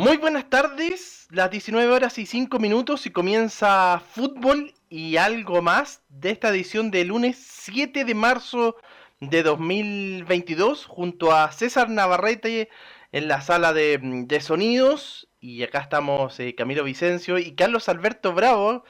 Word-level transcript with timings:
Muy 0.00 0.16
buenas 0.16 0.48
tardes, 0.48 1.28
las 1.30 1.50
19 1.50 1.92
horas 1.92 2.16
y 2.16 2.24
5 2.24 2.58
minutos 2.58 3.04
y 3.04 3.10
comienza 3.10 4.00
fútbol 4.00 4.72
y 4.88 5.18
algo 5.18 5.60
más 5.60 6.02
de 6.08 6.30
esta 6.30 6.48
edición 6.48 6.90
de 6.90 7.04
lunes 7.04 7.36
7 7.36 8.06
de 8.06 8.14
marzo 8.14 8.76
de 9.20 9.42
2022 9.42 10.86
junto 10.86 11.32
a 11.32 11.52
César 11.52 11.90
Navarrete 11.90 12.70
en 13.12 13.28
la 13.28 13.42
sala 13.42 13.74
de, 13.74 14.40
sonidos 14.40 15.28
y 15.38 15.64
acá 15.64 15.80
estamos 15.80 16.40
eh, 16.40 16.54
Camilo 16.54 16.82
Vicencio 16.82 17.36
y 17.36 17.54
Carlos 17.54 17.90
Alberto 17.90 18.32
Bravo, 18.32 18.84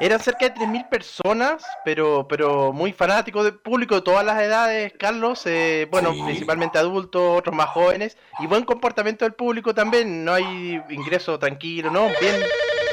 Eran 0.00 0.18
cerca 0.18 0.48
de 0.48 0.54
3.000 0.54 0.88
personas, 0.88 1.62
pero 1.84 2.26
pero 2.26 2.72
muy 2.72 2.94
fanáticos, 2.94 3.44
de 3.44 3.52
público 3.52 3.96
de 3.96 4.00
todas 4.00 4.24
las 4.24 4.40
edades, 4.40 4.94
Carlos, 4.98 5.42
eh, 5.44 5.86
bueno, 5.90 6.14
principalmente 6.24 6.78
adultos, 6.78 7.38
otros 7.38 7.54
más 7.54 7.68
jóvenes, 7.68 8.16
y 8.38 8.46
buen 8.46 8.64
comportamiento 8.64 9.26
del 9.26 9.34
público 9.34 9.74
también, 9.74 10.24
no 10.24 10.32
hay 10.32 10.82
ingreso 10.88 11.38
tranquilo, 11.38 11.90
¿no? 11.90 12.06
Bien, 12.18 12.34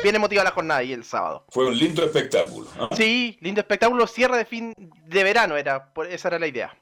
bien 0.01 0.15
emotiva 0.15 0.43
la 0.43 0.51
jornada 0.51 0.83
y 0.83 0.93
el 0.93 1.03
sábado. 1.03 1.45
Fue 1.49 1.65
un 1.65 1.77
lindo 1.77 2.03
espectáculo. 2.03 2.67
Sí, 2.95 3.37
lindo 3.41 3.61
espectáculo, 3.61 4.07
cierre 4.07 4.37
de 4.37 4.45
fin 4.45 4.73
de 4.77 5.23
verano 5.23 5.57
era, 5.57 5.91
esa 6.09 6.27
era 6.29 6.39
la 6.39 6.47
idea. 6.47 6.77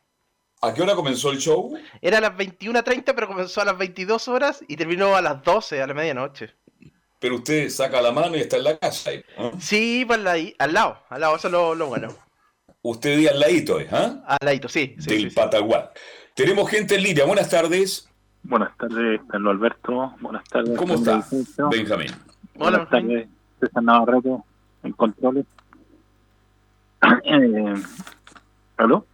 ¿A 0.61 0.73
qué 0.73 0.81
hora 0.81 0.95
comenzó 0.95 1.31
el 1.31 1.37
show? 1.37 1.77
Era 2.01 2.17
a 2.17 2.21
las 2.21 2.33
21.30, 2.35 3.13
pero 3.15 3.27
comenzó 3.27 3.61
a 3.61 3.65
las 3.65 3.77
22 3.77 4.27
horas 4.27 4.63
y 4.67 4.75
terminó 4.75 5.15
a 5.15 5.21
las 5.21 5.41
12, 5.43 5.81
a 5.81 5.87
la 5.87 5.93
medianoche. 5.93 6.53
Pero 7.19 7.35
usted 7.35 7.69
saca 7.69 8.01
la 8.01 8.11
mano 8.11 8.35
y 8.35 8.41
está 8.41 8.57
en 8.57 8.63
la 8.65 8.77
casa. 8.77 9.11
Sí, 9.59 10.03
pues 10.05 10.19
al 10.19 10.73
lado, 10.73 10.97
al 11.09 11.21
lado, 11.21 11.35
eso 11.35 11.47
es 11.47 11.51
lo, 11.51 11.87
bueno. 11.87 12.13
Usted 12.81 13.17
di 13.17 13.27
al 13.27 13.39
ladito, 13.39 13.79
¿eh? 13.79 13.87
¿ah? 13.91 14.23
Al 14.25 14.37
ladito, 14.41 14.69
sí. 14.69 14.95
Del 14.97 15.33
Patagual. 15.33 15.89
Tenemos 16.33 16.69
gente 16.69 16.95
en 16.95 17.03
línea. 17.03 17.25
Buenas 17.25 17.49
tardes. 17.49 18.09
Buenas 18.43 18.75
tardes, 18.77 19.19
Carlos 19.29 19.51
Alberto. 19.51 20.15
Buenas 20.21 20.43
tardes. 20.45 20.77
¿Cómo 20.77 20.95
está, 20.95 21.25
Benjamín? 21.69 22.11
Hola, 22.61 22.79
Buenas 22.79 22.89
tardes, 22.89 23.29
César 23.61 23.83
Navarrete, 23.83 24.35
en 24.83 24.91
controles. 24.91 25.45
eh, 27.23 27.73
¿Aló? 28.75 29.05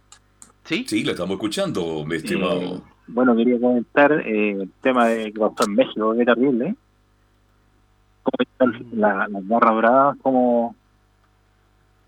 Sí. 0.64 0.84
Sí, 0.88 1.04
lo 1.04 1.12
estamos 1.12 1.34
escuchando, 1.34 2.04
mi 2.04 2.16
estimado. 2.16 2.60
Eh, 2.60 2.82
bueno, 3.06 3.36
quería 3.36 3.60
comentar 3.60 4.10
eh, 4.10 4.50
el 4.62 4.70
tema 4.80 5.06
de 5.06 5.32
que 5.32 5.38
pasó 5.38 5.64
en 5.64 5.74
México, 5.76 6.12
que 6.16 6.24
terrible. 6.24 6.74
Como 8.24 8.72
la, 8.94 9.28
las 9.28 9.46
barras 9.46 9.74
doradas, 9.74 10.16
como, 10.22 10.74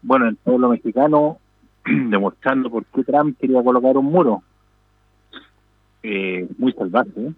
bueno, 0.03 0.27
el 0.27 0.35
pueblo 0.35 0.71
mexicano 0.71 1.39
demostrando 1.85 2.69
por 2.69 2.85
qué 2.87 3.05
Trump 3.05 3.39
quería 3.39 3.63
colocar 3.63 3.97
un 3.97 4.07
muro. 4.07 4.43
Eh, 6.03 6.49
muy 6.59 6.73
salvaje, 6.73 7.11
¿eh? 7.17 7.33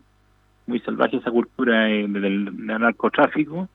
muy 0.67 0.81
salvaje 0.81 1.19
esa 1.19 1.31
cultura 1.31 1.81
del, 1.81 2.15
del 2.15 2.67
narcotráfico 2.67 3.69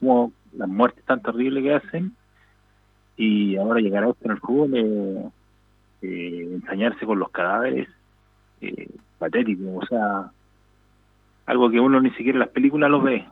como 0.00 0.32
las 0.56 0.68
muertes 0.68 1.04
tan 1.04 1.22
terribles 1.22 1.62
que 1.62 1.74
hacen 1.74 2.16
y 3.16 3.56
ahora 3.56 3.80
llegar 3.80 4.04
a 4.04 4.10
esto 4.10 4.24
en 4.24 4.30
el 4.30 4.38
fútbol 4.38 4.74
eh, 4.74 5.28
eh, 6.02 6.48
ensañarse 6.52 7.04
con 7.04 7.18
los 7.18 7.30
cadáveres 7.30 7.88
eh, 8.60 8.88
patético 9.18 9.76
o 9.76 9.86
sea 9.86 10.30
algo 11.46 11.70
que 11.70 11.80
uno 11.80 12.00
ni 12.00 12.10
siquiera 12.10 12.36
en 12.36 12.40
las 12.40 12.50
películas 12.50 12.90
lo 12.90 13.00
ve. 13.00 13.26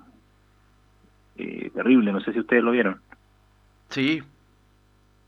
Eh, 1.37 1.71
terrible 1.75 2.13
no 2.13 2.21
sé 2.21 2.33
si 2.33 2.41
ustedes 2.41 2.63
lo 2.63 2.71
vieron. 2.73 3.01
Sí. 3.91 4.23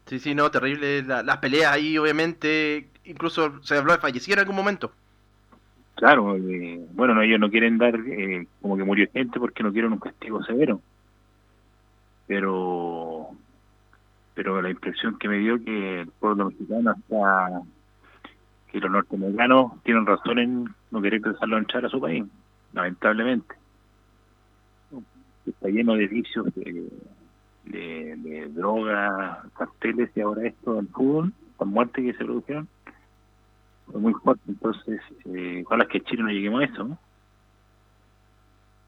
Sí 0.06 0.18
sí 0.18 0.34
no 0.34 0.50
terrible 0.50 1.02
las 1.02 1.36
peleas 1.36 1.72
ahí 1.72 1.98
obviamente 1.98 2.88
incluso 3.04 3.62
se 3.62 3.76
habló 3.76 3.92
de 3.92 3.98
fallecer 3.98 4.34
en 4.34 4.40
algún 4.40 4.56
momento. 4.56 4.90
Claro 5.94 6.36
bueno 6.92 7.22
ellos 7.22 7.38
no 7.38 7.50
quieren 7.50 7.78
dar 7.78 7.94
como 8.60 8.76
que 8.76 8.84
murió 8.84 9.06
gente 9.12 9.38
porque 9.38 9.62
no 9.62 9.72
quieren 9.72 9.92
un 9.92 10.00
castigo 10.00 10.42
severo 10.42 10.80
pero 12.28 13.30
pero 14.34 14.62
la 14.62 14.70
impresión 14.70 15.18
que 15.18 15.28
me 15.28 15.38
dio 15.38 15.64
que 15.64 16.02
el 16.02 16.08
pueblo 16.12 16.50
mexicano 16.50 16.92
está 16.92 17.62
que 18.70 18.78
los 18.78 18.90
norteamericanos 18.90 19.82
tienen 19.82 20.06
razón 20.06 20.38
en 20.38 20.74
no 20.92 21.02
querer 21.02 21.22
dejarlo 21.22 21.58
entrar 21.58 21.84
a 21.84 21.88
su 21.88 22.00
país 22.00 22.24
lamentablemente. 22.72 23.56
Está 25.44 25.68
lleno 25.68 25.94
de 25.94 26.06
vicios 26.06 26.54
de, 26.54 26.88
de, 27.64 28.48
drogas 28.50 29.38
carteles 29.56 30.10
y 30.14 30.20
ahora 30.20 30.46
esto 30.46 30.78
en 30.78 30.88
fútbol 30.88 31.32
con 31.56 31.70
muertes 31.70 32.04
que 32.04 32.12
se 32.12 32.24
produjeron 32.24 32.68
fue 33.86 34.00
muy 34.00 34.12
fuerte. 34.12 34.42
Entonces 34.46 35.00
eh, 35.24 35.62
ojalá 35.66 35.86
que 35.86 36.02
Chile 36.02 36.22
no 36.22 36.28
lleguemos 36.28 36.60
a 36.60 36.64
eso 36.64 36.98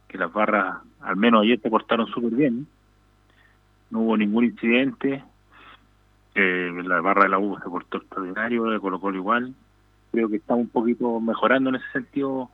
que 0.06 0.18
las 0.18 0.32
barras 0.32 0.82
al 1.00 1.16
menos 1.16 1.42
ayer 1.42 1.58
te 1.60 1.70
portaron 1.70 2.06
súper 2.08 2.32
bien 2.32 2.58
no 2.58 2.66
hubo 3.92 4.16
ningún 4.16 4.44
incidente, 4.44 5.22
eh, 6.34 6.70
la 6.84 7.00
barra 7.00 7.24
de 7.24 7.28
la 7.30 7.38
U 7.38 7.56
se 7.62 7.68
portó 7.68 7.98
extraordinario, 7.98 8.64
de 8.64 8.80
Colo 8.80 9.00
Colo 9.00 9.16
igual, 9.16 9.54
creo 10.12 10.28
que 10.28 10.36
estamos 10.36 10.62
un 10.64 10.68
poquito 10.70 11.20
mejorando 11.20 11.70
en 11.70 11.76
ese 11.76 11.86
sentido 11.92 12.50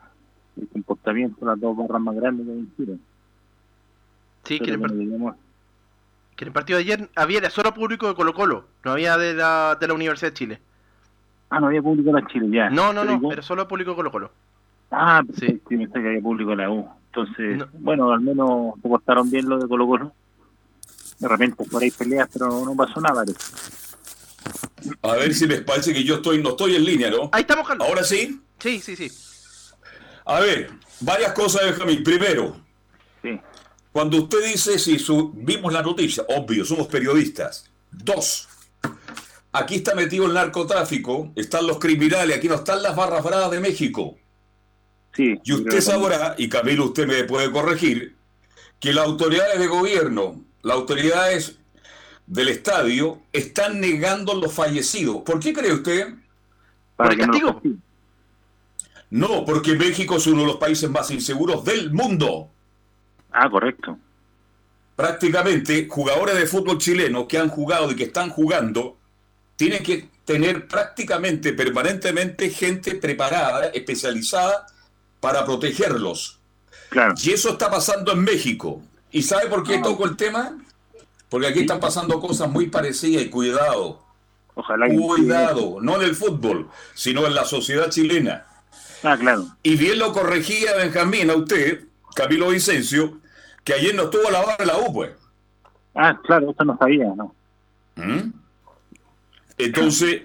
el 0.60 0.68
comportamiento 0.68 1.40
de 1.40 1.46
las 1.46 1.60
dos 1.60 1.76
barras 1.76 2.00
más 2.00 2.14
grandes 2.16 2.46
que 2.46 2.76
Chile. 2.84 2.98
Sí, 4.44 4.58
que 4.60 4.70
en, 4.70 4.74
el, 4.74 4.80
Pero 4.80 4.88
par- 4.88 4.96
no 4.96 5.02
llegamos- 5.02 5.36
que 6.36 6.44
en 6.44 6.48
el 6.48 6.52
partido 6.52 6.78
de 6.78 6.84
ayer 6.84 7.08
había 7.16 7.40
de 7.40 7.50
solo 7.50 7.72
público 7.74 8.08
de 8.08 8.14
Colo 8.14 8.32
Colo, 8.34 8.64
no 8.84 8.92
había 8.92 9.16
de 9.18 9.34
la, 9.34 9.76
de 9.80 9.88
la 9.88 9.94
Universidad 9.94 10.30
de 10.30 10.34
Chile. 10.34 10.60
Ah, 11.50 11.60
no 11.60 11.66
había 11.68 11.82
público 11.82 12.10
en 12.10 12.16
la 12.16 12.26
Chile, 12.26 12.48
ya. 12.50 12.70
No, 12.70 12.92
no, 12.92 13.02
Pero 13.02 13.18
no, 13.20 13.32
era 13.32 13.42
solo 13.42 13.66
público 13.68 13.90
de 13.90 13.96
Colo 13.96 14.10
Colo. 14.10 14.30
Ah, 14.90 15.22
Sí. 15.34 15.60
sí, 15.68 15.86
que 15.88 15.98
había 15.98 16.20
público 16.20 16.52
en 16.52 16.58
la 16.58 16.70
U. 16.70 16.88
Entonces, 17.06 17.58
No. 17.58 17.66
bueno, 17.78 18.12
al 18.12 18.20
menos 18.20 18.74
se 18.82 18.88
portaron 18.88 19.30
bien 19.30 19.48
los 19.48 19.62
de 19.62 19.68
Colo 19.68 19.86
Colo. 19.86 20.12
De 21.18 21.28
repente 21.28 21.64
por 21.64 21.82
ahí 21.82 21.90
peleas, 21.90 22.28
pero 22.32 22.64
no 22.64 22.74
pasó 22.76 23.00
nada. 23.00 23.24
A 25.02 25.12
ver 25.16 25.34
si 25.34 25.46
les 25.46 25.62
parece 25.62 25.92
que 25.92 26.04
yo 26.04 26.16
estoy, 26.16 26.42
no 26.42 26.50
estoy 26.50 26.76
en 26.76 26.84
línea, 26.84 27.10
¿no? 27.10 27.30
Ahí 27.32 27.40
estamos, 27.42 27.66
Carlos. 27.66 27.88
Ahora 27.88 28.04
sí. 28.04 28.40
Sí, 28.58 28.80
sí, 28.80 28.96
sí. 28.96 29.10
A 30.24 30.40
ver, 30.40 30.70
varias 31.00 31.32
cosas, 31.32 31.62
Benjamín. 31.64 32.02
Primero, 32.02 32.56
Sí, 33.22 33.40
cuando 33.92 34.18
usted 34.18 34.44
dice 34.44 34.78
si 34.78 34.98
su- 34.98 35.32
vimos 35.34 35.72
la 35.72 35.82
noticia, 35.82 36.24
obvio, 36.28 36.64
somos 36.64 36.86
periodistas. 36.86 37.70
Dos, 37.90 38.46
aquí 39.52 39.76
está 39.76 39.94
metido 39.94 40.26
el 40.26 40.34
narcotráfico, 40.34 41.32
están 41.34 41.66
los 41.66 41.78
criminales, 41.78 42.36
aquí 42.36 42.48
no 42.48 42.56
están 42.56 42.82
las 42.82 42.94
barras 42.94 43.24
bravas 43.24 43.50
de 43.50 43.60
México. 43.60 44.16
sí. 45.14 45.40
Y 45.44 45.52
usted 45.54 45.80
sabrá, 45.80 46.34
y 46.38 46.48
Camilo 46.48 46.84
usted 46.86 47.06
me 47.06 47.24
puede 47.24 47.50
corregir, 47.50 48.16
que 48.78 48.92
las 48.92 49.06
autoridades 49.06 49.58
de 49.58 49.66
gobierno, 49.66 50.44
las 50.66 50.76
autoridades 50.76 51.56
del 52.26 52.48
estadio, 52.48 53.22
están 53.32 53.80
negando 53.80 54.34
los 54.34 54.52
fallecidos. 54.52 55.18
¿Por 55.22 55.38
qué 55.38 55.52
cree 55.52 55.72
usted? 55.72 56.12
para 56.96 57.12
el 57.12 57.18
castigo. 57.20 57.62
No, 59.10 59.44
porque 59.44 59.76
México 59.76 60.16
es 60.16 60.26
uno 60.26 60.40
de 60.40 60.46
los 60.48 60.56
países 60.56 60.90
más 60.90 61.08
inseguros 61.12 61.64
del 61.64 61.92
mundo. 61.92 62.50
Ah, 63.30 63.48
correcto. 63.48 63.96
Prácticamente, 64.96 65.86
jugadores 65.88 66.36
de 66.36 66.46
fútbol 66.46 66.78
chileno 66.78 67.28
que 67.28 67.38
han 67.38 67.48
jugado 67.48 67.92
y 67.92 67.94
que 67.94 68.04
están 68.04 68.30
jugando, 68.30 68.96
tienen 69.54 69.84
que 69.84 70.08
tener 70.24 70.66
prácticamente, 70.66 71.52
permanentemente, 71.52 72.50
gente 72.50 72.96
preparada, 72.96 73.66
especializada 73.66 74.66
para 75.20 75.44
protegerlos. 75.44 76.40
Claro. 76.88 77.14
Y 77.22 77.30
eso 77.30 77.50
está 77.50 77.70
pasando 77.70 78.10
en 78.10 78.24
México. 78.24 78.82
¿Y 79.16 79.22
sabe 79.22 79.46
por 79.48 79.62
qué 79.62 79.78
toco 79.78 80.04
el 80.04 80.14
tema? 80.14 80.58
Porque 81.30 81.46
aquí 81.46 81.60
están 81.60 81.80
pasando 81.80 82.20
cosas 82.20 82.50
muy 82.50 82.66
parecidas 82.68 83.22
y 83.22 83.30
cuidado, 83.30 84.02
Ojalá 84.54 84.88
que- 84.90 84.96
cuidado, 84.96 85.78
no 85.80 85.96
en 85.96 86.02
el 86.02 86.14
fútbol, 86.14 86.68
sino 86.94 87.26
en 87.26 87.34
la 87.34 87.44
sociedad 87.46 87.88
chilena. 87.88 88.44
Ah, 89.02 89.16
claro. 89.18 89.46
Y 89.62 89.76
bien 89.76 89.98
lo 89.98 90.12
corregía 90.12 90.74
Benjamín 90.76 91.30
a 91.30 91.34
usted, 91.36 91.84
Camilo 92.14 92.50
Vicencio, 92.50 93.18
que 93.64 93.72
ayer 93.72 93.94
no 93.94 94.04
estuvo 94.04 94.28
a 94.28 94.30
la 94.30 94.40
barra 94.40 94.56
de 94.58 94.66
la 94.66 94.78
U, 94.80 94.92
pues. 94.92 95.12
Ah, 95.94 96.18
claro, 96.22 96.50
eso 96.50 96.64
no 96.64 96.76
sabía, 96.76 97.06
¿no? 97.16 97.34
¿Mm? 97.96 98.32
Entonces, 99.56 100.22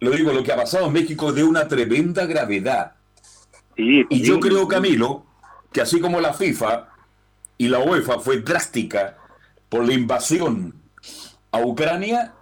lo 0.00 0.10
digo, 0.12 0.32
lo 0.32 0.42
que 0.42 0.52
ha 0.52 0.56
pasado 0.56 0.86
en 0.86 0.94
México 0.94 1.28
es 1.28 1.34
de 1.34 1.44
una 1.44 1.68
tremenda 1.68 2.24
gravedad. 2.24 2.92
Sí, 3.76 4.06
Y 4.08 4.20
sí, 4.20 4.24
yo 4.24 4.40
creo. 4.40 4.66
Camilo, 4.66 5.24
que 5.72 5.82
así 5.82 6.00
como 6.00 6.20
la 6.22 6.32
FIFA 6.32 6.88
y 7.60 7.68
la 7.68 7.78
UEFA 7.78 8.20
fue 8.20 8.40
drástica 8.40 9.18
por 9.68 9.86
la 9.86 9.92
invasión 9.92 10.80
a 11.52 11.60
Ucrania, 11.60 12.32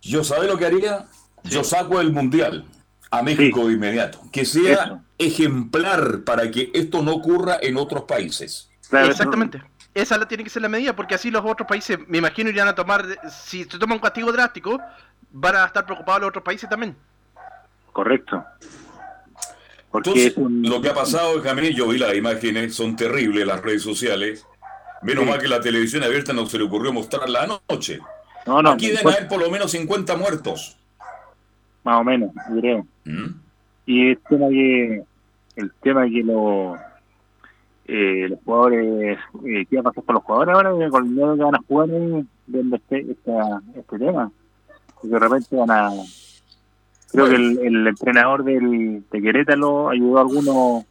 yo 0.00 0.24
sabe 0.24 0.46
lo 0.46 0.56
que 0.56 0.64
haría, 0.64 1.04
yo 1.42 1.62
saco 1.62 2.00
el 2.00 2.10
mundial 2.10 2.64
a 3.10 3.22
México 3.22 3.66
de 3.66 3.74
inmediato, 3.74 4.20
que 4.32 4.46
sea 4.46 4.84
Eso. 4.84 5.00
ejemplar 5.18 6.24
para 6.24 6.50
que 6.50 6.70
esto 6.72 7.02
no 7.02 7.12
ocurra 7.12 7.58
en 7.60 7.76
otros 7.76 8.04
países. 8.04 8.70
Claro, 8.88 9.08
Exactamente. 9.08 9.62
Esa 9.92 10.16
la 10.16 10.26
tiene 10.26 10.42
que 10.42 10.48
ser 10.48 10.62
la 10.62 10.70
medida, 10.70 10.96
porque 10.96 11.16
así 11.16 11.30
los 11.30 11.44
otros 11.44 11.68
países, 11.68 11.98
me 12.08 12.16
imagino, 12.16 12.48
irían 12.48 12.68
a 12.68 12.74
tomar, 12.74 13.04
si 13.30 13.64
se 13.64 13.78
toma 13.78 13.94
un 13.94 14.00
castigo 14.00 14.32
drástico, 14.32 14.80
van 15.32 15.56
a 15.56 15.66
estar 15.66 15.84
preocupados 15.84 16.22
los 16.22 16.28
otros 16.30 16.44
países 16.44 16.66
también. 16.70 16.96
Correcto. 17.92 18.42
Porque 19.94 20.10
Entonces, 20.26 20.34
lo 20.70 20.80
que 20.80 20.88
ha 20.88 20.94
pasado, 20.94 21.34
Benjamín, 21.34 21.70
yo 21.72 21.86
vi 21.86 21.98
las 21.98 22.16
imágenes, 22.16 22.74
son 22.74 22.96
terribles 22.96 23.46
las 23.46 23.62
redes 23.62 23.82
sociales. 23.82 24.44
Menos 25.02 25.22
Sí. 25.22 25.30
mal 25.30 25.38
que 25.40 25.46
la 25.46 25.60
televisión 25.60 26.02
abierta 26.02 26.32
no 26.32 26.46
se 26.46 26.58
le 26.58 26.64
ocurrió 26.64 26.92
mostrarla 26.92 27.44
anoche. 27.44 28.00
No, 28.44 28.60
no, 28.60 28.70
Aquí 28.70 28.88
deben 28.88 29.02
pues, 29.04 29.16
haber 29.16 29.28
por 29.28 29.40
lo 29.40 29.50
menos 29.52 29.70
50 29.70 30.16
muertos. 30.16 30.76
más 31.84 32.00
o 32.00 32.04
menos, 32.04 32.30
yo 32.50 32.60
creo. 32.60 32.86
¿Mm? 33.04 33.26
Y 33.86 34.08
el 34.10 34.18
tema 34.28 34.48
que, 34.48 35.02
el 35.56 35.72
tema 35.80 36.04
que 36.06 36.22
lo, 36.24 36.74
eh, 37.86 38.26
los 38.30 38.38
jugadores, 38.44 39.18
eh, 39.46 39.66
¿qué 39.70 39.76
va 39.76 39.80
a 39.80 39.84
pasar 39.92 40.04
con 40.04 40.14
los 40.16 40.24
jugadores 40.24 40.54
ahora? 40.56 40.90
Con 40.90 41.04
el 41.04 41.10
miedo 41.12 41.36
que 41.36 41.42
van 41.44 41.54
a 41.54 41.60
jugar 41.68 41.88
eh, 41.92 42.24
viendo 42.48 42.76
este, 42.76 43.00
esta- 43.12 43.62
este 43.76 43.98
tema. 43.98 44.32
Porque 44.94 45.08
de 45.08 45.18
repente 45.20 45.54
van 45.56 45.70
a... 45.70 45.90
Creo 47.14 47.28
que 47.28 47.36
el, 47.36 47.58
el 47.62 47.86
entrenador 47.86 48.44
del, 48.44 49.04
de 49.10 49.22
Querétaro 49.22 49.88
ayudó 49.90 50.18
a 50.18 50.20
algunos, 50.22 50.84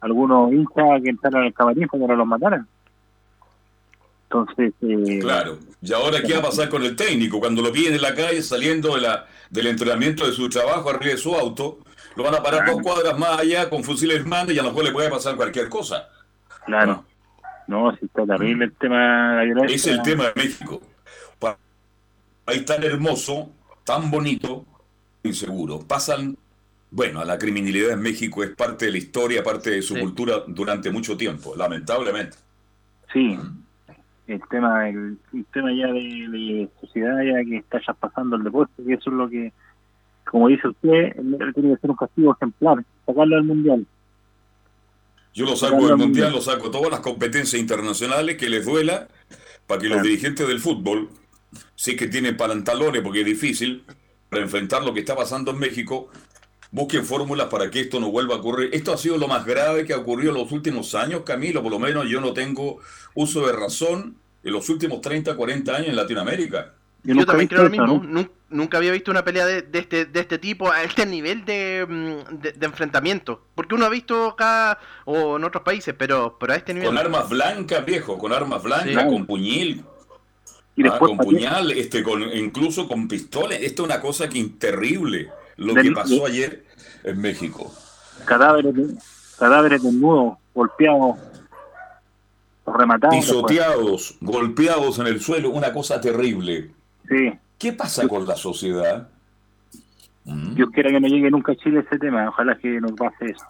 algunos 0.00 0.52
hinchas 0.52 1.00
que 1.02 1.10
entraron 1.10 1.44
al 1.44 1.54
camarín 1.54 1.86
para 1.88 2.02
que 2.02 2.08
no 2.08 2.16
los 2.16 2.26
mataran. 2.26 2.66
Entonces, 4.24 4.72
eh, 4.82 5.18
Claro. 5.20 5.58
Y 5.82 5.92
ahora, 5.92 6.22
¿qué 6.22 6.32
va 6.34 6.38
a 6.38 6.42
pasar 6.42 6.68
con 6.68 6.82
el 6.82 6.96
técnico? 6.96 7.38
Cuando 7.38 7.60
lo 7.62 7.70
piden 7.72 7.94
en 7.94 8.02
la 8.02 8.14
calle 8.14 8.42
saliendo 8.42 8.94
de 8.94 9.02
la, 9.02 9.26
del 9.50 9.66
entrenamiento 9.66 10.26
de 10.26 10.32
su 10.32 10.48
trabajo 10.48 10.90
arriba 10.90 11.12
de 11.12 11.18
su 11.18 11.34
auto, 11.34 11.78
lo 12.16 12.24
van 12.24 12.34
a 12.34 12.42
parar 12.42 12.60
Claro. 12.64 12.72
dos 12.74 12.82
cuadras 12.82 13.18
más 13.18 13.38
allá 13.40 13.68
con 13.68 13.84
fusiles 13.84 14.24
mando 14.26 14.52
y 14.52 14.58
a 14.58 14.62
lo 14.62 14.70
mejor 14.70 14.84
le 14.84 14.92
puede 14.92 15.10
pasar 15.10 15.36
cualquier 15.36 15.68
cosa. 15.68 16.08
claro. 16.66 17.04
No, 17.68 17.92
sí 17.92 18.04
está 18.06 18.26
terrible 18.26 18.64
el 18.66 18.72
tema 18.72 19.30
de 19.30 19.36
la 19.36 19.42
violencia. 19.44 19.76
Es 19.76 19.86
el 19.86 20.02
tema 20.02 20.24
de 20.24 20.32
México. 20.34 20.80
Pa- 21.38 21.56
País 22.44 22.64
tan 22.64 22.82
hermoso, 22.82 23.50
tan 23.84 24.10
bonito, 24.10 24.64
inseguro. 25.22 25.80
Pasan, 25.80 26.36
bueno, 26.90 27.24
la 27.24 27.38
criminalidad 27.38 27.92
en 27.92 28.00
México 28.00 28.42
es 28.42 28.50
parte 28.50 28.86
de 28.86 28.92
la 28.92 28.98
historia, 28.98 29.42
parte 29.42 29.70
de 29.70 29.82
su 29.82 29.94
Sí. 29.94 30.00
cultura 30.00 30.42
durante 30.46 30.90
mucho 30.90 31.16
tiempo, 31.16 31.54
lamentablemente. 31.56 32.36
Sí, 33.12 33.38
el 34.26 34.40
tema, 34.50 34.88
el, 34.88 35.18
el 35.34 35.44
tema 35.52 35.72
ya 35.72 35.88
de, 35.88 36.00
de 36.00 36.68
sociedad 36.80 37.18
ya 37.22 37.44
que 37.48 37.58
está 37.58 37.80
ya 37.86 37.92
pasando 37.92 38.36
el 38.36 38.44
deporte, 38.44 38.82
y 38.86 38.92
eso 38.92 39.10
es 39.10 39.16
lo 39.16 39.28
que, 39.28 39.52
como 40.30 40.48
dice 40.48 40.68
usted, 40.68 41.14
tiene 41.54 41.74
que 41.74 41.80
ser 41.80 41.90
un 41.90 41.96
castigo 41.96 42.34
ejemplar, 42.34 42.84
sacarlo 43.06 43.36
del 43.36 43.44
mundial. 43.44 43.86
Yo 45.34 45.46
lo 45.46 45.56
saco 45.56 45.86
del 45.88 45.96
Mundial, 45.96 46.30
lo 46.30 46.42
saco 46.42 46.70
todas 46.70 46.90
las 46.90 47.00
competencias 47.00 47.58
internacionales 47.58 48.36
que 48.36 48.50
les 48.50 48.66
duela, 48.66 49.08
para 49.66 49.80
que 49.80 49.88
los 49.88 50.02
dirigentes 50.02 50.46
del 50.46 50.60
fútbol, 50.60 51.08
sí 51.74 51.96
que 51.96 52.06
tienen 52.06 52.36
pantalones, 52.36 53.00
porque 53.00 53.20
es 53.20 53.26
difícil, 53.26 53.82
para 54.32 54.44
enfrentar 54.44 54.82
lo 54.82 54.94
que 54.94 55.00
está 55.00 55.14
pasando 55.14 55.50
en 55.50 55.58
México, 55.58 56.08
busquen 56.70 57.04
fórmulas 57.04 57.48
para 57.48 57.70
que 57.70 57.80
esto 57.80 58.00
no 58.00 58.10
vuelva 58.10 58.36
a 58.36 58.38
ocurrir. 58.38 58.70
Esto 58.72 58.90
ha 58.94 58.96
sido 58.96 59.18
lo 59.18 59.28
más 59.28 59.44
grave 59.44 59.84
que 59.84 59.92
ha 59.92 59.98
ocurrido 59.98 60.32
en 60.32 60.38
los 60.38 60.50
últimos 60.52 60.94
años, 60.94 61.20
Camilo, 61.22 61.62
por 61.62 61.70
lo 61.70 61.78
menos 61.78 62.08
yo 62.08 62.18
no 62.18 62.32
tengo 62.32 62.78
uso 63.12 63.46
de 63.46 63.52
razón 63.52 64.16
en 64.42 64.52
los 64.54 64.70
últimos 64.70 65.02
30, 65.02 65.36
40 65.36 65.76
años 65.76 65.88
en 65.88 65.96
Latinoamérica. 65.96 66.72
Yo, 67.04 67.26
también 67.26 67.48
creo 67.48 67.64
lo 67.64 67.70
mismo. 67.70 68.26
Nunca 68.48 68.78
había 68.78 68.92
visto 68.92 69.10
una 69.10 69.22
pelea 69.22 69.44
de, 69.44 69.62
de 69.62 69.78
este, 69.80 70.06
de 70.06 70.20
este 70.20 70.38
tipo, 70.38 70.70
a 70.70 70.82
este 70.82 71.04
nivel 71.04 71.44
de, 71.44 71.84
mm, 71.86 72.38
de, 72.40 72.52
de 72.52 72.66
enfrentamiento. 72.66 73.44
Porque 73.54 73.74
uno 73.74 73.84
ha 73.84 73.90
visto 73.90 74.28
acá 74.28 74.78
o 75.04 75.36
en 75.36 75.44
otros 75.44 75.62
países, 75.62 75.94
pero, 75.98 76.38
pero 76.40 76.54
a 76.54 76.56
este 76.56 76.72
nivel. 76.72 76.88
Con 76.88 76.96
armas 76.96 77.28
blancas, 77.28 77.84
viejo, 77.84 78.16
con 78.16 78.32
armas 78.32 78.62
blancas, 78.62 79.02
Sí. 79.04 79.08
con 79.10 79.26
puñil, 79.26 79.84
Y 80.74 80.86
Ah, 80.86 80.98
con 80.98 81.18
puñal, 81.18 81.70
este, 81.72 82.02
con, 82.02 82.22
incluso 82.34 82.88
con 82.88 83.06
pistolas. 83.08 83.58
Esto 83.60 83.82
es 83.82 83.86
una 83.88 84.00
cosa 84.00 84.28
que 84.28 84.42
terrible 84.58 85.30
lo 85.56 85.74
Del- 85.74 85.88
que 85.88 85.92
pasó 85.92 86.24
ayer 86.26 86.64
en 87.04 87.20
México. 87.20 87.72
cadáveres, 88.24 88.74
cadáveres 89.38 89.82
desnudos, 89.82 90.38
golpeados, 90.54 91.16
rematados. 92.66 93.16
después. 93.16 93.36
Pisoteados, 93.42 94.16
golpeados 94.20 94.98
en 94.98 95.06
el 95.08 95.20
suelo, 95.20 95.50
una 95.50 95.72
cosa 95.72 96.00
terrible. 96.00 96.70
Sí, 97.08 97.32
¿Qué 97.58 97.72
pasa 97.72 98.08
con 98.08 98.26
la 98.26 98.34
sociedad? 98.36 99.08
Dios 100.24 100.70
quiera 100.72 100.90
que 100.90 101.00
no 101.00 101.06
llegue 101.08 101.30
nunca 101.30 101.52
a 101.52 101.56
Chile 101.56 101.80
ese 101.86 101.98
tema, 101.98 102.28
ojalá 102.28 102.56
que 102.58 102.80
nos 102.80 102.92
pase 102.92 103.26
eso. 103.26 103.44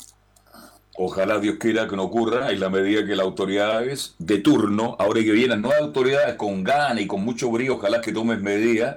Ojalá 0.94 1.38
Dios 1.38 1.56
quiera 1.58 1.88
que 1.88 1.96
no 1.96 2.04
ocurra 2.04 2.50
en 2.50 2.60
la 2.60 2.68
medida 2.68 3.06
que 3.06 3.16
las 3.16 3.24
autoridades 3.24 4.14
de 4.18 4.38
turno, 4.38 4.96
ahora 4.98 5.22
que 5.22 5.32
vienen 5.32 5.62
nuevas 5.62 5.80
autoridades 5.80 6.34
con 6.36 6.64
ganas 6.64 7.00
y 7.00 7.06
con 7.06 7.24
mucho 7.24 7.50
brío, 7.50 7.76
ojalá 7.76 8.00
que 8.00 8.12
tomen 8.12 8.42
medidas. 8.42 8.96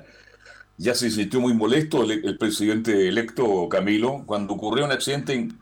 Ya 0.78 0.94
se 0.94 1.10
sintió 1.10 1.40
muy 1.40 1.54
molesto 1.54 2.04
el, 2.04 2.26
el 2.26 2.38
presidente 2.38 3.08
electo 3.08 3.70
Camilo 3.70 4.24
cuando 4.26 4.56
ocurrió 4.56 4.84
un 4.84 4.92
accidente 4.92 5.34
en 5.34 5.58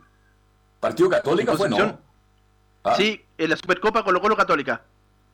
Partido 0.84 1.10
Católica, 1.10 1.56
fue 1.56 1.70
no. 1.70 1.98
Ah, 2.84 2.96
Sí, 2.98 3.22
en 3.38 3.50
la 3.50 3.56
Supercopa 3.56 4.04
Colo 4.04 4.20
Colo 4.20 4.36
Católica. 4.36 4.82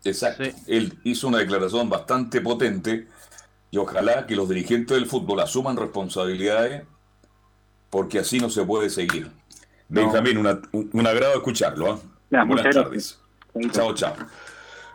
Exacto. 0.04 0.44
Sí. 0.44 0.52
Él 0.68 1.00
hizo 1.04 1.28
una 1.28 1.40
declaración 1.40 1.90
bastante 1.90 2.40
potente 2.40 3.08
y 3.72 3.78
ojalá 3.78 4.28
que 4.28 4.36
los 4.36 4.48
dirigentes 4.48 4.96
del 4.96 5.08
fútbol 5.08 5.40
asuman 5.40 5.76
responsabilidades 5.76 6.84
porque 7.90 8.20
así 8.20 8.40
no 8.40 8.52
se 8.52 8.64
puede 8.64 8.92
seguir. 8.92 9.32
Benjamín, 9.90 10.46
un 10.72 11.08
agrado 11.08 11.34
escucharlo. 11.34 11.96
¿eh? 11.96 11.98
Buenas 12.46 12.74
tardes. 12.74 13.20
Chao, 13.72 13.94
chao. 13.94 14.16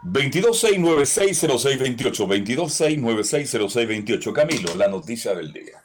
226960628. 0.04 2.26
226960628. 2.26 4.32
Camilo, 4.32 4.74
la 4.76 4.88
noticia 4.88 5.34
del 5.34 5.52
día. 5.52 5.82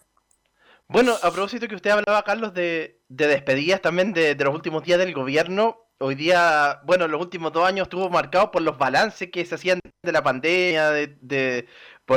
Bueno, 0.88 1.16
a 1.22 1.32
propósito 1.32 1.68
que 1.68 1.76
usted 1.76 1.90
hablaba, 1.92 2.24
Carlos, 2.24 2.54
de, 2.54 3.02
despedidas 3.08 3.82
también 3.82 4.14
de, 4.14 4.36
los 4.36 4.56
últimos 4.56 4.84
días 4.84 4.98
del 4.98 5.14
gobierno, 5.14 5.86
hoy 6.00 6.16
día, 6.16 6.80
bueno, 6.86 7.08
los 7.08 7.22
últimos 7.22 7.54
dos 7.54 7.68
años 7.68 7.86
estuvo 7.86 8.10
marcado 8.10 8.50
por 8.50 8.64
los 8.64 8.76
balances 8.78 9.30
que 9.32 9.46
se 9.46 9.56
hacían 9.56 9.80
de 10.02 10.12
la 10.12 10.24
pandemia, 10.24 10.90
de, 10.90 11.68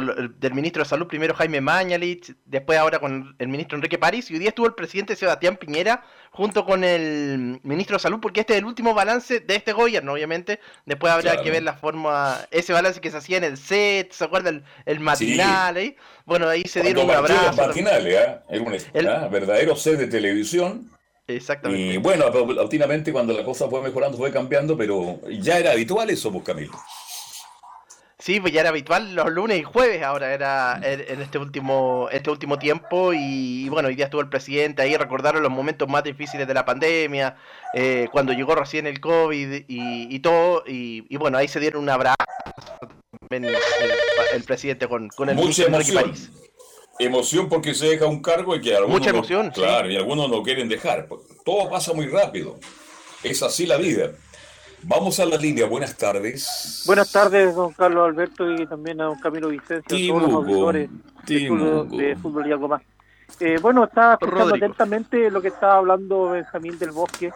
del 0.01 0.55
ministro 0.55 0.83
de 0.83 0.89
Salud, 0.89 1.07
primero 1.07 1.35
Jaime 1.35 1.61
Mañalich, 1.61 2.35
después 2.47 2.79
ahora 2.79 2.99
con 2.99 3.37
el 3.39 3.49
ministro 3.49 3.77
Enrique 3.77 3.99
París, 3.99 4.31
y 4.31 4.35
hoy 4.35 4.41
día 4.41 4.49
estuvo 4.49 4.67
el 4.67 4.75
presidente 4.75 5.17
Sebastián 5.17 5.57
Piñera 5.57 6.05
junto 6.31 6.65
con 6.65 6.83
el 6.83 7.61
ministro 7.63 7.97
de 7.97 8.01
Salud, 8.01 8.19
porque 8.21 8.41
este 8.41 8.55
es 8.55 8.61
el 8.61 8.65
último 8.65 8.95
balance 8.95 9.41
de 9.41 9.55
este 9.55 9.73
gobierno, 9.73 10.15
obviamente. 10.15 10.61
Después 10.87 11.13
habrá 11.13 11.43
que 11.43 11.51
ver 11.51 11.63
la 11.63 11.75
forma, 11.75 12.39
ese 12.51 12.73
balance 12.73 13.01
que 13.01 13.11
se 13.11 13.19
hacía 13.19 13.37
en 13.37 13.45
el 13.45 13.59
set, 13.59 14.13
¿se 14.13 14.25
acuerdan? 14.25 14.65
El, 14.87 15.01
matinal, 15.01 15.77
¿eh? 15.77 15.97
Bueno, 16.25 16.49
ahí 16.49 16.63
se 16.63 16.81
dieron 16.81 17.05
un 17.05 17.11
abrazo. 17.11 17.63
matinales, 17.63 18.15
¿eh? 18.15 18.39
Era 18.95 19.19
un 19.19 19.25
¿ah? 19.25 19.29
verdadero 19.29 19.77
set 19.77 19.99
de 19.99 20.07
televisión. 20.07 20.91
Exactamente. 21.27 21.95
Y 21.95 21.97
bueno, 21.99 22.33
paulatinamente 22.33 23.13
cuando 23.13 23.33
la 23.33 23.45
cosa 23.45 23.69
fue 23.69 23.83
mejorando, 23.83 24.17
fue 24.17 24.33
cambiando, 24.33 24.77
pero 24.77 25.21
ya 25.29 25.59
era 25.59 25.73
habitual 25.73 26.11
eso, 26.11 26.33
pues 26.33 26.45
Camilo. 26.45 26.73
Sí, 28.23 28.39
pues 28.39 28.53
ya 28.53 28.61
era 28.61 28.69
habitual 28.69 29.17
los 29.17 29.33
lunes 29.33 29.59
y 29.59 29.65
jueves 29.65 30.01
ahora 30.05 30.33
era 30.33 30.81
en 30.81 31.21
este 31.21 31.39
último 31.39 32.09
este 32.13 32.31
último 32.31 32.57
tiempo 32.57 33.13
y, 33.13 33.69
bueno, 33.69 33.89
hoy 33.89 33.97
día 33.97 34.05
estuvo 34.05 34.21
el 34.21 34.29
presidente 34.29 34.81
ahí, 34.81 34.97
recordaron 34.97 35.43
los 35.43 35.51
momentos 35.51 35.89
más 35.89 36.05
difíciles 36.05 36.47
de 36.47 36.55
la 36.55 36.65
pandemia, 36.65 37.35
eh, 37.75 38.07
cuando 38.13 38.33
llegó 38.33 38.55
recién 38.55 38.87
el 38.87 39.01
COVID 39.01 39.65
y, 39.67 40.19
todo, 40.21 40.63
y, 40.69 41.17
bueno, 41.17 41.37
ahí 41.37 41.49
se 41.49 41.59
dieron 41.59 41.83
un 41.83 41.89
abrazo 41.89 42.15
el, 43.29 44.45
presidente 44.47 44.87
con, 44.87 45.09
con 45.09 45.29
el 45.29 45.35
Mucha 45.35 45.65
emoción. 45.65 46.15
Emoción 47.01 47.49
porque 47.49 47.75
se 47.75 47.87
deja 47.87 48.07
un 48.07 48.23
cargo 48.23 48.55
y 48.55 48.61
que 48.61 48.77
algunos... 48.77 49.01
Mucha 49.01 49.11
emoción, 49.11 49.51
Claro, 49.51 49.91
y 49.91 49.97
algunos 49.97 50.31
no 50.31 50.45
quieren 50.45 50.69
dejar. 50.69 51.09
Todo 51.45 51.69
pasa 51.69 51.93
muy 51.93 52.07
rápido. 52.07 52.61
Es 53.25 53.43
así 53.43 53.67
la 53.67 53.79
vida. 53.79 54.13
Vamos 54.85 55.21
a 55.21 55.27
la 55.27 55.37
línea, 55.37 55.67
buenas 55.67 55.97
tardes. 55.97 56.83
Buenas 56.87 57.13
tardes, 57.13 57.55
don 57.55 57.73
Carlos 57.73 58.09
Alberto, 58.09 58.51
y 58.51 58.67
también 58.67 59.01
a 59.01 59.05
don 59.05 59.19
Camilo 59.19 59.49
Vicencio, 59.49 59.97
a 59.97 60.19
todos 60.19 60.23
los 60.23 60.33
auditores 60.33 60.91
de 61.27 62.17
fútbol, 62.21 62.47
y 62.47 62.53
algo 62.53 62.69
más. 62.69 62.83
Eh, 63.39 63.59
bueno, 63.63 63.85
estaba 63.85 64.15
escuchando 64.15 64.57
atentamente 64.57 65.31
lo 65.31 65.41
que 65.41 65.49
estaba 65.49 65.77
hablando 65.77 66.31
Benjamín 66.31 66.79
del 66.79 66.91
Bosque. 66.91 67.33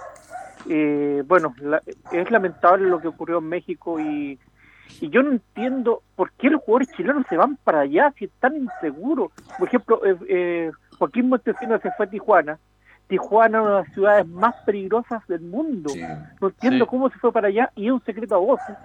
Eh, 0.69 1.23
bueno, 1.27 1.55
es 2.13 2.31
lamentable 2.31 2.89
lo 2.89 3.01
que 3.01 3.09
ocurrió 3.09 3.39
en 3.39 3.49
México 3.49 4.01
y, 4.01 4.39
y 5.01 5.09
yo 5.11 5.23
no 5.23 5.31
entiendo 5.31 6.03
por 6.17 6.33
qué 6.33 6.51
los 6.51 6.63
jugadores 6.63 6.89
chilenos 6.97 7.25
se 7.29 7.37
van 7.37 7.57
para 7.57 7.81
allá 7.81 8.13
si 8.19 8.25
están 8.25 8.57
inseguros. 8.57 9.31
Por 9.59 9.69
ejemplo, 9.69 10.05
eh, 10.05 10.17
eh 10.29 10.71
Joaquín 10.99 11.29
Montesinos 11.29 11.81
se 11.83 11.93
fue 11.93 12.07
a 12.07 12.11
Tijuana 12.11 12.59
Tijuana, 13.09 13.63
una 13.63 13.71
de 13.71 13.83
las 13.83 13.95
ciudades 13.95 14.27
más 14.27 14.55
peligrosas 14.65 15.27
del 15.29 15.43
mundo. 15.43 15.91
no 16.41 16.49
entiendo 16.49 16.87
cómo 16.87 17.09
se 17.11 17.19
fue 17.19 17.33
para 17.33 17.49
allá 17.49 17.71
y 17.77 17.87
es 17.87 17.93
un 17.93 18.05
secreto 18.05 18.35
a 18.35 18.39
voces 18.39 18.77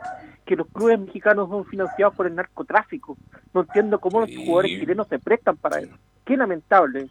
que 0.46 0.56
los 0.56 0.68
clubes 0.68 1.00
mexicanos 1.00 1.50
son 1.50 1.66
financiados 1.66 2.16
por 2.16 2.28
el 2.28 2.36
narcotráfico. 2.36 3.18
No 3.54 3.62
entiendo 3.62 4.00
cómo 4.00 4.22
los 4.22 4.30
jugadores 4.36 4.80
chilenos 4.80 5.08
se 5.08 5.20
prestan 5.20 5.58
para 5.58 5.80
eso. 5.80 5.96
Qué 6.26 6.38
lamentable. 6.38 7.10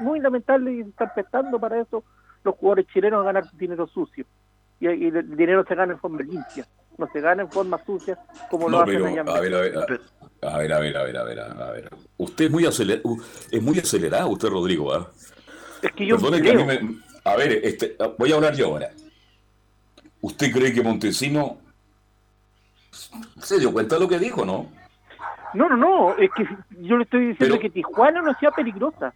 muy 0.00 0.20
lamentable 0.20 0.72
y 0.72 0.80
están 0.80 1.10
prestando 1.14 1.58
para 1.58 1.80
eso 1.80 2.04
los 2.44 2.54
jugadores 2.56 2.86
chilenos 2.92 3.20
a 3.20 3.24
ganar 3.24 3.44
dinero 3.52 3.86
sucio. 3.86 4.24
Y, 4.78 4.86
el 4.86 5.36
dinero 5.36 5.64
se 5.66 5.74
gana 5.74 5.94
en 5.94 5.98
forma 5.98 6.20
limpia, 6.22 6.66
no 6.98 7.08
se 7.10 7.20
gana 7.20 7.42
en 7.42 7.50
forma 7.50 7.82
sucia 7.84 8.18
como 8.50 8.68
lo 8.68 8.80
hacen 8.80 9.06
allá 9.06 9.22
a 9.22 9.40
ver, 9.40 9.54
a 9.54 9.60
ver, 9.60 9.78
a 10.42 10.58
ver, 10.58 10.72
a 10.72 10.78
ver, 10.78 10.96
a 10.96 11.02
ver, 11.02 11.16
a 11.16 11.24
ver, 11.24 11.40
a 11.40 11.70
ver. 11.70 11.90
Usted 12.18 12.44
es 12.44 12.50
muy, 12.50 12.66
acelerado, 12.66 13.16
es 13.50 13.62
muy 13.62 13.78
acelerado, 13.78 14.28
usted, 14.28 14.48
Rodrigo, 14.48 14.92
¿ah? 14.92 15.10
Es 15.86 15.92
que 15.92 16.06
yo 16.06 16.16
a, 17.24 17.36
ver, 17.36 17.60
este, 17.64 17.96
voy 18.18 18.32
a 18.32 18.34
hablar 18.36 18.54
yo 18.54 18.66
ahora. 18.66 18.90
¿Usted 20.20 20.52
cree 20.52 20.72
que 20.72 20.82
Montesino 20.82 21.58
se 23.40 23.58
dio 23.58 23.72
cuenta 23.72 23.96
de 23.96 24.00
lo 24.00 24.08
que 24.08 24.18
dijo, 24.18 24.44
no? 24.44 24.70
No, 25.54 25.68
no, 25.68 25.76
no, 25.76 26.16
es 26.16 26.30
que 26.36 26.46
yo 26.80 26.96
le 26.96 27.04
estoy 27.04 27.28
diciendo 27.28 27.58
que 27.58 27.70
Tijuana 27.70 28.20
no 28.22 28.34
sea 28.38 28.50
peligrosa. 28.50 29.14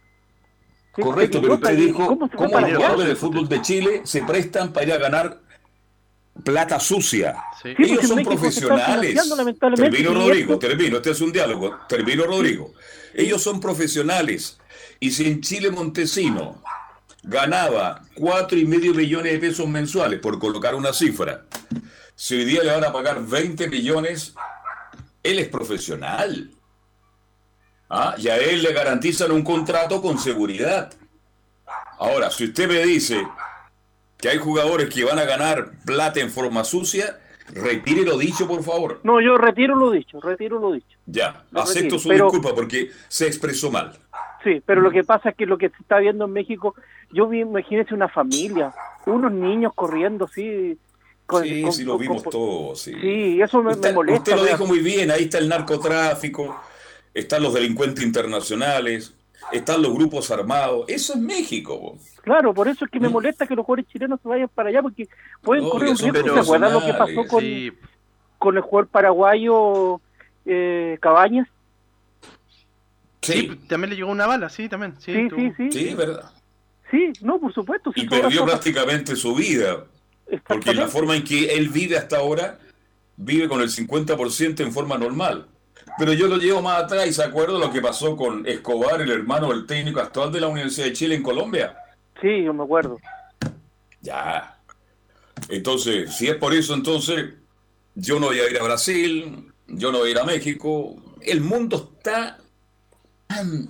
correcto, 0.93 1.41
pero 1.41 1.55
usted 1.55 1.77
dijo 1.77 2.07
cómo, 2.07 2.27
los 2.27 2.73
jugadores 2.75 3.07
de 3.07 3.15
fútbol 3.15 3.47
de 3.47 3.61
Chile 3.61 4.01
se 4.05 4.23
prestan 4.23 4.71
para 4.71 4.85
ir 4.85 4.93
a 4.93 4.97
ganar 4.97 5.39
plata 6.43 6.79
sucia. 6.79 7.35
Ellos 7.63 8.07
son 8.07 8.23
profesionales. 8.23 9.29
Termino, 9.75 10.13
Rodrigo, 10.13 10.57
termino, 10.57 10.97
este 10.97 11.11
es 11.11 11.21
un 11.21 11.31
diálogo. 11.31 11.77
Termino, 11.87 12.25
Rodrigo. 12.25 12.73
Ellos 13.13 13.41
son 13.41 13.59
profesionales. 13.59 14.60
Y 14.99 15.11
si 15.11 15.27
en 15.27 15.41
Chile 15.41 15.71
Montesino 15.71 16.61
ganaba 17.23 18.01
cuatro 18.15 18.57
y 18.57 18.65
medio 18.65 18.93
millones 18.93 19.33
de 19.33 19.39
pesos 19.39 19.67
mensuales, 19.67 20.19
por 20.19 20.39
colocar 20.39 20.75
una 20.75 20.93
cifra, 20.93 21.45
si 22.15 22.35
hoy 22.35 22.45
día 22.45 22.63
le 22.63 22.71
van 22.71 22.83
a 22.83 22.93
pagar 22.93 23.25
20 23.25 23.67
millones, 23.67 24.35
él 25.23 25.39
es 25.39 25.47
profesional. 25.47 26.51
¿Ah? 27.89 28.15
Y 28.17 28.29
a 28.29 28.37
él 28.37 28.61
le 28.61 28.71
garantizan 28.73 29.31
un 29.31 29.43
contrato 29.43 30.01
con 30.01 30.17
seguridad. 30.17 30.93
Ahora, 31.99 32.31
si 32.31 32.45
usted 32.45 32.67
me 32.67 32.83
dice 32.83 33.27
que 34.17 34.29
hay 34.29 34.37
jugadores 34.37 34.93
que 34.93 35.03
van 35.03 35.19
a 35.19 35.25
ganar 35.25 35.71
plata 35.85 36.19
en 36.19 36.31
forma 36.31 36.63
sucia, 36.63 37.19
retire 37.49 38.03
lo 38.03 38.17
dicho, 38.17 38.47
por 38.47 38.63
favor. 38.63 39.01
No, 39.03 39.19
yo 39.19 39.37
retiro 39.37 39.75
lo 39.75 39.91
dicho, 39.91 40.21
retiro 40.21 40.59
lo 40.59 40.73
dicho. 40.73 40.97
Ya, 41.05 41.43
acepto 41.53 41.99
su 41.99 42.09
disculpa 42.09 42.55
porque 42.55 42.91
se 43.07 43.27
expresó 43.27 43.71
mal. 43.71 43.97
Sí, 44.43 44.61
pero 44.65 44.81
lo 44.81 44.91
que 44.91 45.03
pasa 45.03 45.29
es 45.29 45.35
que 45.35 45.45
lo 45.45 45.57
que 45.57 45.69
se 45.69 45.77
está 45.81 45.99
viendo 45.99 46.25
en 46.25 46.33
México, 46.33 46.75
yo 47.11 47.27
vi, 47.27 47.41
imagínese 47.41 47.93
una 47.93 48.07
familia, 48.07 48.73
unos 49.05 49.31
niños 49.31 49.73
corriendo, 49.75 50.27
sí. 50.27 50.77
sí, 51.43 51.71
sí, 51.71 51.83
lo 51.83 51.97
vimos 51.97 52.23
todos, 52.23 52.81
sí. 52.81 52.93
Sí, 52.99 53.41
eso 53.41 53.61
me, 53.61 53.75
molesta. 53.93 54.19
Usted 54.19 54.35
lo 54.35 54.45
dijo 54.45 54.65
muy 54.65 54.79
bien, 54.79 55.11
ahí 55.11 55.23
está 55.23 55.37
el 55.37 55.47
narcotráfico, 55.47 56.59
están 57.13 57.43
los 57.43 57.53
delincuentes 57.53 58.03
internacionales, 58.03 59.13
están 59.51 59.81
los 59.81 59.93
grupos 59.93 60.31
armados, 60.31 60.85
eso 60.87 61.13
es 61.13 61.19
México. 61.19 61.97
Claro, 62.23 62.53
por 62.53 62.67
eso 62.67 62.85
es 62.85 62.91
que 62.91 62.99
me 62.99 63.09
molesta 63.09 63.45
que 63.45 63.55
los 63.55 63.65
jugadores 63.65 63.91
chilenos 63.91 64.19
se 64.21 64.27
vayan 64.27 64.49
para 64.49 64.69
allá, 64.69 64.81
porque 64.81 65.07
pueden 65.41 65.69
correr 65.69 65.89
un 65.89 65.97
riesgo. 65.97 66.33
¿Se 66.33 66.39
acuerdan 66.39 66.73
lo 66.73 66.81
que 66.85 66.93
pasó 66.93 67.27
con, 67.27 67.43
con 68.39 68.57
el 68.57 68.61
jugador 68.63 68.87
paraguayo 68.87 70.01
eh, 70.45 70.97
Cabañas? 70.99 71.47
Sí. 73.21 73.59
también 73.67 73.91
le 73.91 73.95
llegó 73.95 74.11
una 74.11 74.25
bala, 74.25 74.49
sí, 74.49 74.67
también. 74.67 74.95
Sí, 74.99 75.13
sí, 75.13 75.29
sí, 75.35 75.53
sí. 75.57 75.71
Sí, 75.71 75.93
verdad. 75.93 76.31
Sí, 76.89 77.13
no, 77.21 77.39
por 77.39 77.53
supuesto. 77.53 77.91
y 77.95 78.07
perdió 78.07 78.45
prácticamente 78.45 79.15
su 79.15 79.35
vida. 79.35 79.85
Porque 80.47 80.73
la 80.73 80.87
forma 80.87 81.15
en 81.15 81.23
que 81.23 81.53
él 81.53 81.69
vive 81.69 81.97
hasta 81.97 82.17
ahora, 82.17 82.59
vive 83.17 83.47
con 83.47 83.61
el 83.61 83.69
50% 83.69 84.61
en 84.61 84.71
forma 84.71 84.97
normal. 84.97 85.47
Pero 85.97 86.13
yo 86.13 86.27
lo 86.27 86.37
llevo 86.37 86.61
más 86.61 86.83
atrás 86.83 87.07
y 87.07 87.13
se 87.13 87.23
acuerdo 87.23 87.59
lo 87.59 87.71
que 87.71 87.81
pasó 87.81 88.15
con 88.15 88.47
Escobar, 88.47 89.01
el 89.01 89.11
hermano 89.11 89.49
del 89.49 89.65
técnico 89.65 89.99
actual 89.99 90.31
de 90.31 90.41
la 90.41 90.47
Universidad 90.47 90.87
de 90.87 90.93
Chile 90.93 91.15
en 91.15 91.23
Colombia. 91.23 91.75
Sí, 92.21 92.43
yo 92.43 92.53
me 92.53 92.63
acuerdo. 92.63 92.97
Ya. 94.01 94.57
Entonces, 95.49 96.15
si 96.15 96.27
es 96.27 96.35
por 96.35 96.53
eso, 96.53 96.73
entonces 96.73 97.33
yo 97.95 98.19
no 98.19 98.27
voy 98.27 98.39
a 98.39 98.49
ir 98.49 98.57
a 98.57 98.63
Brasil, 98.63 99.51
yo 99.67 99.91
no 99.91 99.99
voy 99.99 100.09
a 100.09 100.11
ir 100.11 100.19
a 100.19 100.23
México. 100.23 100.95
El 101.21 101.41
mundo 101.41 101.91
está 101.97 102.37
tan 103.33 103.67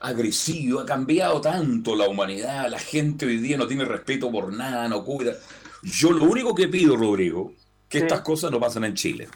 agresivo, 0.00 0.80
ha 0.80 0.86
cambiado 0.86 1.40
tanto 1.40 1.96
la 1.96 2.08
humanidad, 2.08 2.68
la 2.70 2.78
gente 2.78 3.26
hoy 3.26 3.38
día 3.38 3.56
no 3.56 3.66
tiene 3.66 3.84
respeto 3.84 4.30
por 4.30 4.52
nada, 4.52 4.88
no 4.88 5.04
cuida. 5.04 5.34
Yo 5.82 6.12
lo 6.12 6.24
único 6.24 6.54
que 6.54 6.68
pido, 6.68 6.96
Rodrigo, 6.96 7.52
que 7.88 7.98
estas 7.98 8.20
cosas 8.20 8.50
no 8.50 8.60
pasen 8.60 8.84
en 8.84 8.94
Chile. 8.94 9.28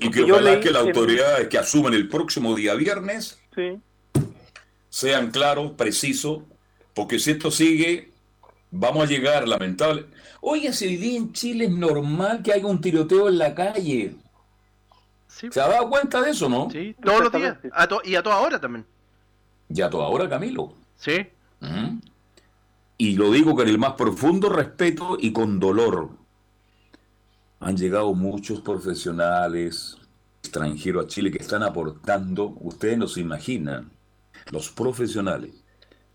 y 0.00 0.10
que 0.10 0.22
ojalá 0.22 0.60
que 0.60 0.70
las 0.70 0.82
autoridades 0.82 1.48
que 1.48 1.58
asuman 1.58 1.94
el 1.94 2.08
próximo 2.08 2.54
día 2.54 2.74
viernes 2.74 3.38
sean 4.88 5.30
claros, 5.30 5.72
precisos, 5.72 6.42
porque 6.94 7.18
si 7.18 7.32
esto 7.32 7.50
sigue, 7.50 8.10
vamos 8.70 9.04
a 9.04 9.10
llegar, 9.10 9.46
lamentable. 9.46 10.06
Oye, 10.40 10.72
si 10.72 10.86
hoy 10.86 10.96
día 10.96 11.16
en 11.18 11.32
Chile 11.32 11.66
es 11.66 11.70
normal 11.70 12.42
que 12.42 12.52
haya 12.52 12.66
un 12.66 12.80
tiroteo 12.80 13.28
en 13.28 13.38
la 13.38 13.54
calle. 13.54 14.14
¿Se 15.50 15.60
ha 15.60 15.68
dado 15.68 15.88
cuenta 15.90 16.20
de 16.22 16.30
eso, 16.30 16.48
no? 16.48 16.70
Sí, 16.70 16.94
todos 17.02 17.20
los 17.24 17.32
días. 17.32 17.58
y 18.04 18.14
a 18.14 18.22
toda 18.22 18.38
hora 18.38 18.60
también. 18.60 18.86
Y 19.68 19.80
a 19.82 19.90
toda 19.90 20.08
hora, 20.08 20.28
Camilo. 20.28 20.72
Sí. 20.96 21.28
Y 22.98 23.16
lo 23.16 23.30
digo 23.30 23.54
con 23.54 23.68
el 23.68 23.78
más 23.78 23.92
profundo 23.92 24.48
respeto 24.48 25.18
y 25.20 25.32
con 25.32 25.60
dolor. 25.60 26.10
Han 27.60 27.76
llegado 27.76 28.14
muchos 28.14 28.60
profesionales 28.60 29.98
extranjeros 30.40 31.04
a 31.04 31.08
Chile 31.08 31.30
que 31.30 31.38
están 31.38 31.62
aportando, 31.62 32.54
ustedes 32.60 32.96
no 32.96 33.08
se 33.08 33.20
imaginan, 33.20 33.90
los 34.50 34.70
profesionales 34.70 35.64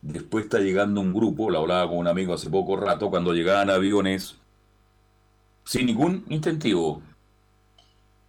Después 0.01 0.45
está 0.45 0.59
llegando 0.59 0.99
un 0.99 1.13
grupo, 1.13 1.51
lo 1.51 1.59
hablaba 1.59 1.87
con 1.87 1.99
un 1.99 2.07
amigo 2.07 2.33
hace 2.33 2.49
poco 2.49 2.75
rato, 2.75 3.11
cuando 3.11 3.33
llegaban 3.33 3.69
aviones 3.69 4.37
sin 5.63 5.85
ningún 5.85 6.25
incentivo. 6.29 7.03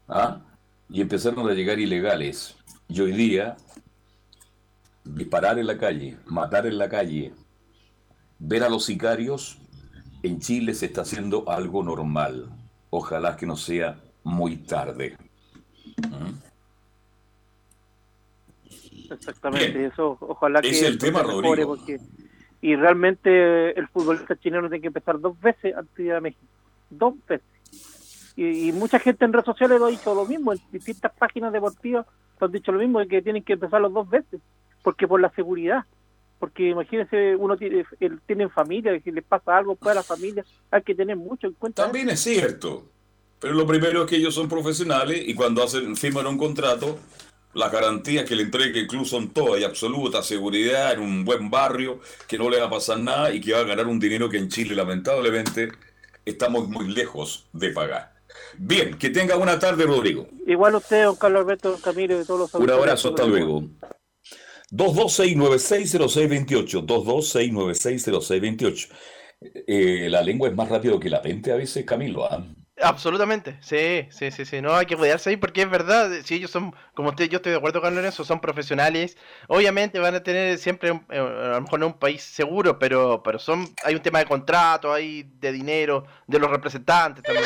¿ah? 0.09 0.39
Y 0.93 1.01
empezaron 1.01 1.49
a 1.49 1.55
llegar 1.55 1.79
ilegales. 1.79 2.57
Y 2.89 3.01
hoy 3.01 3.13
día, 3.13 3.57
disparar 5.05 5.59
en 5.59 5.67
la 5.67 5.79
calle, 5.79 6.19
matar 6.27 6.67
en 6.67 6.79
la 6.79 6.89
calle, 6.89 7.33
ver 8.39 8.63
a 8.63 8.69
los 8.69 8.85
sicarios, 8.85 9.59
en 10.23 10.39
Chile 10.39 10.75
se 10.75 10.87
está 10.87 11.03
haciendo 11.03 11.49
algo 11.49 11.83
normal. 11.83 12.51
Ojalá 12.91 13.37
que 13.37 13.47
no 13.47 13.57
sea 13.57 13.99
muy 14.23 14.59
tarde. 14.59 15.17
¿Mm? 15.97 16.53
Exactamente, 19.13 19.87
eso 19.87 20.17
ojalá 20.21 20.63
que 20.63 20.71
es 20.71 20.83
el 20.83 20.99
tema, 20.99 21.23
porque 21.23 21.99
y 22.63 22.77
realmente 22.77 23.79
el 23.79 23.89
futbolista 23.89 24.37
chileno 24.37 24.69
tiene 24.69 24.81
que 24.81 24.87
empezar 24.87 25.21
dos 25.21 25.39
veces 25.41 25.75
antes 25.77 25.95
de 25.97 26.05
ir 26.05 26.13
a 26.13 26.21
México, 26.21 26.47
dos 26.89 27.15
veces. 27.27 27.52
Y, 28.37 28.73
mucha 28.73 28.99
gente 28.99 29.25
en 29.25 29.33
redes 29.33 29.47
sociales 29.47 29.79
lo 29.79 29.87
ha 29.87 29.91
dicho 29.91 30.15
lo 30.15 30.25
mismo, 30.25 30.53
en 30.53 30.61
distintas 30.71 31.13
páginas 31.19 31.53
deportivas 31.53 32.07
lo 32.41 32.47
han 32.47 32.53
dicho 32.53 32.73
lo 32.73 32.79
mismo, 32.79 32.99
de 32.99 33.09
que 33.09 33.23
tienen 33.23 33.43
que 33.45 33.53
empezar 33.53 33.81
los 33.81 33.93
dos 33.93 34.09
veces, 34.09 34.41
porque 34.83 35.07
por 35.07 35.21
la 35.21 35.31
seguridad. 35.31 35.85
Porque 36.39 36.71
imagínense, 36.71 37.37
uno 37.37 37.57
tiene, 37.57 37.85
tiene 38.27 38.49
familia, 38.49 38.99
si 39.01 39.13
les 39.13 39.23
pasa 39.23 39.57
algo 39.57 39.77
para 39.77 39.97
la 39.97 40.03
familia, 40.03 40.45
hay 40.73 40.83
que 40.83 40.95
tener 40.95 41.17
mucho 41.17 41.47
en 41.47 41.53
cuenta. 41.53 41.85
También 41.85 42.09
es 42.09 42.21
cierto, 42.21 42.85
pero 43.39 43.55
lo 43.55 43.67
primero 43.67 44.03
es 44.03 44.11
que 44.11 44.17
ellos 44.17 44.35
son 44.35 44.49
profesionales 44.49 45.23
y 45.25 45.35
cuando 45.35 45.63
hacen 45.63 45.97
firman 45.97 46.27
un 46.27 46.39
contrato, 46.39 46.99
las 47.55 47.71
garantías 47.71 48.25
que 48.25 48.35
le 48.35 48.45
entregue 48.45 48.81
el 48.81 48.87
club 48.87 49.05
son 49.05 49.31
todas 49.31 49.61
y 49.61 49.65
absoluta 49.65 50.23
seguridad 50.23 50.93
en 50.93 51.01
un 51.01 51.25
buen 51.25 51.51
barrio, 51.51 52.01
que 52.27 52.39
no 52.39 52.49
le 52.49 52.59
va 52.59 52.67
a 52.67 52.71
pasar 52.71 52.99
nada 52.99 53.33
y 53.33 53.41
que 53.41 53.53
va 53.53 53.61
a 53.61 53.65
ganar 53.65 53.87
un 53.87 54.01
dinero 54.01 54.29
que 54.29 54.39
en 54.39 54.49
Chile 54.49 54.75
lamentablemente 54.75 55.71
estamos 56.25 56.69
muy 56.69 56.89
lejos 56.89 57.47
de 57.53 57.71
pagar. 57.71 58.12
Bien, 58.59 58.99
que 58.99 59.11
tenga 59.11 59.37
buena 59.37 59.59
tarde, 59.59 59.85
Rodrigo. 59.85 60.27
Igual 60.47 60.77
usted, 60.77 61.05
don 61.05 61.17
Carlos 61.17 61.43
Alberto, 61.43 61.73
don 61.73 61.81
Camilo 61.81 62.21
y 62.21 62.25
todos 62.25 62.41
los 62.41 62.55
Un 62.55 62.71
abrazo, 62.71 63.09
hasta 63.11 63.25
luego. 63.25 63.65
226960628, 64.71 66.87
226960628. 66.87 68.89
Eh, 69.67 70.07
la 70.09 70.23
lengua 70.23 70.49
es 70.49 70.55
más 70.55 70.69
rápido 70.69 71.01
que 71.01 71.11
la 71.11 71.21
mente 71.21 71.51
a 71.53 71.57
veces, 71.57 71.85
Camilo. 71.85 72.25
¿ah? 72.25 72.47
Absolutamente, 72.81 73.59
sí, 73.61 74.09
sí, 74.11 74.31
sí, 74.31 74.45
sí, 74.45 74.63
no 74.63 74.75
hay 74.75 74.87
que 74.87 74.97
cuidarse 74.97 75.31
ahí 75.31 75.37
porque 75.37 75.63
es 75.63 75.71
verdad, 75.71 76.11
si 76.25 76.35
ellos 76.35 76.51
son, 76.51 76.75
como 76.95 77.11
usted, 77.11 77.29
yo 77.29 77.37
estoy 77.37 77.53
de 77.53 77.59
acuerdo 77.59 77.81
con 77.81 77.97
eso, 78.05 78.25
son 78.25 78.41
profesionales, 78.41 79.17
obviamente 79.47 80.01
van 80.01 80.15
a 80.15 80.23
tener 80.23 80.59
siempre, 80.59 80.91
eh, 81.11 81.19
a 81.19 81.55
lo 81.55 81.61
mejor 81.61 81.81
no 81.81 81.87
un 81.89 81.99
país 81.99 82.23
seguro, 82.23 82.79
pero, 82.79 83.23
pero 83.23 83.39
son, 83.39 83.69
hay 83.85 83.95
un 83.95 84.03
tema 84.03 84.21
de 84.21 84.27
contrato, 84.27 84.93
hay 84.93 85.25
de 85.39 85.53
dinero, 85.53 86.07
de 86.27 86.39
los 86.39 86.51
representantes 86.51 87.23
también. 87.23 87.45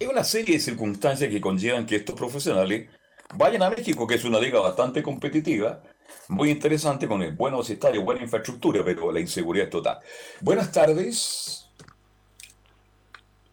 Hay 0.00 0.06
una 0.06 0.24
serie 0.24 0.54
de 0.54 0.60
circunstancias 0.60 1.30
que 1.30 1.40
conllevan 1.40 1.86
que 1.86 1.96
estos 1.96 2.16
profesionales 2.16 2.88
vayan 3.36 3.62
a 3.62 3.70
México, 3.70 4.06
que 4.06 4.16
es 4.16 4.24
una 4.24 4.40
liga 4.40 4.60
bastante 4.60 5.02
competitiva, 5.02 5.82
muy 6.28 6.50
interesante, 6.50 7.06
con 7.06 7.36
buenos 7.36 7.70
estadios, 7.70 8.04
buena 8.04 8.22
infraestructura, 8.22 8.82
pero 8.84 9.12
la 9.12 9.20
inseguridad 9.20 9.66
es 9.66 9.70
total. 9.70 9.98
Buenas 10.40 10.72
tardes. 10.72 11.70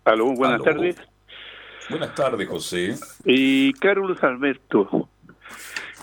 Aló, 0.06 0.34
buenas 0.34 0.64
tardes. 0.64 0.96
Buenas 1.90 2.16
tardes, 2.16 2.48
José. 2.48 2.96
Y 3.26 3.74
Carlos 3.74 4.24
Alberto, 4.24 5.10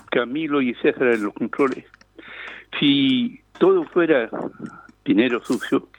Camilo 0.09 0.61
y 0.61 0.73
César 0.75 1.07
en 1.07 1.23
los 1.23 1.33
controles. 1.33 1.85
Si 2.79 3.41
todo 3.57 3.83
fuera 3.85 4.29
dinero 5.03 5.43
sucio, 5.43 5.89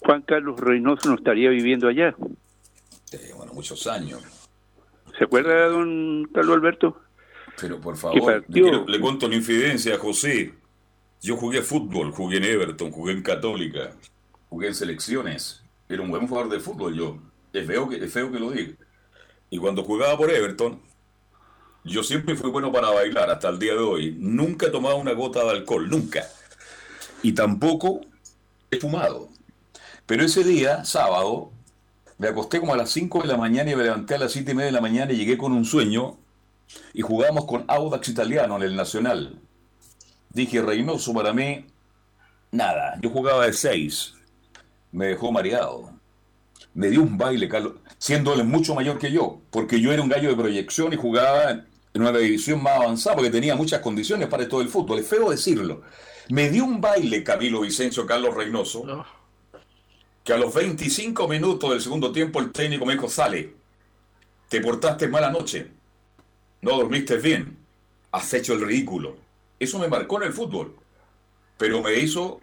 Juan 0.00 0.22
Carlos 0.22 0.60
Reynoso 0.60 1.08
no 1.08 1.16
estaría 1.16 1.50
viviendo 1.50 1.88
allá. 1.88 2.14
Bueno, 3.36 3.52
muchos 3.52 3.86
años. 3.86 4.22
¿Se 5.18 5.24
acuerda, 5.24 5.68
don 5.68 6.28
Carlos 6.34 6.56
Alberto? 6.56 7.00
Pero 7.60 7.80
por 7.80 7.96
favor, 7.96 8.44
le, 8.48 8.84
le 8.86 9.00
cuento 9.00 9.26
una 9.26 9.36
infidencia, 9.36 9.98
José. 9.98 10.54
Yo 11.20 11.36
jugué 11.36 11.62
fútbol, 11.62 12.12
jugué 12.12 12.38
en 12.38 12.44
Everton, 12.44 12.90
jugué 12.90 13.12
en 13.12 13.22
Católica, 13.22 13.92
jugué 14.48 14.68
en 14.68 14.74
selecciones. 14.74 15.62
Era 15.88 16.02
un 16.02 16.10
buen 16.10 16.26
jugador 16.26 16.50
de 16.50 16.60
fútbol 16.60 16.94
yo. 16.94 17.18
Es 17.52 17.66
feo 17.66 17.88
que, 17.88 18.04
es 18.04 18.12
feo 18.12 18.30
que 18.30 18.38
lo 18.38 18.50
diga. 18.50 18.74
Y 19.48 19.58
cuando 19.58 19.84
jugaba 19.84 20.16
por 20.16 20.30
Everton, 20.30 20.82
yo 21.84 22.02
siempre 22.02 22.34
fui 22.34 22.50
bueno 22.50 22.72
para 22.72 22.90
bailar 22.90 23.30
hasta 23.30 23.48
el 23.48 23.58
día 23.58 23.72
de 23.72 23.78
hoy. 23.78 24.16
Nunca 24.18 24.66
he 24.66 24.70
tomado 24.70 24.96
una 24.96 25.12
gota 25.12 25.44
de 25.44 25.50
alcohol, 25.50 25.88
nunca. 25.88 26.26
Y 27.22 27.32
tampoco 27.32 28.00
he 28.70 28.78
fumado. 28.78 29.28
Pero 30.04 30.24
ese 30.24 30.44
día, 30.44 30.84
sábado, 30.84 31.52
me 32.18 32.28
acosté 32.28 32.60
como 32.60 32.74
a 32.74 32.76
las 32.76 32.90
5 32.90 33.22
de 33.22 33.28
la 33.28 33.36
mañana 33.36 33.70
y 33.70 33.76
me 33.76 33.82
levanté 33.82 34.14
a 34.14 34.18
las 34.18 34.32
7 34.32 34.52
y 34.52 34.54
media 34.54 34.66
de 34.66 34.72
la 34.72 34.80
mañana 34.80 35.12
y 35.12 35.16
llegué 35.16 35.36
con 35.36 35.52
un 35.52 35.64
sueño 35.64 36.18
y 36.92 37.02
jugamos 37.02 37.44
con 37.46 37.64
Audax 37.68 38.08
Italiano 38.08 38.56
en 38.56 38.62
el 38.62 38.76
Nacional. 38.76 39.40
Dije, 40.30 40.62
Reynoso 40.62 41.12
para 41.12 41.32
mí, 41.32 41.66
nada. 42.50 42.98
Yo 43.00 43.10
jugaba 43.10 43.46
de 43.46 43.52
6. 43.52 44.14
Me 44.92 45.06
dejó 45.06 45.32
mareado 45.32 45.94
me 46.74 46.90
dio 46.90 47.02
un 47.02 47.16
baile, 47.16 47.48
Carlos, 47.48 47.74
siendo 47.98 48.34
él 48.34 48.44
mucho 48.44 48.74
mayor 48.74 48.98
que 48.98 49.10
yo, 49.10 49.40
porque 49.50 49.80
yo 49.80 49.92
era 49.92 50.02
un 50.02 50.08
gallo 50.08 50.28
de 50.28 50.36
proyección 50.36 50.92
y 50.92 50.96
jugaba 50.96 51.50
en 51.50 52.02
una 52.02 52.12
división 52.12 52.62
más 52.62 52.74
avanzada, 52.74 53.16
porque 53.16 53.30
tenía 53.30 53.54
muchas 53.54 53.80
condiciones 53.80 54.28
para 54.28 54.48
todo 54.48 54.60
el 54.60 54.68
fútbol. 54.68 54.98
Es 54.98 55.06
feo 55.06 55.30
decirlo. 55.30 55.82
Me 56.28 56.50
dio 56.50 56.64
un 56.64 56.80
baile 56.80 57.22
Camilo 57.22 57.60
Vicencio 57.60 58.04
Carlos 58.06 58.34
Reynoso, 58.34 59.06
que 60.24 60.32
a 60.32 60.38
los 60.38 60.54
25 60.54 61.28
minutos 61.28 61.70
del 61.70 61.82
segundo 61.82 62.10
tiempo 62.10 62.40
el 62.40 62.50
técnico 62.50 62.86
me 62.86 62.94
dijo, 62.94 63.10
sale, 63.10 63.54
te 64.48 64.60
portaste 64.60 65.06
mala 65.06 65.30
noche, 65.30 65.70
no 66.62 66.78
dormiste 66.78 67.18
bien, 67.18 67.58
has 68.10 68.32
hecho 68.32 68.54
el 68.54 68.66
ridículo. 68.66 69.16
Eso 69.60 69.78
me 69.78 69.88
marcó 69.88 70.16
en 70.16 70.28
el 70.28 70.32
fútbol, 70.32 70.74
pero 71.58 71.82
me 71.82 71.94
hizo 71.98 72.40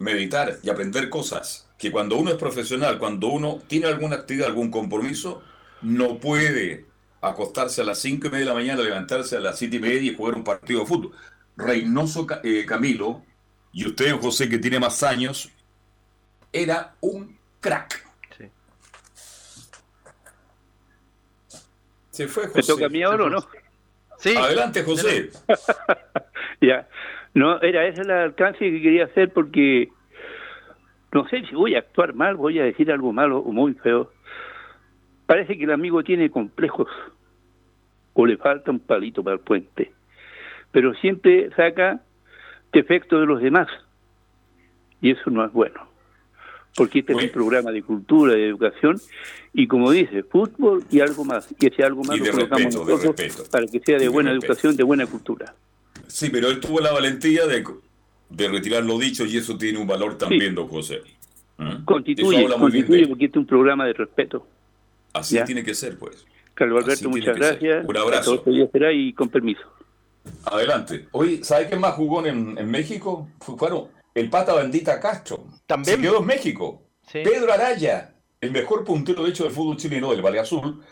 meditar 0.00 0.58
y 0.64 0.68
aprender 0.68 1.08
cosas 1.08 1.68
que 1.78 1.92
cuando 1.92 2.16
uno 2.16 2.30
es 2.30 2.36
profesional, 2.36 2.98
cuando 2.98 3.28
uno 3.28 3.62
tiene 3.68 3.86
alguna 3.86 4.16
actividad, 4.16 4.48
algún 4.48 4.70
compromiso, 4.70 5.42
no 5.80 6.18
puede 6.18 6.86
acostarse 7.20 7.82
a 7.82 7.84
las 7.84 7.98
5 7.98 8.26
y 8.26 8.30
media 8.30 8.46
de 8.46 8.50
la 8.50 8.54
mañana, 8.54 8.82
levantarse 8.82 9.36
a 9.36 9.40
las 9.40 9.58
7 9.58 9.76
y 9.76 9.80
media 9.80 10.12
y 10.12 10.14
jugar 10.14 10.34
un 10.34 10.44
partido 10.44 10.80
de 10.80 10.86
fútbol. 10.86 11.12
Reynoso 11.56 12.26
eh, 12.42 12.64
Camilo, 12.66 13.22
y 13.72 13.86
usted, 13.86 14.18
José, 14.20 14.48
que 14.48 14.58
tiene 14.58 14.80
más 14.80 15.02
años, 15.02 15.50
era 16.52 16.94
un 17.00 17.36
crack. 17.60 18.04
Sí. 18.36 18.44
Se 22.10 22.28
fue 22.28 22.46
José. 22.48 22.58
¿Me 22.58 22.62
toca 22.62 22.86
a 22.86 22.88
mí 22.88 23.02
ahora 23.02 23.24
o 23.24 23.30
no? 23.30 23.40
Sí. 24.18 24.36
Adelante, 24.36 24.82
José. 24.82 25.30
ya. 26.60 26.88
No, 27.34 27.60
era 27.62 27.86
ese 27.86 28.02
el 28.02 28.10
alcance 28.10 28.58
que 28.58 28.82
quería 28.82 29.06
hacer 29.06 29.32
porque 29.32 29.90
no 31.12 31.26
sé 31.28 31.42
si 31.46 31.54
voy 31.54 31.74
a 31.74 31.78
actuar 31.78 32.14
mal, 32.14 32.36
voy 32.36 32.58
a 32.58 32.64
decir 32.64 32.90
algo 32.92 33.12
malo 33.12 33.38
o 33.38 33.52
muy 33.52 33.74
feo. 33.74 34.12
Parece 35.26 35.56
que 35.56 35.64
el 35.64 35.72
amigo 35.72 36.02
tiene 36.02 36.30
complejos 36.30 36.88
o 38.14 38.26
le 38.26 38.36
falta 38.36 38.70
un 38.70 38.80
palito 38.80 39.22
para 39.22 39.34
el 39.34 39.40
puente, 39.40 39.92
pero 40.70 40.94
siempre 40.94 41.50
saca 41.56 42.02
defectos 42.72 43.20
de 43.20 43.26
los 43.26 43.40
demás 43.40 43.68
y 45.00 45.10
eso 45.10 45.30
no 45.30 45.44
es 45.44 45.52
bueno, 45.52 45.86
porque 46.74 47.00
este 47.00 47.12
es 47.12 47.22
un 47.24 47.28
programa 47.30 47.70
de 47.70 47.82
cultura, 47.82 48.34
de 48.34 48.48
educación 48.48 49.00
y 49.52 49.66
como 49.66 49.90
dice, 49.90 50.22
fútbol 50.22 50.84
y 50.90 51.00
algo 51.00 51.24
más, 51.24 51.48
y 51.60 51.66
ese 51.66 51.82
algo 51.82 52.02
más 52.04 52.18
lo 52.18 52.30
colocamos 52.30 52.74
nosotros 52.74 53.48
para 53.50 53.66
que 53.66 53.80
sea 53.80 53.98
de 53.98 54.08
buena 54.08 54.30
educación, 54.30 54.76
de 54.76 54.82
buena 54.82 55.06
cultura. 55.06 55.54
Sí, 56.06 56.30
pero 56.30 56.48
él 56.48 56.60
tuvo 56.60 56.80
la 56.80 56.92
valentía 56.92 57.46
de 57.46 57.64
de 58.32 58.48
retirar 58.48 58.84
lo 58.84 58.98
dicho 58.98 59.24
y 59.26 59.36
eso 59.36 59.56
tiene 59.56 59.78
un 59.78 59.86
valor 59.86 60.16
también, 60.16 60.54
don 60.54 60.68
José. 60.68 61.02
¿Mm? 61.58 61.84
Constituye, 61.84 62.48
constituye 62.48 63.06
porque 63.06 63.26
este 63.26 63.38
es 63.38 63.40
un 63.42 63.46
programa 63.46 63.86
de 63.86 63.92
respeto. 63.92 64.46
Así 65.12 65.38
tiene 65.44 65.62
que 65.62 65.74
ser, 65.74 65.98
pues. 65.98 66.24
Carlos 66.54 66.84
Alberto, 66.84 67.10
muchas 67.10 67.36
gracias. 67.36 67.84
Un 67.86 67.96
abrazo. 67.96 68.42
será 68.72 68.92
y 68.92 69.12
con 69.12 69.28
permiso. 69.28 69.62
Adelante. 70.44 71.08
Hoy, 71.12 71.42
¿sabe 71.42 71.68
quién 71.68 71.80
más 71.80 71.94
jugó 71.94 72.24
en, 72.24 72.56
en 72.56 72.70
México? 72.70 73.28
Fueron 73.40 73.88
el 74.14 74.30
pata 74.30 74.54
bendita 74.54 75.00
Castro. 75.00 75.44
También. 75.66 75.96
Se 75.96 76.02
quedó 76.02 76.18
en 76.18 76.26
México. 76.26 76.82
Pedro 77.12 77.52
Araya, 77.52 78.14
el 78.40 78.50
mejor 78.50 78.84
puntero 78.84 79.24
de 79.24 79.30
hecho 79.30 79.44
del 79.44 79.52
fútbol 79.52 79.76
chileno 79.76 80.10
del 80.10 80.22
Valle 80.22 80.40
Azul, 80.40 80.82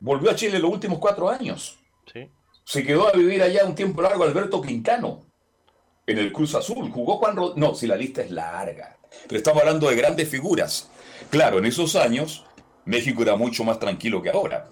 volvió 0.00 0.30
a 0.30 0.34
Chile 0.34 0.58
los 0.58 0.70
últimos 0.70 0.98
cuatro 0.98 1.28
años. 1.28 1.78
Sí. 2.12 2.30
Se 2.64 2.84
quedó 2.84 3.08
a 3.08 3.12
vivir 3.12 3.42
allá 3.42 3.64
un 3.64 3.74
tiempo 3.74 4.02
largo 4.02 4.24
Alberto 4.24 4.60
Quintano 4.60 5.26
en 6.06 6.18
el 6.18 6.32
Cruz 6.32 6.54
Azul. 6.54 6.90
Jugó 6.90 7.18
Juan 7.18 7.36
Rodríguez. 7.36 7.58
No, 7.58 7.74
si 7.74 7.86
la 7.86 7.96
lista 7.96 8.22
es 8.22 8.30
larga. 8.30 8.98
Pero 9.28 9.38
estamos 9.38 9.62
hablando 9.62 9.88
de 9.88 9.96
grandes 9.96 10.28
figuras. 10.28 10.90
Claro, 11.30 11.58
en 11.58 11.66
esos 11.66 11.96
años 11.96 12.44
México 12.84 13.22
era 13.22 13.36
mucho 13.36 13.64
más 13.64 13.78
tranquilo 13.78 14.22
que 14.22 14.30
ahora. 14.30 14.68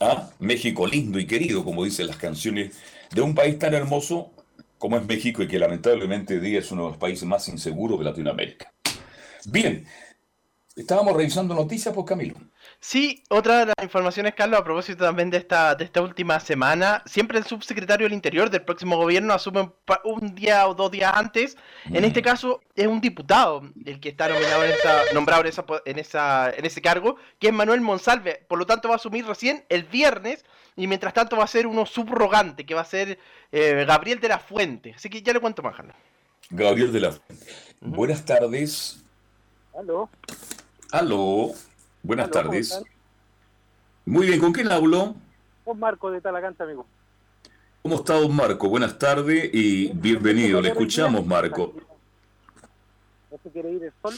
¿Ah? 0.00 0.30
México 0.38 0.86
lindo 0.86 1.18
y 1.18 1.26
querido, 1.26 1.64
como 1.64 1.84
dicen 1.84 2.06
las 2.06 2.16
canciones, 2.16 2.76
de 3.10 3.22
un 3.22 3.34
país 3.34 3.58
tan 3.58 3.74
hermoso 3.74 4.32
como 4.78 4.96
es 4.96 5.06
México 5.06 5.42
y 5.42 5.48
que 5.48 5.58
lamentablemente 5.58 6.34
hoy 6.34 6.40
día 6.40 6.58
es 6.58 6.70
uno 6.70 6.84
de 6.84 6.88
los 6.90 6.98
países 6.98 7.24
más 7.24 7.48
inseguros 7.48 7.98
de 7.98 8.04
Latinoamérica. 8.04 8.72
Bien, 9.46 9.86
estábamos 10.74 11.16
revisando 11.16 11.54
noticias 11.54 11.94
por 11.94 12.04
pues, 12.04 12.18
Camilo. 12.18 12.34
Sí, 12.80 13.24
otra 13.30 13.60
de 13.60 13.66
las 13.66 13.74
informaciones, 13.82 14.34
Carlos, 14.34 14.60
a 14.60 14.64
propósito 14.64 15.04
también 15.04 15.30
de 15.30 15.38
esta, 15.38 15.74
de 15.74 15.84
esta 15.84 16.02
última 16.02 16.38
semana, 16.40 17.02
siempre 17.06 17.38
el 17.38 17.44
subsecretario 17.44 18.06
del 18.06 18.12
Interior 18.12 18.50
del 18.50 18.62
próximo 18.62 18.96
gobierno 18.96 19.34
asume 19.34 19.70
un 20.04 20.34
día 20.34 20.68
o 20.68 20.74
dos 20.74 20.90
días 20.90 21.12
antes. 21.14 21.56
En 21.86 22.04
este 22.04 22.20
mm. 22.20 22.24
caso 22.24 22.60
es 22.74 22.86
un 22.86 23.00
diputado 23.00 23.62
el 23.84 23.98
que 23.98 24.10
está 24.10 24.28
nominado 24.28 24.64
en 24.64 24.70
esa, 24.72 25.02
nombrado 25.14 25.42
en, 25.42 25.48
esa, 25.48 25.64
en, 25.84 25.98
esa, 25.98 26.50
en 26.50 26.64
ese 26.64 26.82
cargo, 26.82 27.16
que 27.38 27.48
es 27.48 27.52
Manuel 27.52 27.80
Monsalve. 27.80 28.44
Por 28.46 28.58
lo 28.58 28.66
tanto 28.66 28.88
va 28.88 28.94
a 28.94 28.98
asumir 28.98 29.26
recién 29.26 29.64
el 29.68 29.84
viernes 29.84 30.44
y 30.76 30.86
mientras 30.86 31.14
tanto 31.14 31.36
va 31.36 31.44
a 31.44 31.48
ser 31.48 31.66
uno 31.66 31.86
subrogante, 31.86 32.66
que 32.66 32.74
va 32.74 32.82
a 32.82 32.84
ser 32.84 33.18
eh, 33.50 33.84
Gabriel 33.86 34.20
de 34.20 34.28
la 34.28 34.38
Fuente. 34.38 34.92
Así 34.94 35.08
que 35.08 35.22
ya 35.22 35.32
le 35.32 35.40
cuento 35.40 35.62
más, 35.62 35.74
Carlos. 35.74 35.96
Gabriel 36.50 36.92
de 36.92 37.00
la 37.00 37.12
Fuente. 37.12 37.46
Buenas 37.80 38.24
tardes. 38.24 39.02
Aló. 39.76 40.08
Aló. 40.92 41.52
Buenas 42.06 42.30
tardes. 42.30 42.80
Muy 44.04 44.28
bien, 44.28 44.38
¿con 44.38 44.52
quién 44.52 44.70
hablo? 44.70 45.16
Con 45.64 45.80
Marco 45.80 46.08
de 46.12 46.20
Talagante, 46.20 46.62
amigo. 46.62 46.86
¿Cómo 47.82 47.96
está 47.96 48.14
don 48.14 48.32
Marco? 48.32 48.68
Buenas 48.68 48.96
tardes 48.96 49.50
y 49.52 49.88
bienvenido. 49.88 50.60
Le 50.60 50.68
escuchamos, 50.68 51.26
Marco. 51.26 51.74
¿No 53.28 53.38
se 53.42 53.50
quiere 53.50 53.72
ir 53.72 53.82
el 53.82 53.92
sol? 54.00 54.14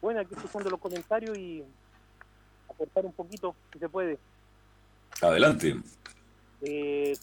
Bueno, 0.00 0.20
aquí 0.20 0.34
escuchando 0.34 0.70
los 0.70 0.80
comentarios 0.80 1.36
y 1.36 1.62
aportar 2.70 3.04
un 3.04 3.12
poquito, 3.12 3.54
si 3.74 3.78
se 3.78 3.90
puede. 3.90 4.18
Adelante. 5.20 5.76
Eh, 6.62 7.14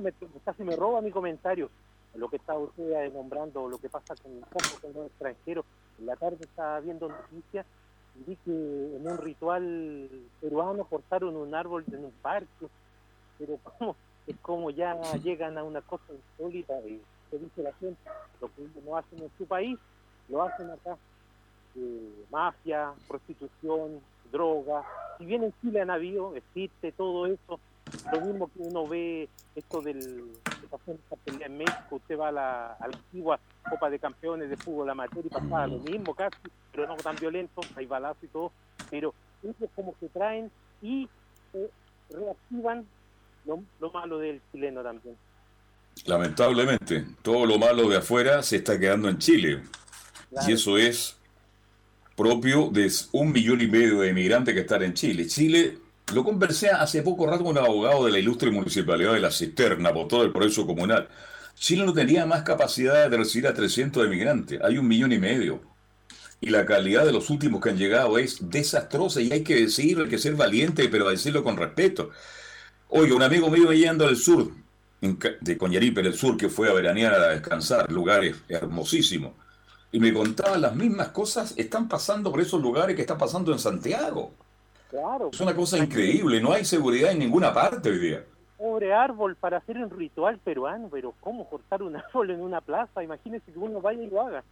me, 0.00 0.14
casi 0.46 0.64
me 0.64 0.76
roba 0.76 1.02
mi 1.02 1.10
comentario 1.10 1.68
lo 2.14 2.30
que 2.30 2.36
está 2.36 2.56
usted 2.56 3.12
nombrando, 3.12 3.68
lo 3.68 3.78
que 3.78 3.90
pasa 3.90 4.14
con, 4.16 4.40
con 4.40 4.94
los 4.94 5.06
extranjeros. 5.08 5.66
En 6.00 6.06
la 6.06 6.16
tarde 6.16 6.38
estaba 6.40 6.80
viendo 6.80 7.08
noticias 7.08 7.66
y 8.16 8.30
vi 8.30 8.36
que 8.36 8.96
en 8.96 9.06
un 9.06 9.18
ritual 9.18 10.08
peruano 10.40 10.84
cortaron 10.84 11.36
un 11.36 11.54
árbol 11.54 11.84
en 11.92 12.06
un 12.06 12.12
parque, 12.22 12.66
pero 13.38 13.58
como 13.78 13.96
es 14.26 14.36
como 14.38 14.70
ya 14.70 15.00
llegan 15.22 15.58
a 15.58 15.64
una 15.64 15.80
cosa 15.82 16.04
insólita 16.12 16.74
y 16.86 17.00
se 17.30 17.38
dice 17.38 17.62
la 17.62 17.72
gente, 17.74 18.00
lo 18.40 18.48
que 18.48 18.68
no 18.84 18.96
hacen 18.96 19.22
en 19.22 19.30
su 19.36 19.46
país, 19.46 19.78
lo 20.28 20.42
hacen 20.42 20.70
acá. 20.70 20.96
Eh, 21.76 22.24
mafia, 22.30 22.92
prostitución, 23.06 24.00
droga. 24.32 24.84
Si 25.18 25.24
bien 25.24 25.44
en 25.44 25.54
Chile 25.60 25.80
han 25.80 25.90
habido, 25.90 26.34
existe 26.34 26.92
todo 26.92 27.26
eso, 27.26 27.60
lo 28.12 28.20
mismo 28.20 28.48
que 28.48 28.58
uno 28.58 28.86
ve 28.86 29.28
esto 29.54 29.80
del 29.80 30.32
pelea 31.24 31.46
en 31.46 31.58
México, 31.58 31.96
usted 31.96 32.18
va 32.18 32.28
a 32.28 32.32
la, 32.32 32.72
a 32.74 32.88
la 32.88 32.96
antigua 32.96 33.38
Copa 33.68 33.90
de 33.90 33.98
Campeones 33.98 34.50
de 34.50 34.56
fútbol 34.56 34.90
amateur 34.90 35.24
y 35.24 35.28
pasaba 35.28 35.66
lo 35.66 35.78
mismo 35.78 36.14
casi, 36.14 36.36
pero 36.72 36.86
no 36.86 36.96
tan 36.96 37.16
violento, 37.16 37.60
hay 37.76 37.86
balazos 37.86 38.22
y 38.24 38.28
todo, 38.28 38.52
pero 38.90 39.14
es 39.42 39.54
como 39.74 39.94
que 39.98 40.08
traen 40.08 40.50
y 40.82 41.08
eh, 41.54 41.70
reactivan 42.10 42.86
lo, 43.44 43.62
lo 43.80 43.90
malo 43.90 44.18
del 44.18 44.40
chileno 44.52 44.82
también. 44.82 45.16
Lamentablemente, 46.06 47.04
todo 47.22 47.46
lo 47.46 47.58
malo 47.58 47.88
de 47.88 47.98
afuera 47.98 48.42
se 48.42 48.56
está 48.56 48.78
quedando 48.78 49.08
en 49.08 49.18
Chile. 49.18 49.62
Y 50.46 50.52
eso 50.52 50.78
es 50.78 51.16
propio 52.16 52.70
de 52.70 52.90
un 53.12 53.32
millón 53.32 53.60
y 53.60 53.66
medio 53.66 54.00
de 54.00 54.10
emigrantes 54.10 54.54
que 54.54 54.60
están 54.60 54.82
en 54.82 54.94
Chile. 54.94 55.26
Chile 55.26 55.78
lo 56.12 56.24
conversé 56.24 56.70
hace 56.70 57.02
poco 57.02 57.26
rato 57.26 57.44
con 57.44 57.56
un 57.56 57.64
abogado 57.64 58.06
de 58.06 58.12
la 58.12 58.18
ilustre 58.18 58.50
municipalidad 58.50 59.14
de 59.14 59.20
La 59.20 59.30
Cisterna 59.30 59.92
por 59.92 60.08
todo 60.08 60.22
el 60.24 60.32
proceso 60.32 60.66
comunal. 60.66 61.08
Chile 61.54 61.84
no 61.84 61.92
tenía 61.92 62.26
más 62.26 62.42
capacidad 62.42 63.08
de 63.10 63.16
recibir 63.16 63.46
a 63.48 63.54
300 63.54 64.06
emigrantes. 64.06 64.60
Hay 64.62 64.78
un 64.78 64.88
millón 64.88 65.12
y 65.12 65.18
medio. 65.18 65.60
Y 66.40 66.50
la 66.50 66.64
calidad 66.64 67.04
de 67.04 67.12
los 67.12 67.28
últimos 67.28 67.60
que 67.60 67.70
han 67.70 67.76
llegado 67.76 68.16
es 68.18 68.38
desastrosa 68.50 69.20
y 69.20 69.30
hay 69.30 69.42
que 69.42 69.56
decirlo, 69.56 70.04
hay 70.04 70.10
que 70.10 70.18
ser 70.18 70.34
valiente, 70.34 70.88
pero 70.88 71.10
decirlo 71.10 71.44
con 71.44 71.56
respeto. 71.56 72.10
Oye, 72.88 73.12
un 73.12 73.22
amigo 73.22 73.50
mío 73.50 73.72
yendo 73.72 74.06
al 74.06 74.16
sur, 74.16 74.50
de 75.00 75.58
Coñaripe, 75.58 76.00
el 76.00 76.14
sur, 76.14 76.36
que 76.36 76.48
fue 76.48 76.68
a 76.68 76.72
veranear 76.72 77.14
a 77.14 77.28
descansar, 77.28 77.90
lugares 77.92 78.36
hermosísimos, 78.48 79.32
y 79.92 80.00
me 80.00 80.12
contaba 80.12 80.56
las 80.58 80.74
mismas 80.74 81.08
cosas 81.08 81.54
están 81.56 81.88
pasando 81.88 82.30
por 82.30 82.40
esos 82.40 82.60
lugares 82.60 82.96
que 82.96 83.02
están 83.02 83.18
pasando 83.18 83.52
en 83.52 83.58
Santiago. 83.58 84.32
Es 85.32 85.40
una 85.40 85.54
cosa 85.54 85.78
increíble, 85.78 86.40
no 86.40 86.52
hay 86.52 86.64
seguridad 86.64 87.12
en 87.12 87.20
ninguna 87.20 87.52
parte 87.52 87.90
hoy 87.90 87.98
día. 87.98 88.24
Pobre 88.56 88.92
árbol 88.92 89.36
para 89.36 89.58
hacer 89.58 89.78
un 89.78 89.90
ritual 89.90 90.38
peruano, 90.38 90.88
pero 90.90 91.14
¿cómo 91.20 91.48
cortar 91.48 91.82
un 91.82 91.96
árbol 91.96 92.30
en 92.30 92.40
una 92.40 92.60
plaza? 92.60 93.02
Imagínese 93.02 93.52
que 93.52 93.58
uno 93.58 93.80
vaya 93.80 94.02
y 94.02 94.10
lo 94.10 94.20
haga. 94.20 94.42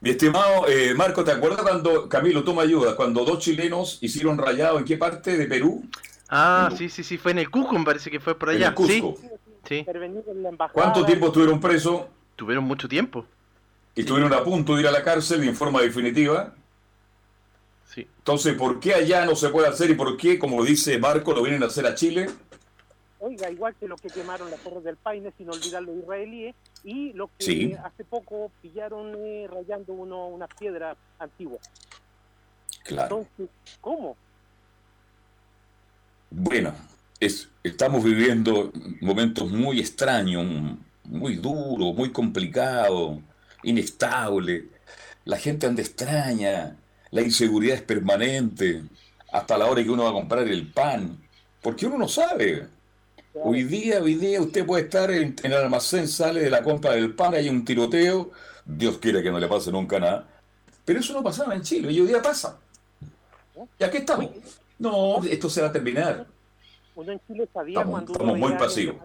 Mi 0.00 0.10
estimado 0.10 0.66
eh, 0.66 0.94
Marco, 0.94 1.22
¿te 1.22 1.30
acuerdas 1.30 1.60
cuando, 1.60 2.08
Camilo, 2.08 2.42
toma 2.42 2.62
ayuda, 2.62 2.96
cuando 2.96 3.22
dos 3.24 3.38
chilenos 3.38 3.98
hicieron 4.00 4.38
rayado 4.38 4.78
en 4.78 4.84
qué 4.86 4.96
parte 4.96 5.36
de 5.36 5.46
Perú? 5.46 5.84
Ah, 6.30 6.70
sí, 6.76 6.88
sí, 6.88 7.04
sí, 7.04 7.18
fue 7.18 7.32
en 7.32 7.40
el 7.40 7.50
Cusco, 7.50 7.78
me 7.78 7.84
parece 7.84 8.10
que 8.10 8.18
fue 8.18 8.34
por 8.34 8.48
allá. 8.48 8.68
En 8.68 8.68
el 8.68 8.74
Cusco. 8.74 9.16
Sí. 9.68 9.84
¿Cuánto 10.72 11.04
tiempo 11.04 11.26
estuvieron 11.26 11.60
presos? 11.60 12.04
Tuvieron 12.34 12.64
mucho 12.64 12.88
tiempo. 12.88 13.26
Y 13.94 14.00
estuvieron 14.00 14.32
a 14.32 14.42
punto 14.42 14.74
de 14.74 14.82
ir 14.82 14.88
a 14.88 14.90
la 14.90 15.02
cárcel 15.02 15.42
en 15.44 15.54
forma 15.54 15.82
definitiva. 15.82 16.54
Entonces, 17.96 18.54
¿por 18.54 18.78
qué 18.80 18.94
allá 18.94 19.24
no 19.24 19.34
se 19.34 19.48
puede 19.48 19.68
hacer 19.68 19.90
y 19.90 19.94
por 19.94 20.16
qué, 20.16 20.38
como 20.38 20.64
dice 20.64 20.98
Marco, 20.98 21.32
lo 21.32 21.42
vienen 21.42 21.62
a 21.62 21.66
hacer 21.66 21.86
a 21.86 21.94
Chile? 21.94 22.28
Oiga, 23.18 23.50
igual 23.50 23.74
que 23.74 23.86
los 23.86 24.00
que 24.00 24.08
quemaron 24.08 24.50
las 24.50 24.60
Torres 24.60 24.82
del 24.82 24.96
Paine, 24.96 25.32
sin 25.36 25.50
olvidar 25.50 25.82
los 25.82 25.96
israelíes, 25.96 26.54
y 26.84 27.12
los 27.12 27.28
que 27.38 27.76
hace 27.84 28.04
poco 28.04 28.50
pillaron 28.62 29.14
eh, 29.18 29.46
rayando 29.52 29.92
uno, 29.92 30.28
una 30.28 30.46
piedra 30.46 30.96
antigua. 31.18 31.58
Claro. 32.84 33.18
Entonces, 33.18 33.54
¿cómo? 33.80 34.16
Bueno, 36.30 36.72
es, 37.18 37.50
estamos 37.62 38.02
viviendo 38.02 38.72
momentos 39.00 39.50
muy 39.50 39.80
extraños, 39.80 40.78
muy 41.04 41.36
duros, 41.36 41.94
muy 41.94 42.12
complicados, 42.12 43.18
inestables. 43.62 44.64
La 45.26 45.36
gente 45.36 45.66
anda 45.66 45.82
extraña, 45.82 46.76
la 47.10 47.22
inseguridad 47.22 47.76
es 47.76 47.82
permanente, 47.82 48.82
hasta 49.32 49.58
la 49.58 49.66
hora 49.66 49.82
que 49.82 49.90
uno 49.90 50.04
va 50.04 50.10
a 50.10 50.14
comprar 50.14 50.46
el 50.46 50.66
pan, 50.66 51.18
porque 51.62 51.86
uno 51.86 51.98
no 51.98 52.08
sabe. 52.08 52.66
Hoy 53.34 53.64
día, 53.64 54.02
hoy 54.02 54.14
día 54.14 54.40
usted 54.40 54.66
puede 54.66 54.84
estar 54.84 55.10
en, 55.10 55.36
el 55.42 55.52
almacén, 55.52 56.08
sale 56.08 56.40
de 56.40 56.50
la 56.50 56.62
compra 56.62 56.92
del 56.92 57.14
pan, 57.14 57.34
hay 57.34 57.48
un 57.48 57.64
tiroteo, 57.64 58.30
Dios 58.64 58.98
quiere 58.98 59.22
que 59.22 59.30
no 59.30 59.38
le 59.38 59.48
pase 59.48 59.70
nunca 59.70 59.98
nada, 59.98 60.26
pero 60.84 61.00
eso 61.00 61.12
no 61.12 61.22
pasaba 61.22 61.54
en 61.54 61.62
Chile, 61.62 61.92
y 61.92 62.00
hoy 62.00 62.08
día 62.08 62.22
pasa. 62.22 62.58
¿Y 63.78 63.84
aquí 63.84 63.98
estamos? 63.98 64.30
No, 64.78 65.22
esto 65.24 65.50
se 65.50 65.60
va 65.60 65.68
a 65.68 65.72
terminar. 65.72 66.26
Uno 66.96 67.12
en 67.12 67.20
Chile 67.26 67.48
sabía 67.52 67.84
cuando 67.84 68.12
uno 68.12 68.34
muy 68.34 68.52
pasivos. 68.54 68.96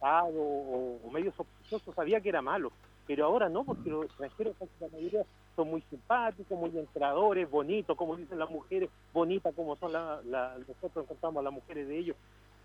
O, 0.00 0.98
o 1.02 1.10
medio 1.10 1.32
sospechoso, 1.32 1.92
sabía 1.94 2.20
que 2.20 2.28
era 2.28 2.42
malo, 2.42 2.72
pero 3.06 3.26
ahora 3.26 3.48
no, 3.48 3.64
porque 3.64 3.90
los 3.90 4.04
extranjeros, 4.06 4.54
la 4.80 4.88
mayoría 4.88 5.24
son 5.56 5.70
muy 5.70 5.82
simpáticos, 5.90 6.58
muy 6.58 6.70
entradores, 6.78 7.50
bonitos, 7.50 7.96
como 7.96 8.16
dicen 8.16 8.38
las 8.38 8.50
mujeres, 8.50 8.90
bonitas 9.12 9.54
como 9.54 9.76
son 9.76 9.92
la, 9.92 10.20
nosotros 10.66 11.04
encontramos 11.04 11.44
las 11.44 11.52
mujeres 11.52 11.88
de 11.88 11.98
ellos. 11.98 12.16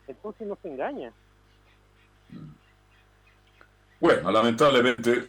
Entonces 0.08 0.48
no 0.48 0.58
se 0.62 0.70
engaña. 0.70 1.14
Bueno, 4.00 4.32
lamentablemente 4.32 5.28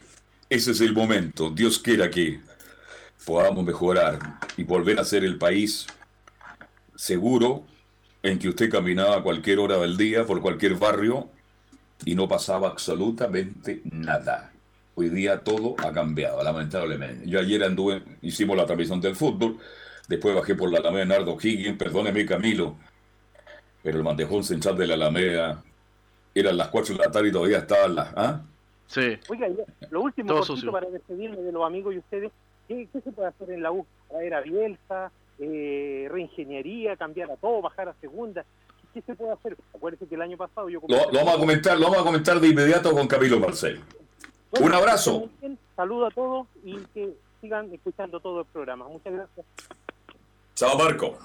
ese 0.48 0.70
es 0.70 0.80
el 0.80 0.94
momento. 0.94 1.50
Dios 1.50 1.78
quiera 1.78 2.10
que 2.10 2.40
podamos 3.24 3.64
mejorar 3.64 4.18
y 4.56 4.64
volver 4.64 4.98
a 4.98 5.04
ser 5.04 5.24
el 5.24 5.38
país 5.38 5.86
seguro 6.94 7.64
en 8.22 8.38
que 8.38 8.48
usted 8.48 8.70
caminaba 8.70 9.16
a 9.16 9.22
cualquier 9.22 9.58
hora 9.58 9.78
del 9.78 9.96
día 9.96 10.24
por 10.24 10.40
cualquier 10.40 10.74
barrio 10.74 11.28
y 12.04 12.14
no 12.14 12.28
pasaba 12.28 12.68
absolutamente 12.68 13.82
nada. 13.84 14.52
Hoy 15.00 15.08
día 15.08 15.42
todo 15.42 15.76
ha 15.78 15.92
cambiado, 15.92 16.42
lamentablemente. 16.42 17.26
Yo 17.26 17.40
ayer 17.40 17.64
anduve, 17.64 18.02
hicimos 18.20 18.54
la 18.54 18.66
transmisión 18.66 19.00
del 19.00 19.16
fútbol, 19.16 19.56
después 20.06 20.34
bajé 20.34 20.54
por 20.54 20.70
la 20.70 20.80
Alameda 20.80 21.06
Nardo 21.06 21.38
Higgins, 21.42 21.78
perdóneme 21.78 22.26
Camilo, 22.26 22.76
pero 23.82 23.96
el 23.96 24.04
mandejón 24.04 24.44
central 24.44 24.76
de 24.76 24.86
la 24.86 24.96
Alameda 24.96 25.64
eran 26.34 26.58
las 26.58 26.68
4 26.68 26.96
de 26.96 27.02
la 27.02 27.10
tarde 27.10 27.28
y 27.28 27.32
todavía 27.32 27.58
estaban 27.60 27.94
las... 27.94 28.12
¿ah? 28.14 28.42
Sí. 28.88 29.18
Oiga, 29.30 29.48
lo 29.88 30.02
último 30.02 30.38
para 30.70 30.90
despedirme 30.90 31.38
de 31.38 31.50
los 31.50 31.64
amigos 31.64 31.94
y 31.94 31.98
ustedes, 31.98 32.30
¿qué, 32.68 32.86
se 32.92 33.10
puede 33.10 33.28
hacer 33.28 33.52
en 33.52 33.62
la 33.62 33.72
U? 33.72 33.86
Traer 34.10 34.34
a 34.34 34.42
Bielsa, 34.42 35.12
eh, 35.38 36.08
reingeniería, 36.10 36.94
cambiar 36.96 37.30
a 37.30 37.36
todo, 37.36 37.62
bajar 37.62 37.88
a 37.88 37.94
segunda. 38.02 38.44
¿Qué 38.92 39.00
se 39.00 39.14
puede 39.14 39.32
hacer? 39.32 39.56
Acuérdense 39.74 40.06
que 40.06 40.14
el 40.14 40.20
año 40.20 40.36
pasado 40.36 40.68
yo... 40.68 40.82
Lo, 40.86 41.10
lo, 41.10 41.18
vamos 41.20 41.36
a 41.36 41.38
comentar, 41.38 41.78
lo 41.78 41.84
vamos 41.84 42.00
a 42.00 42.04
comentar 42.04 42.38
de 42.38 42.48
inmediato 42.48 42.92
con 42.92 43.06
Camilo 43.08 43.40
Un 44.52 44.74
abrazo. 44.74 45.30
Saludo 45.76 46.06
a 46.06 46.10
todos 46.10 46.46
y 46.64 46.76
que 46.94 47.14
sigan 47.40 47.72
escuchando 47.72 48.20
todo 48.20 48.40
el 48.40 48.46
programa. 48.46 48.88
Muchas 48.88 49.12
gracias. 49.12 49.46
Chao, 50.54 50.76
Marco. 50.76 51.18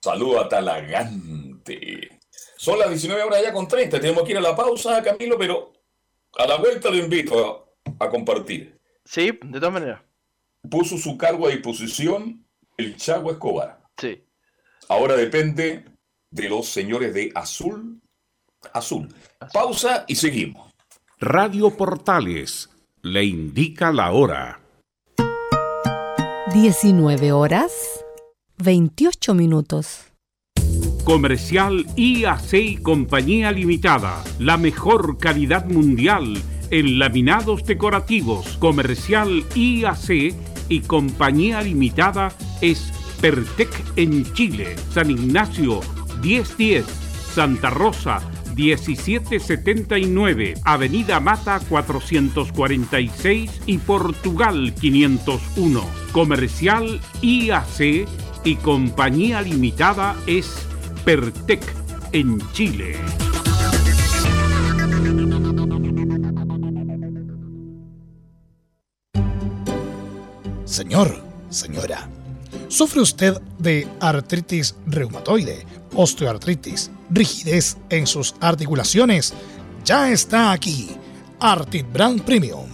Saludo 0.00 0.40
a 0.40 0.48
Talagante. 0.48 2.20
Son 2.56 2.78
las 2.78 2.88
19 2.88 3.22
horas 3.22 3.42
ya 3.42 3.52
con 3.52 3.68
30. 3.68 4.00
Tenemos 4.00 4.24
que 4.24 4.32
ir 4.32 4.38
a 4.38 4.40
la 4.40 4.56
pausa, 4.56 5.02
Camilo, 5.02 5.36
pero 5.38 5.72
a 6.38 6.46
la 6.46 6.56
vuelta 6.56 6.90
lo 6.90 6.96
invito 6.96 7.74
a, 7.98 8.08
compartir. 8.08 8.78
Sí, 9.04 9.38
de 9.42 9.58
todas 9.58 9.72
maneras. 9.72 10.00
Puso 10.70 10.96
su 10.96 11.18
cargo 11.18 11.46
a 11.46 11.50
disposición 11.50 12.46
el 12.76 12.96
Chago 12.96 13.30
Escobar. 13.30 13.82
Sí. 13.96 14.24
Ahora 14.88 15.16
depende 15.16 15.84
de 16.30 16.48
los 16.48 16.68
señores 16.68 17.12
de 17.14 17.30
Azul. 17.34 18.00
Azul. 18.72 19.08
Pausa 19.52 20.04
y 20.06 20.14
seguimos. 20.14 20.71
Radio 21.24 21.70
Portales 21.70 22.68
le 23.00 23.24
indica 23.24 23.92
la 23.92 24.10
hora. 24.10 24.60
19 26.52 27.30
horas 27.30 27.70
28 28.58 29.32
minutos. 29.32 30.12
Comercial 31.04 31.86
IAC 31.94 32.54
y 32.54 32.76
Compañía 32.78 33.52
Limitada. 33.52 34.24
La 34.40 34.56
mejor 34.56 35.18
calidad 35.18 35.66
mundial 35.66 36.42
en 36.70 36.98
laminados 36.98 37.64
decorativos. 37.66 38.56
Comercial 38.56 39.44
IAC 39.54 40.34
y 40.68 40.80
Compañía 40.80 41.62
Limitada 41.62 42.32
es 42.60 42.92
Pertec 43.20 43.70
en 43.94 44.24
Chile. 44.32 44.74
San 44.90 45.08
Ignacio 45.08 45.82
1010. 46.20 46.84
Santa 46.84 47.70
Rosa 47.70 48.20
1779, 48.54 50.54
Avenida 50.64 51.20
Mata 51.20 51.60
446 51.68 53.62
y 53.66 53.78
Portugal 53.78 54.74
501. 54.80 55.84
Comercial 56.12 57.00
IAC 57.22 58.06
y 58.44 58.56
Compañía 58.56 59.42
Limitada 59.42 60.16
es 60.26 60.66
Pertec 61.04 61.62
en 62.12 62.40
Chile. 62.52 62.96
Señor, 70.64 71.22
señora, 71.50 72.08
¿sufre 72.68 73.02
usted 73.02 73.38
de 73.58 73.86
artritis 74.00 74.74
reumatoide, 74.86 75.66
osteoartritis, 75.94 76.90
rigidez 77.10 77.76
en 77.90 78.06
sus 78.06 78.34
articulaciones? 78.40 79.34
Ya 79.84 80.10
está 80.10 80.52
aquí, 80.52 80.90
Artit 81.40 81.90
Brand 81.92 82.22
Premium. 82.22 82.66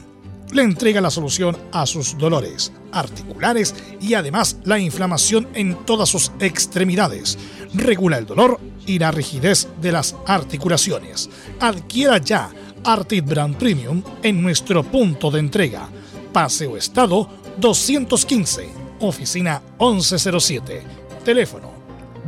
Le 0.53 0.63
entrega 0.63 1.01
la 1.01 1.11
solución 1.11 1.57
a 1.73 1.87
sus 1.87 2.17
dolores 2.17 2.73
articulares 2.93 3.75
y 4.01 4.15
además 4.15 4.57
la 4.65 4.79
inflamación 4.79 5.49
en 5.55 5.85
todas 5.85 6.09
sus 6.09 6.33
extremidades. 6.41 7.39
Regula 7.75 8.19
el 8.19 8.27
dolor 8.27 8.61
y 8.87 8.99
la 8.99 9.11
rigidez 9.11 9.69
de 9.81 9.93
las 9.93 10.17
articulaciones. 10.27 11.29
Adquiera 11.61 12.19
ya 12.19 12.51
Artit 12.85 13.25
Brand 13.25 13.57
Premium 13.57 14.03
en 14.23 14.43
nuestro 14.43 14.83
punto 14.83 15.31
de 15.31 15.41
entrega. 15.41 15.89
Paseo 16.33 16.77
Estado 16.77 17.29
215, 17.59 18.69
oficina 19.01 19.63
1107, 19.79 20.83
teléfono 21.25 21.68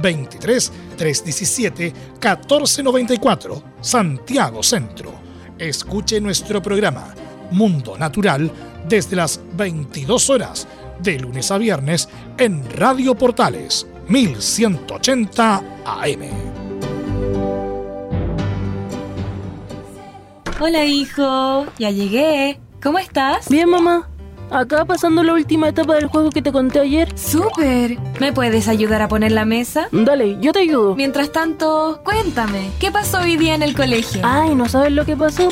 23 0.01 0.73
317 0.97 1.93
1494, 2.21 3.63
Santiago 3.81 4.63
Centro. 4.63 5.13
Escuche 5.59 6.21
nuestro 6.21 6.63
programa 6.63 7.15
Mundo 7.51 7.99
Natural 7.99 8.51
desde 8.89 9.17
las 9.17 9.41
22 9.55 10.31
horas 10.31 10.67
de 11.03 11.19
lunes 11.19 11.51
a 11.51 11.59
viernes 11.59 12.09
en 12.39 12.69
Radio 12.71 13.15
Portales 13.15 13.87
1180 14.09 15.57
AM. 15.85 16.61
Hola 20.61 20.85
hijo, 20.85 21.67
ya 21.79 21.91
llegué. 21.91 22.61
¿Cómo 22.83 22.99
estás? 22.99 23.49
Bien 23.49 23.69
mamá. 23.69 24.10
Acá 24.51 24.85
pasando 24.85 25.23
la 25.23 25.35
última 25.35 25.69
etapa 25.69 25.95
del 25.95 26.07
juego 26.07 26.31
que 26.31 26.43
te 26.43 26.51
conté 26.53 26.81
ayer. 26.81 27.17
¡Súper! 27.17 27.99
¿Me 28.19 28.33
puedes 28.33 28.67
ayudar 28.69 29.03
a 29.03 29.09
poner 29.09 29.33
la 29.33 29.45
mesa? 29.45 29.89
Dale, 29.93 30.39
yo 30.41 30.53
te 30.53 30.61
ayudo. 30.61 30.97
Mientras 30.97 31.33
tanto, 31.33 32.01
cuéntame, 32.05 32.71
¿qué 32.81 32.91
pasó 32.91 33.21
hoy 33.21 33.37
día 33.37 33.55
en 33.55 33.63
el 33.63 33.77
colegio? 33.77 34.21
Ay, 34.25 34.55
¿no 34.55 34.67
sabes 34.69 34.93
lo 34.93 35.05
que 35.05 35.17
pasó? 35.17 35.49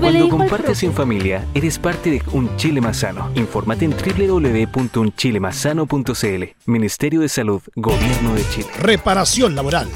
Cuando 0.00 0.30
compartes 0.30 0.82
en 0.84 0.94
familia, 0.94 1.44
eres 1.52 1.78
parte 1.78 2.10
de 2.10 2.22
Un 2.32 2.56
Chile 2.56 2.80
Más 2.80 2.96
Sano. 2.96 3.28
Infórmate 3.34 3.84
en 3.84 3.92
www.unchilemasano.cl. 3.92 6.44
Ministerio 6.64 7.20
de 7.20 7.28
Salud, 7.28 7.60
Gobierno 7.74 8.34
de 8.34 8.48
Chile. 8.48 8.68
Reparación 8.78 9.54
laboral. 9.54 9.86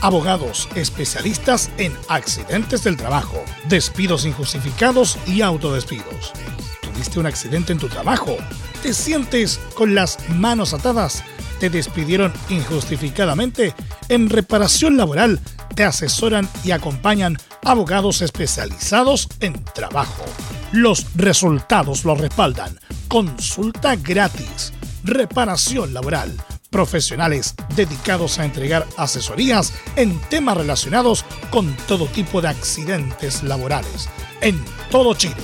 Abogados 0.00 0.68
especialistas 0.76 1.68
en 1.78 1.92
accidentes 2.08 2.84
del 2.84 2.96
trabajo, 2.96 3.42
despidos 3.68 4.24
injustificados 4.24 5.18
y 5.26 5.42
autodespidos. 5.42 6.32
¿Tuviste 6.94 7.18
un 7.18 7.26
accidente 7.26 7.72
en 7.72 7.80
tu 7.80 7.88
trabajo? 7.88 8.36
¿Te 8.80 8.94
sientes 8.94 9.58
con 9.74 9.96
las 9.96 10.16
manos 10.28 10.74
atadas? 10.74 11.24
¿Te 11.58 11.68
despidieron 11.68 12.32
injustificadamente? 12.48 13.74
En 14.08 14.30
reparación 14.30 14.96
laboral 14.96 15.40
te 15.74 15.82
asesoran 15.82 16.48
y 16.62 16.70
acompañan 16.70 17.36
abogados 17.64 18.22
especializados 18.22 19.28
en 19.40 19.64
trabajo. 19.74 20.24
Los 20.70 21.06
resultados 21.16 22.04
lo 22.04 22.14
respaldan. 22.14 22.78
Consulta 23.08 23.96
gratis. 23.96 24.72
Reparación 25.02 25.94
laboral. 25.94 26.32
Profesionales 26.70 27.56
dedicados 27.74 28.38
a 28.38 28.44
entregar 28.44 28.86
asesorías 28.96 29.72
en 29.96 30.20
temas 30.28 30.56
relacionados 30.56 31.24
con 31.50 31.74
todo 31.88 32.06
tipo 32.06 32.40
de 32.40 32.48
accidentes 32.48 33.42
laborales. 33.42 34.08
En 34.40 34.64
todo 34.92 35.14
Chile. 35.14 35.34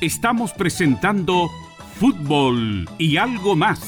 Estamos 0.00 0.52
presentando 0.52 1.50
Fútbol 1.98 2.88
y 2.98 3.16
algo 3.16 3.56
más 3.56 3.80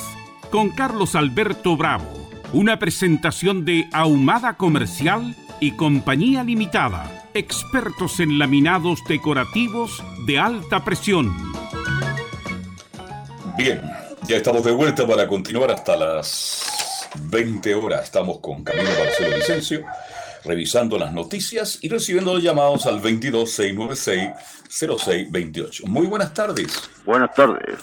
con 0.50 0.70
Carlos 0.70 1.14
Alberto 1.14 1.76
Bravo, 1.76 2.06
una 2.52 2.78
presentación 2.78 3.64
de 3.64 3.88
Ahumada 3.92 4.56
Comercial 4.56 5.36
y 5.60 5.72
Compañía 5.72 6.44
Limitada, 6.44 7.28
expertos 7.34 8.20
en 8.20 8.38
laminados 8.38 9.00
decorativos 9.06 10.02
de 10.26 10.38
alta 10.38 10.84
presión. 10.84 11.36
Bien, 13.58 13.82
ya 14.26 14.36
estamos 14.36 14.64
de 14.64 14.72
vuelta 14.72 15.06
para 15.06 15.26
continuar 15.26 15.70
hasta 15.70 15.96
las 15.96 17.08
20 17.24 17.74
horas. 17.74 18.04
Estamos 18.04 18.38
con 18.38 18.64
Camilo 18.64 18.88
Marcelo 18.98 19.36
Vicencio, 19.36 19.84
revisando 20.44 20.98
las 20.98 21.12
noticias 21.12 21.78
y 21.82 21.88
recibiendo 21.88 22.34
los 22.34 22.42
llamados 22.42 22.86
al 22.86 23.00
226960628. 23.02 25.86
Muy 25.86 26.06
buenas 26.06 26.34
tardes. 26.34 26.90
Buenas 27.04 27.32
tardes. 27.34 27.78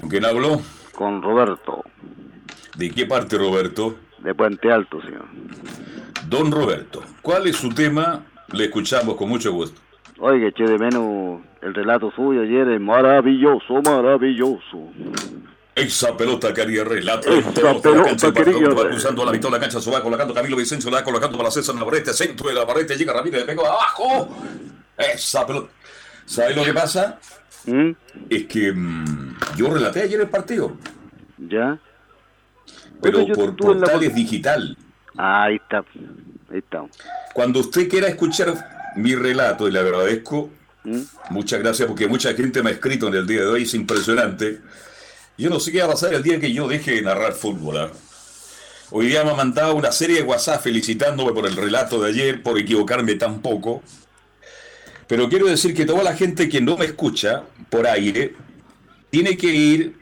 ¿Con 0.00 0.08
quién 0.08 0.24
habló? 0.24 0.60
Con 0.94 1.20
Roberto. 1.22 1.84
¿De 2.76 2.90
qué 2.90 3.06
parte, 3.06 3.36
Roberto? 3.36 3.96
De 4.18 4.34
Puente 4.34 4.72
Alto, 4.72 5.00
señor. 5.02 5.26
Don 6.26 6.52
Roberto, 6.52 7.02
¿cuál 7.22 7.46
es 7.46 7.56
su 7.56 7.70
tema? 7.70 8.24
Le 8.52 8.64
escuchamos 8.64 9.16
con 9.16 9.28
mucho 9.28 9.52
gusto. 9.52 9.80
Oye, 10.18 10.48
eché 10.48 10.64
de 10.64 10.78
menos 10.78 11.40
el 11.62 11.74
relato 11.74 12.10
suyo 12.12 12.42
ayer, 12.42 12.68
es 12.68 12.80
maravilloso, 12.80 13.80
maravilloso. 13.82 14.90
Esa 15.74 16.16
pelota 16.16 16.52
que 16.52 16.62
haría 16.62 16.84
relato. 16.84 17.32
Esa 17.32 17.52
pelota 17.80 18.32
que 18.32 18.40
haría 18.40 18.68
cruzando 18.68 19.22
a 19.22 19.26
la 19.26 19.32
mitad 19.32 19.48
de 19.48 19.52
la 19.52 19.60
cancha, 19.60 19.80
se 19.80 19.90
va 19.90 20.02
colocando 20.02 20.34
Camilo 20.34 20.56
Vicencio, 20.56 20.90
la 20.90 20.98
va 20.98 21.04
colocando 21.04 21.38
para 21.38 21.50
César 21.50 21.74
Navarrete, 21.74 22.12
centro 22.12 22.48
de 22.48 22.54
la 22.54 22.60
Navarrete, 22.62 22.96
llega 22.96 23.12
Ramírez, 23.12 23.40
le 23.40 23.46
pegó 23.46 23.66
abajo. 23.66 24.36
Esa 24.98 25.46
pelota. 25.46 25.70
¿Sabes 26.26 26.56
lo 26.56 26.64
que 26.64 26.72
pasa? 26.74 27.18
¿Mm? 27.66 27.90
Es 28.28 28.46
que 28.46 28.72
mm, 28.72 29.36
yo 29.56 29.72
relaté 29.72 30.02
ayer 30.02 30.20
el 30.20 30.28
partido, 30.28 30.76
¿Ya? 31.38 31.78
pero 33.02 33.26
por 33.28 33.44
en 33.48 33.80
la- 33.80 33.86
portales 33.86 34.14
digital. 34.14 34.76
Ah, 35.16 35.44
ahí 35.44 35.56
está. 35.56 35.78
Ahí 36.50 36.58
está. 36.58 36.84
Cuando 37.34 37.60
usted 37.60 37.88
quiera 37.88 38.08
escuchar 38.08 38.92
mi 38.96 39.14
relato, 39.14 39.68
y 39.68 39.72
le 39.72 39.78
agradezco, 39.80 40.50
¿Mm? 40.84 41.00
muchas 41.30 41.60
gracias, 41.60 41.86
porque 41.88 42.06
mucha 42.08 42.32
gente 42.34 42.62
me 42.62 42.70
ha 42.70 42.72
escrito 42.74 43.08
en 43.08 43.14
el 43.14 43.26
día 43.26 43.40
de 43.40 43.46
hoy, 43.46 43.62
es 43.64 43.74
impresionante. 43.74 44.60
Yo 45.40 45.48
no 45.48 45.58
sé 45.58 45.72
qué 45.72 45.78
va 45.78 45.86
a 45.86 45.92
pasar 45.92 46.12
el 46.12 46.22
día 46.22 46.38
que 46.38 46.52
yo 46.52 46.68
deje 46.68 46.96
de 46.96 47.00
narrar 47.00 47.32
fútbol. 47.32 47.78
¿ah? 47.78 47.90
Hoy 48.90 49.06
día 49.06 49.24
me 49.24 49.30
ha 49.30 49.34
mandado 49.34 49.74
una 49.74 49.90
serie 49.90 50.16
de 50.16 50.22
WhatsApp 50.22 50.62
felicitándome 50.62 51.32
por 51.32 51.46
el 51.46 51.56
relato 51.56 52.02
de 52.02 52.10
ayer, 52.10 52.42
por 52.42 52.58
equivocarme 52.58 53.14
tan 53.14 53.40
poco. 53.40 53.82
Pero 55.06 55.30
quiero 55.30 55.46
decir 55.46 55.74
que 55.74 55.86
toda 55.86 56.02
la 56.02 56.14
gente 56.14 56.50
que 56.50 56.60
no 56.60 56.76
me 56.76 56.84
escucha 56.84 57.44
por 57.70 57.86
aire 57.86 58.34
tiene 59.08 59.38
que 59.38 59.46
ir 59.46 59.96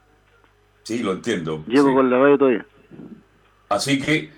Sí, 0.83 1.03
lo 1.03 1.11
entiendo. 1.13 1.63
llevo 1.67 1.89
sí. 1.89 1.95
con 1.95 2.09
la 2.09 2.17
radio 2.17 2.37
todavía. 2.37 2.65
Así 3.69 4.01
que, 4.01 4.31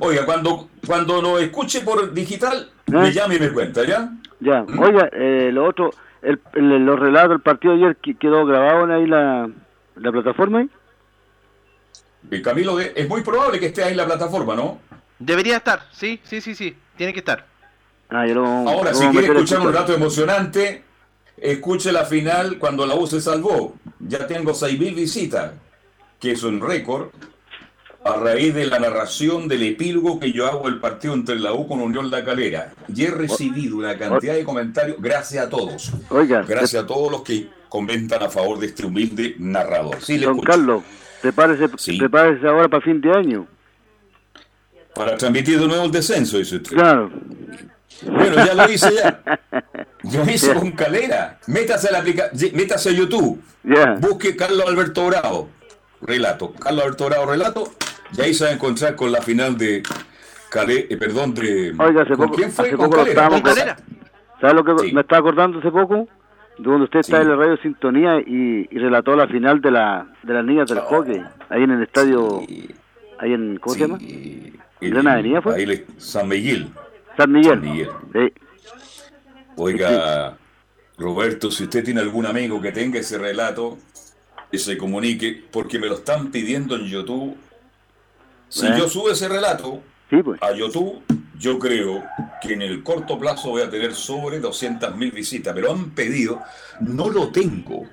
oiga, 0.00 0.24
cuando, 0.26 0.68
cuando 0.86 1.22
nos 1.22 1.40
escuche 1.40 1.80
por 1.82 2.12
digital, 2.12 2.70
¿Eh? 2.88 2.92
me 2.92 3.12
llame 3.12 3.36
y 3.36 3.40
me 3.40 3.52
cuenta, 3.52 3.84
¿ya? 3.86 4.10
Ya, 4.40 4.64
oiga, 4.78 5.08
eh, 5.12 5.50
lo 5.52 5.66
otro, 5.66 5.90
el, 6.22 6.40
el- 6.54 6.84
los 6.84 6.98
relatos 6.98 7.30
del 7.30 7.40
partido 7.40 7.74
de 7.76 7.84
ayer 7.84 7.96
que- 7.96 8.16
quedó 8.16 8.44
grabado 8.44 8.84
en 8.84 8.90
ahí 8.90 9.06
la, 9.06 9.48
la 9.96 10.12
plataforma. 10.12 10.66
El 12.30 12.42
Camilo, 12.42 12.76
de- 12.76 12.92
es 12.96 13.08
muy 13.08 13.22
probable 13.22 13.60
que 13.60 13.66
esté 13.66 13.84
ahí 13.84 13.92
en 13.92 13.98
la 13.98 14.06
plataforma, 14.06 14.54
¿no? 14.54 14.78
Debería 15.18 15.58
estar, 15.58 15.86
sí, 15.92 16.20
sí, 16.24 16.40
sí, 16.40 16.54
sí. 16.54 16.76
Tiene 16.96 17.12
que 17.12 17.20
estar. 17.20 17.46
Ah, 18.08 18.26
yo 18.26 18.34
lo, 18.34 18.46
Ahora, 18.46 18.90
lo 18.92 18.96
si 18.96 19.06
quiere 19.08 19.26
escuchar 19.28 19.60
un 19.60 19.72
rato 19.72 19.92
emocionante, 19.94 20.84
escuche 21.36 21.92
la 21.92 22.04
final 22.04 22.58
cuando 22.58 22.86
la 22.86 22.94
U 22.94 23.06
se 23.06 23.20
salvó. 23.20 23.74
Ya 24.00 24.26
tengo 24.26 24.52
6.000 24.54 24.94
visitas, 24.94 25.52
que 26.20 26.32
es 26.32 26.42
un 26.42 26.60
récord, 26.60 27.08
a 28.04 28.16
raíz 28.16 28.54
de 28.54 28.66
la 28.66 28.78
narración 28.78 29.48
del 29.48 29.62
epílogo 29.62 30.20
que 30.20 30.30
yo 30.32 30.46
hago 30.46 30.68
el 30.68 30.78
partido 30.78 31.14
entre 31.14 31.36
la 31.38 31.52
U 31.54 31.66
con 31.66 31.80
Unión 31.80 32.10
La 32.10 32.22
Calera. 32.24 32.72
Y 32.94 33.04
he 33.04 33.10
recibido 33.10 33.76
una 33.78 33.96
cantidad 33.98 34.34
de 34.34 34.44
comentarios, 34.44 34.98
gracias 35.00 35.46
a 35.46 35.48
todos. 35.48 35.90
Oiga, 36.10 36.42
Gracias 36.46 36.82
a 36.84 36.86
todos 36.86 37.10
los 37.10 37.22
que 37.22 37.48
comentan 37.74 38.22
a 38.22 38.30
favor 38.30 38.60
de 38.60 38.66
este 38.66 38.86
humilde 38.86 39.34
narrador. 39.36 39.96
Sí, 40.00 40.16
le 40.16 40.26
Don 40.26 40.36
escucho. 40.36 40.52
Carlos, 40.52 40.82
prepárese, 41.20 41.68
prepárese 41.98 42.46
ahora 42.46 42.68
para 42.68 42.80
fin 42.84 43.00
de 43.00 43.10
año. 43.10 43.48
Para 44.94 45.16
transmitir 45.16 45.58
de 45.58 45.66
nuevo 45.66 45.82
el 45.86 45.90
descenso, 45.90 46.38
dice 46.38 46.54
usted. 46.54 46.70
Claro. 46.70 47.10
Bueno, 48.06 48.36
ya 48.46 48.54
lo 48.54 48.70
hice 48.70 48.94
ya. 48.94 49.20
Lo 50.12 50.30
hice 50.30 50.54
con 50.54 50.70
Calera. 50.72 51.40
Métase 51.48 51.88
a 51.88 51.92
la 51.92 51.98
aplica 51.98 52.30
métase 52.52 52.90
a 52.90 52.92
YouTube. 52.92 53.42
Ya. 53.64 53.94
Busque 53.98 54.36
Carlos 54.36 54.66
Alberto 54.68 55.06
Bravo. 55.08 55.48
Relato. 56.02 56.52
Carlos 56.52 56.84
Alberto 56.84 57.06
Bravo, 57.06 57.26
relato. 57.26 57.64
Y 58.16 58.20
ahí 58.20 58.34
se 58.34 58.44
va 58.44 58.50
a 58.50 58.52
encontrar 58.52 58.94
con 58.94 59.10
la 59.10 59.20
final 59.22 59.56
de 59.58 59.82
Calé, 60.50 60.86
eh, 60.90 60.96
perdón, 60.96 61.34
de. 61.34 61.74
Oiga, 61.76 62.02
hace 62.02 62.14
¿Con 62.14 62.26
poco, 62.26 62.36
quién 62.36 62.52
fue? 62.52 62.66
hace 62.68 62.76
Con 62.76 62.86
poco 62.90 62.98
lo 62.98 63.02
Calera. 63.02 63.22
estábamos 63.22 63.40
Con 63.40 63.50
Calera. 63.54 63.76
¿Sabe 64.40 64.54
lo 64.54 64.64
que 64.64 64.92
me 64.92 65.00
estaba 65.00 65.18
acordando 65.20 65.58
hace 65.58 65.70
poco? 65.70 66.06
De 66.58 66.64
cuando 66.64 66.84
usted 66.84 67.00
está 67.00 67.20
en 67.20 67.28
la 67.30 67.36
radio 67.36 67.56
Sintonía 67.58 68.20
y, 68.20 68.68
y 68.70 68.78
relató 68.78 69.16
la 69.16 69.26
final 69.26 69.60
de 69.60 69.70
la 69.72 70.06
de 70.22 70.34
las 70.34 70.44
niñas 70.44 70.68
del 70.68 70.78
hockey, 70.80 71.20
ahí 71.48 71.62
en 71.64 71.70
el 71.72 71.82
estadio, 71.82 72.40
ahí 73.18 73.32
en, 73.32 73.56
¿cómo 73.58 73.74
se 73.74 73.80
llama? 73.80 73.98
¿En 74.00 74.90
Gran 74.90 75.08
Avenida 75.08 75.42
fue? 75.42 75.56
Ahí 75.56 75.66
le- 75.66 75.84
San 75.98 76.28
Miguel. 76.28 76.68
San 77.16 77.32
Miguel. 77.32 77.50
San 77.54 77.60
Miguel. 77.60 77.88
Sí. 78.12 78.32
Oiga, 79.56 80.36
Roberto, 80.98 81.50
si 81.50 81.64
usted 81.64 81.84
tiene 81.84 82.00
algún 82.00 82.26
amigo 82.26 82.60
que 82.60 82.72
tenga 82.72 82.98
ese 83.00 83.18
relato, 83.18 83.78
que 84.50 84.58
se 84.58 84.76
comunique, 84.78 85.44
porque 85.50 85.78
me 85.78 85.86
lo 85.88 85.94
están 85.94 86.30
pidiendo 86.30 86.76
en 86.76 86.86
YouTube. 86.86 87.36
Si 88.48 88.66
¿Eh? 88.66 88.74
yo 88.78 88.88
subo 88.88 89.10
ese 89.10 89.28
relato 89.28 89.80
pues. 90.08 90.42
a 90.42 90.52
YouTube, 90.52 91.02
yo 91.38 91.58
creo 91.58 92.02
que 92.40 92.54
en 92.54 92.62
el 92.62 92.82
corto 92.82 93.18
plazo 93.18 93.50
voy 93.50 93.62
a 93.62 93.70
tener 93.70 93.94
sobre 93.94 94.40
200.000 94.40 95.12
visitas, 95.12 95.54
pero 95.54 95.72
han 95.72 95.90
pedido, 95.90 96.40
no 96.80 97.10
lo 97.10 97.28
tengo. 97.30 97.86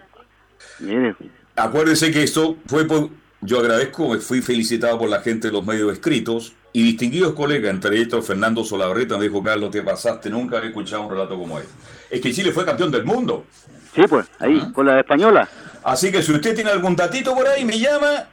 Mire. 0.80 1.16
Acuérdense 1.55 2.12
que 2.12 2.24
esto 2.24 2.57
fue 2.66 2.86
por... 2.86 3.09
Yo 3.43 3.59
agradezco, 3.59 4.09
me 4.09 4.20
fui 4.20 4.41
felicitado 4.41 4.99
por 4.99 5.09
la 5.09 5.22
gente 5.22 5.47
de 5.47 5.53
los 5.53 5.66
medios 5.66 5.91
escritos 5.91 6.53
y 6.74 6.84
distinguidos 6.84 7.34
colegas, 7.34 7.72
entre 7.72 7.97
ellos 7.97 8.26
Fernando 8.26 8.64
Solabarreta, 8.64 9.18
me 9.18 9.24
dijo, 9.24 9.41
Carlos, 9.41 9.72
te 9.72 9.82
pasaste, 9.82 10.30
nunca 10.30 10.57
había 10.57 10.70
escuchado 10.70 11.03
un 11.03 11.09
relato 11.09 11.38
como 11.38 11.57
este. 11.57 11.72
Es 12.09 12.22
que 12.22 12.32
Chile 12.32 12.51
fue 12.51 12.66
campeón 12.66 12.91
del 12.91 13.03
mundo. 13.03 13.45
Sí, 13.95 14.03
pues, 14.07 14.28
ahí, 14.39 14.72
con 14.72 14.86
la 14.86 14.99
española. 14.99 15.49
Así 15.84 16.12
que 16.12 16.22
si 16.22 16.32
usted 16.32 16.53
tiene 16.53 16.70
algún 16.70 16.95
datito 16.95 17.34
por 17.36 17.47
ahí, 17.47 17.66
me 17.66 17.80
llama 17.80 18.28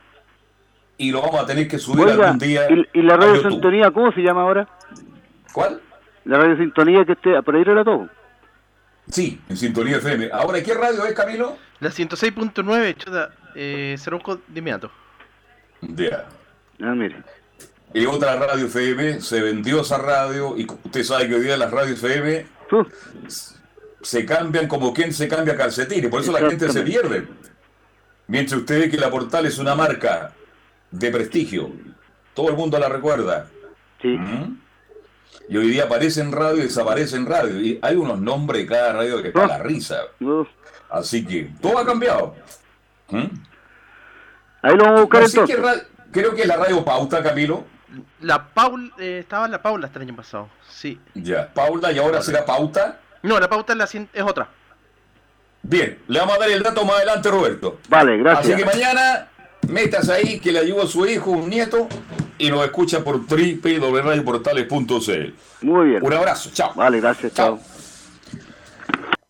y 0.98 1.12
lo 1.12 1.22
vamos 1.22 1.40
a 1.40 1.46
tener 1.46 1.68
que 1.68 1.78
subir 1.78 2.08
algún 2.08 2.38
día. 2.38 2.66
¿Y, 2.92 3.02
la 3.02 3.16
radio 3.16 3.48
sintonía 3.48 3.90
cómo 3.92 4.12
se 4.12 4.20
llama 4.20 4.42
ahora? 4.42 4.68
¿Cuál? 5.52 5.80
La 6.24 6.38
radio 6.38 6.56
sintonía 6.56 7.04
que 7.04 7.12
esté, 7.12 7.40
por 7.42 7.56
ahí 7.56 7.64
todo. 7.64 8.08
Sí, 9.08 9.40
en 9.48 9.56
sintonía 9.56 9.96
FM. 9.96 10.30
Ahora, 10.32 10.62
¿qué 10.62 10.74
radio 10.74 11.06
es, 11.06 11.14
Camilo? 11.14 11.56
La 11.80 11.90
106.9, 11.90 12.96
chuta, 12.96 13.30
eh, 13.54 13.96
Ceronco 13.98 14.40
de 14.46 14.58
inmediato. 14.58 14.90
Ya. 15.80 16.26
Ah, 16.82 16.94
mire. 16.94 17.16
Y 17.94 18.04
otra 18.04 18.36
radio 18.36 18.66
FM, 18.66 19.20
se 19.20 19.40
vendió 19.40 19.80
esa 19.80 19.98
radio, 19.98 20.58
y 20.58 20.66
usted 20.66 21.04
sabe 21.04 21.28
que 21.28 21.36
hoy 21.36 21.42
día 21.42 21.56
las 21.56 21.70
radios 21.70 22.02
FM 22.02 22.46
se 24.02 24.26
cambian 24.26 24.66
como 24.68 24.92
quien 24.92 25.12
se 25.14 25.28
cambia 25.28 25.56
calcetín, 25.56 26.04
y 26.04 26.08
por 26.08 26.20
eso 26.20 26.32
la 26.32 26.40
gente 26.40 26.70
se 26.70 26.82
pierde. 26.82 27.26
Mientras 28.26 28.60
usted 28.60 28.80
ve 28.80 28.90
que 28.90 28.98
la 28.98 29.10
Portal 29.10 29.46
es 29.46 29.58
una 29.58 29.74
marca 29.74 30.34
de 30.90 31.10
prestigio, 31.10 31.70
todo 32.34 32.50
el 32.50 32.56
mundo 32.56 32.78
la 32.78 32.88
recuerda. 32.88 33.46
Sí. 34.00 34.08
¿Mm? 34.08 34.60
Y 35.48 35.56
hoy 35.56 35.68
día 35.68 35.84
aparece 35.84 36.20
en 36.20 36.32
radio 36.32 36.58
y 36.58 36.62
desaparece 36.62 37.16
en 37.16 37.26
radio. 37.26 37.60
Y 37.60 37.78
hay 37.82 37.96
unos 37.96 38.18
nombres 38.20 38.62
de 38.62 38.68
cada 38.68 38.92
radio 38.92 39.22
que 39.22 39.28
está 39.28 39.46
la 39.46 39.58
risa. 39.58 40.02
Así 40.90 41.24
que 41.24 41.50
todo 41.60 41.78
ha 41.78 41.86
cambiado. 41.86 42.34
¿Mm? 43.08 43.24
Ahí 44.62 44.76
lo 44.76 44.84
vamos 44.84 44.98
a 44.98 45.02
buscar 45.02 45.22
entonces. 45.22 45.86
creo 46.12 46.34
que 46.34 46.42
es 46.42 46.48
la 46.48 46.56
radio 46.56 46.84
Pauta, 46.84 47.22
Camilo. 47.22 47.64
La 48.20 48.48
Paula, 48.48 48.90
eh, 48.98 49.20
estaba 49.20 49.46
en 49.46 49.52
la 49.52 49.62
Paula 49.62 49.86
este 49.86 49.98
año 50.00 50.14
pasado, 50.14 50.50
sí. 50.68 51.00
Ya, 51.14 51.52
Paula, 51.52 51.90
¿y 51.90 51.98
ahora 51.98 52.20
será 52.20 52.44
Pauta? 52.44 53.00
No, 53.22 53.40
la 53.40 53.48
Pauta 53.48 53.72
es, 53.72 53.78
la, 53.78 53.84
es 54.12 54.22
otra. 54.22 54.48
Bien, 55.62 55.98
le 56.06 56.18
vamos 56.18 56.36
a 56.36 56.40
dar 56.40 56.50
el 56.50 56.62
dato 56.62 56.84
más 56.84 56.96
adelante, 56.96 57.30
Roberto. 57.30 57.78
Vale, 57.88 58.18
gracias. 58.18 58.54
Así 58.54 58.56
que 58.56 58.64
mañana, 58.64 59.27
metas 59.66 60.08
ahí 60.08 60.40
que 60.40 60.52
le 60.52 60.60
ayuda 60.60 60.84
a 60.84 60.86
su 60.86 61.06
hijo, 61.06 61.30
un 61.30 61.50
nieto, 61.50 61.88
y 62.38 62.50
nos 62.50 62.64
escucha 62.64 63.02
por 63.02 63.26
www.radioportales.cl. 63.26 65.34
Muy 65.62 65.88
bien. 65.88 66.04
Un 66.04 66.12
abrazo, 66.12 66.50
chao. 66.52 66.72
Vale, 66.74 67.00
gracias, 67.00 67.32
chao. 67.34 67.58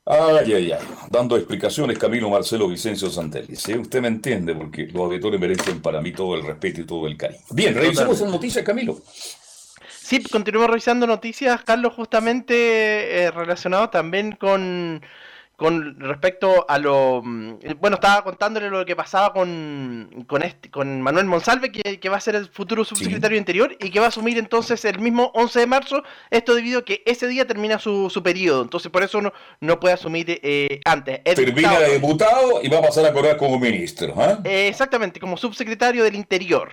Ay, 0.05 0.53
ay, 0.55 0.72
ay. 0.72 0.85
Dando 1.11 1.37
explicaciones, 1.37 1.99
Camilo 1.99 2.31
Marcelo 2.31 2.68
Vicencio 2.68 3.11
Santelli. 3.11 3.57
¿sí? 3.57 3.76
Usted 3.76 4.01
me 4.01 4.09
entiende, 4.09 4.55
porque 4.55 4.87
los 4.87 5.03
auditores 5.03 5.39
merecen 5.39 5.83
para 5.83 6.01
mí 6.01 6.12
todo 6.12 6.35
el 6.35 6.47
respeto 6.47 6.81
y 6.81 6.85
todo 6.85 7.07
el 7.07 7.16
cariño. 7.16 7.41
Bien, 7.51 7.74
revisemos 7.74 8.20
las 8.20 8.31
noticias, 8.31 8.64
Camilo. 8.64 8.99
Sí, 10.09 10.22
continuamos 10.22 10.70
revisando 10.70 11.07
noticias, 11.07 11.62
Carlos, 11.62 11.93
justamente 11.93 13.24
eh, 13.24 13.31
relacionado 13.31 13.91
también 13.91 14.33
con 14.33 15.03
con 15.59 15.99
respecto 15.99 16.65
a 16.69 16.79
lo 16.79 17.21
mm, 17.21 17.59
bueno 17.81 17.97
estaba 17.97 18.23
contándole 18.23 18.71
lo 18.71 18.87
que 18.87 18.95
pasaba 18.95 19.33
con 19.33 20.25
con, 20.29 20.45
este, 20.45 20.71
con 20.71 21.03
Manuel 21.03 21.27
Monsalve 21.27 21.73
que, 21.73 22.09
va 22.09 22.17
a 22.17 22.21
ser 22.21 22.37
el 22.37 22.47
futuro 22.49 22.85
subsecretario 22.85 23.35
de 23.35 23.41
Interior 23.41 23.77
y 23.81 23.91
que 23.91 23.99
va 23.99 24.07
a 24.07 24.11
asumir 24.11 24.39
entonces 24.39 24.85
el 24.85 25.01
mismo 25.01 25.33
11 25.35 25.59
de 25.59 25.67
marzo 25.67 26.05
esto 26.31 26.55
debido 26.55 26.79
a 26.79 26.85
que 26.85 27.03
ese 27.05 27.27
día 27.27 27.45
termina 27.45 27.81
su, 27.81 28.09
su 28.09 28.23
periodo 28.23 28.63
entonces 28.63 28.89
por 28.93 29.03
eso 29.03 29.21
no, 29.21 29.33
no 29.61 29.81
puede 29.81 29.95
asumir 29.95 30.39
eh, 30.45 30.79
antes 30.85 31.25
termina 31.25 31.81
de 31.81 31.95
diputado 31.95 32.63
y 32.63 32.69
va 32.69 32.79
a 32.79 32.83
pasar 32.83 33.07
a 33.07 33.13
cobrar 33.13 33.37
como 33.37 33.59
ministro 33.59 34.15
¿ah? 34.17 34.39
eh, 34.45 34.69
exactamente 34.69 35.19
como 35.19 35.37
subsecretario 35.37 36.05
del 36.05 36.15
Interior 36.15 36.71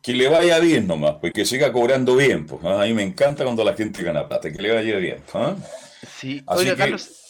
que 0.00 0.14
le 0.14 0.28
vaya 0.28 0.60
bien 0.60 0.86
nomás, 0.86 1.16
pues 1.20 1.32
que 1.32 1.44
siga 1.44 1.72
cobrando 1.72 2.14
bien. 2.14 2.46
Pues, 2.46 2.64
¿ah? 2.64 2.82
A 2.82 2.86
mí 2.86 2.94
me 2.94 3.02
encanta 3.02 3.42
cuando 3.42 3.64
la 3.64 3.74
gente 3.74 4.02
gana 4.04 4.28
plata, 4.28 4.52
que 4.52 4.62
le 4.62 4.72
vaya 4.72 4.96
bien. 4.96 5.18
¿ah? 5.34 5.56
Sí, 6.06 6.42
oiga, 6.46 6.76
Carlos, 6.76 7.21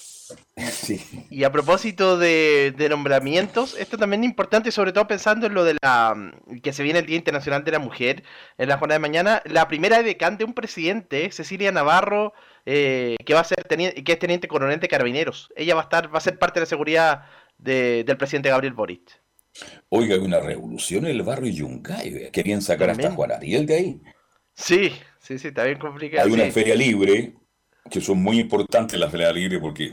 Y 1.31 1.45
a 1.45 1.53
propósito 1.53 2.19
de, 2.19 2.75
nombramientos, 2.91 3.77
esto 3.79 3.97
también 3.97 4.23
es 4.23 4.31
importante, 4.31 4.71
sobre 4.71 4.93
todo 4.93 5.07
pensando 5.07 5.47
en 5.47 5.55
lo 5.55 5.65
de 5.65 5.77
la 5.83 6.33
que 6.63 6.73
se 6.73 6.83
viene 6.83 6.99
el 6.99 7.07
Día 7.07 7.17
Internacional 7.17 7.65
de 7.65 7.73
la 7.73 7.79
Mujer 7.79 8.23
en 8.59 8.69
la 8.69 8.79
jornada 8.79 8.99
de 8.99 9.03
mañana. 9.03 9.43
La 9.47 9.69
primera 9.69 10.03
decán 10.03 10.37
de 10.37 10.45
un 10.45 10.55
presidente, 10.55 11.31
Cecilia 11.33 11.73
Navarro, 11.73 12.35
eh, 12.67 13.17
que 13.25 13.35
va 13.35 13.41
a 13.41 13.45
ser 13.45 13.65
teniente, 13.65 14.05
que 14.05 14.13
es 14.13 14.19
teniente 14.19 14.49
coronel 14.49 14.81
de 14.81 14.89
carabineros. 14.89 15.53
Ella 15.57 15.75
va 15.75 15.83
a 15.83 15.85
estar, 15.85 16.15
va 16.15 16.19
a 16.19 16.23
ser 16.23 16.39
parte 16.39 16.61
de 16.61 16.67
la 16.67 16.69
seguridad 16.69 17.25
del 17.59 18.17
presidente 18.17 18.51
Gabriel 18.51 18.75
Boric. 18.75 19.23
Oiga, 19.89 20.15
hay 20.15 20.21
una 20.21 20.41
revolución 20.41 21.05
en 21.05 21.13
el 21.13 21.23
barrio 21.23 21.53
Yungay. 21.53 22.31
Querían 22.31 22.63
sacar 22.63 22.91
hasta 22.91 23.11
Juan 23.11 23.33
Ariel 23.33 23.67
de 23.67 23.75
ahí. 23.75 24.01
Sí, 24.55 24.93
sí, 25.21 25.39
sí, 25.39 25.49
está 25.49 25.65
bien 25.65 25.79
complicado. 25.79 26.27
Hay 26.27 26.33
una 26.33 26.51
feria 26.51 26.75
libre, 26.75 27.35
que 27.91 28.01
son 28.01 28.23
muy 28.23 28.41
importantes 28.41 28.99
las 28.99 29.11
ferias 29.11 29.35
libres 29.35 29.61
porque 29.61 29.93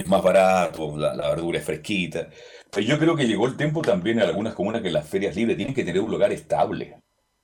es 0.00 0.08
más 0.08 0.22
barato, 0.22 0.96
la, 0.96 1.14
verdura 1.30 1.58
es 1.58 1.64
fresquita. 1.64 2.28
Pero 2.70 2.86
yo 2.86 2.98
creo 2.98 3.16
que 3.16 3.26
llegó 3.26 3.46
el 3.46 3.56
tiempo 3.56 3.82
también 3.82 4.18
en 4.18 4.26
algunas 4.26 4.54
comunas 4.54 4.82
que 4.82 4.90
las 4.90 5.08
ferias 5.08 5.34
libres 5.36 5.56
tienen 5.56 5.74
que 5.74 5.84
tener 5.84 6.00
un 6.00 6.10
lugar 6.10 6.32
estable. 6.32 7.02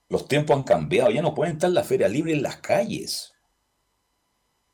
Los 0.09 0.27
tiempos 0.27 0.55
han 0.55 0.63
cambiado, 0.63 1.11
ya 1.11 1.21
no 1.21 1.35
pueden 1.35 1.55
estar 1.55 1.69
las 1.69 1.87
ferias 1.87 2.11
libres 2.11 2.35
en 2.35 2.43
las 2.43 2.57
calles. 2.57 3.33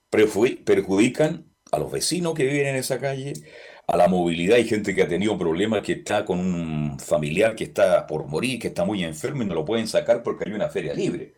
Perjudican 0.10 1.48
a 1.72 1.80
los 1.80 1.92
vecinos 1.92 2.36
que 2.36 2.46
viven 2.46 2.68
en 2.68 2.76
esa 2.76 3.00
calle, 3.00 3.34
a 3.88 3.98
la 3.98 4.08
movilidad. 4.08 4.58
Hay 4.58 4.68
gente 4.68 4.94
que 4.94 5.02
ha 5.02 5.08
tenido 5.08 5.38
problemas, 5.38 5.82
que 5.82 5.94
está 5.94 6.24
con 6.24 6.40
un 6.40 7.00
familiar 7.00 7.56
que 7.56 7.64
está 7.64 8.06
por 8.06 8.28
morir, 8.28 8.60
que 8.60 8.68
está 8.68 8.86
muy 8.86 9.04
enfermo 9.04 9.42
y 9.42 9.46
no 9.46 9.56
lo 9.56 9.66
pueden 9.66 9.88
sacar 9.88 10.22
porque 10.22 10.48
hay 10.48 10.54
una 10.54 10.70
feria 10.70 10.94
libre. 10.94 11.34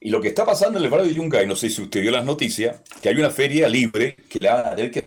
Y 0.00 0.10
lo 0.10 0.20
que 0.20 0.28
está 0.28 0.44
pasando 0.44 0.80
en 0.80 0.84
el 0.84 0.90
barrio 0.90 1.06
de 1.06 1.14
Yungay, 1.14 1.46
no 1.46 1.54
sé 1.54 1.70
si 1.70 1.80
usted 1.80 2.00
vio 2.00 2.10
las 2.10 2.24
noticias, 2.24 2.82
que 3.00 3.08
hay 3.08 3.14
una 3.14 3.30
feria 3.30 3.68
libre 3.68 4.16
que 4.28 4.40
la 4.40 4.54
van 4.54 4.66
a 4.66 4.74
tener 4.74 4.90
que 4.90 5.04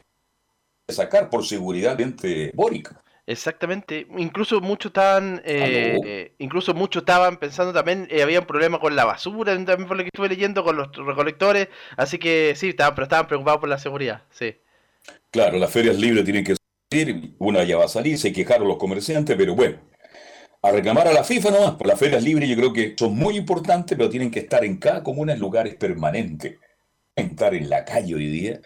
sacar 0.93 1.29
por 1.29 1.45
seguridad 1.45 1.97
de 1.97 2.51
Boric. 2.53 2.93
Exactamente, 3.27 4.05
incluso 4.17 4.61
muchos 4.61 4.91
estaban, 4.91 5.41
eh, 5.45 6.35
incluso 6.37 6.75
muchos 6.75 7.01
estaban 7.01 7.37
pensando 7.37 7.73
también, 7.73 8.07
eh, 8.11 8.21
había 8.21 8.39
un 8.39 8.45
problema 8.45 8.79
con 8.79 8.95
la 8.95 9.03
basura, 9.03 9.53
también 9.65 9.87
por 9.87 9.97
lo 9.97 10.03
que 10.03 10.09
estuve 10.09 10.29
leyendo, 10.29 10.63
con 10.63 10.77
los 10.77 10.95
recolectores, 10.95 11.69
así 11.97 12.19
que 12.19 12.53
sí, 12.55 12.69
estaban, 12.69 12.93
pero 12.93 13.05
estaban 13.05 13.25
preocupados 13.25 13.61
por 13.61 13.69
la 13.69 13.79
seguridad, 13.79 14.21
sí. 14.29 14.55
Claro, 15.31 15.57
las 15.57 15.71
ferias 15.71 15.97
libres 15.97 16.23
tienen 16.23 16.43
que 16.43 16.55
salir, 16.91 17.33
una 17.39 17.63
ya 17.63 17.77
va 17.77 17.85
a 17.85 17.87
salir, 17.87 18.19
se 18.19 18.31
quejaron 18.31 18.67
los 18.67 18.77
comerciantes, 18.77 19.35
pero 19.35 19.55
bueno, 19.55 19.79
a 20.61 20.71
reclamar 20.71 21.07
a 21.07 21.13
la 21.13 21.23
FIFA 21.23 21.49
nomás, 21.49 21.75
por 21.75 21.87
las 21.87 21.97
ferias 21.97 22.21
libres 22.21 22.47
yo 22.47 22.55
creo 22.55 22.73
que 22.73 22.93
son 22.95 23.15
muy 23.15 23.37
importantes, 23.37 23.97
pero 23.97 24.07
tienen 24.07 24.29
que 24.29 24.41
estar 24.41 24.63
en 24.63 24.77
cada 24.77 25.01
comuna 25.01 25.33
en 25.33 25.39
lugares 25.39 25.73
permanentes, 25.73 26.59
estar 27.15 27.55
en 27.55 27.71
la 27.71 27.85
calle 27.85 28.13
hoy 28.13 28.27
día, 28.27 28.61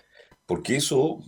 porque 0.45 0.75
eso 0.75 1.23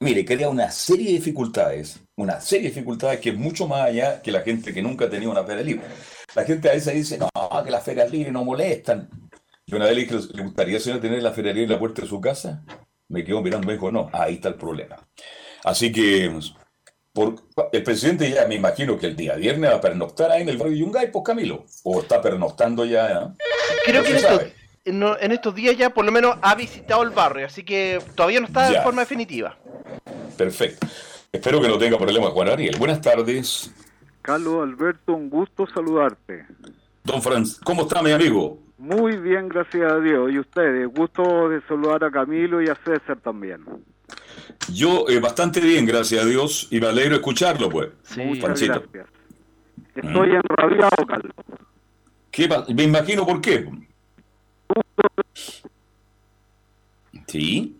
mire, 0.00 0.24
crea 0.24 0.48
una 0.48 0.70
serie 0.70 1.06
de 1.06 1.12
dificultades, 1.12 2.00
una 2.16 2.40
serie 2.40 2.68
de 2.68 2.74
dificultades 2.74 3.20
que 3.20 3.30
es 3.30 3.36
mucho 3.36 3.66
más 3.66 3.82
allá 3.82 4.20
que 4.22 4.32
la 4.32 4.40
gente 4.40 4.72
que 4.72 4.82
nunca 4.82 5.06
ha 5.06 5.10
tenido 5.10 5.30
una 5.30 5.44
feria 5.44 5.62
libre. 5.62 5.86
La 6.34 6.44
gente 6.44 6.68
a 6.68 6.72
veces 6.72 6.94
dice, 6.94 7.18
no, 7.18 7.28
que 7.64 7.70
las 7.70 7.84
ferias 7.84 8.10
libres 8.10 8.32
no 8.32 8.44
molestan. 8.44 9.08
Yo 9.66 9.76
una 9.76 9.86
vez 9.86 9.96
le 9.96 10.02
dije, 10.02 10.16
¿le 10.34 10.42
gustaría 10.42 10.78
señor 10.78 11.00
tener 11.00 11.22
la 11.22 11.32
feria 11.32 11.52
libre 11.52 11.64
en 11.64 11.72
la 11.72 11.78
puerta 11.78 12.02
de 12.02 12.08
su 12.08 12.20
casa? 12.20 12.64
Me 13.08 13.24
quedó 13.24 13.42
mirando 13.42 13.64
y 13.64 13.68
me 13.68 13.72
dijo, 13.74 13.90
no, 13.90 14.10
ahí 14.12 14.34
está 14.34 14.48
el 14.48 14.56
problema. 14.56 14.96
Así 15.64 15.90
que 15.90 16.30
por, 17.12 17.34
el 17.72 17.82
presidente 17.82 18.30
ya 18.30 18.46
me 18.46 18.56
imagino 18.56 18.98
que 18.98 19.06
el 19.06 19.16
día 19.16 19.34
viernes 19.36 19.70
va 19.70 19.76
a 19.76 19.80
pernoctar 19.80 20.30
ahí 20.30 20.42
en 20.42 20.50
el 20.50 20.58
barrio 20.58 20.76
Yungay, 20.76 21.10
pues 21.10 21.24
Camilo, 21.24 21.64
o 21.82 22.00
está 22.00 22.20
pernoctando 22.20 22.84
ya. 22.84 23.34
Creo 23.84 24.02
que 24.04 24.52
en, 24.86 25.32
estos 25.32 25.54
días 25.54 25.76
ya 25.76 25.90
por 25.90 26.04
lo 26.04 26.12
menos 26.12 26.36
ha 26.42 26.54
visitado 26.54 27.02
el 27.02 27.10
barrio, 27.10 27.46
así 27.46 27.64
que 27.64 27.98
todavía 28.14 28.40
no 28.40 28.46
está 28.46 28.70
de 28.70 28.80
forma 28.80 29.02
definitiva. 29.02 29.56
Perfecto. 30.36 30.86
Espero 31.32 31.60
que 31.60 31.68
no 31.68 31.76
tenga 31.76 31.98
problemas 31.98 32.30
Juan 32.30 32.48
Ariel. 32.48 32.76
Buenas 32.78 33.00
tardes. 33.00 33.70
Carlos 34.22 34.62
Alberto, 34.62 35.14
un 35.14 35.28
gusto 35.28 35.66
saludarte. 35.66 36.46
Don 37.04 37.20
Franz, 37.20 37.58
¿cómo 37.62 37.82
está 37.82 38.02
mi 38.02 38.12
amigo? 38.12 38.58
Muy 38.78 39.16
bien, 39.16 39.48
gracias 39.48 39.90
a 39.90 39.98
Dios. 40.00 40.30
¿Y 40.32 40.38
ustedes? 40.38 40.88
Gusto 40.88 41.48
de 41.48 41.60
saludar 41.62 42.04
a 42.04 42.10
Camilo 42.10 42.62
y 42.62 42.68
a 42.68 42.76
César 42.84 43.18
también. 43.22 43.64
Yo 44.72 45.08
eh, 45.08 45.18
bastante 45.20 45.60
bien, 45.60 45.86
gracias 45.86 46.22
a 46.22 46.26
Dios, 46.26 46.68
y 46.70 46.80
me 46.80 46.86
alegro 46.86 47.16
escucharlo, 47.16 47.68
pues. 47.68 47.90
Sí, 48.02 48.22
Muchas 48.22 48.60
gracias. 48.60 49.06
Estoy 49.94 50.28
mm. 50.28 50.40
enrabiado, 50.50 51.06
Carlos. 51.06 51.32
¿Qué 52.30 52.48
me 52.74 52.82
imagino 52.82 53.24
por 53.24 53.40
qué. 53.40 53.66
¿Sí? 57.26 57.76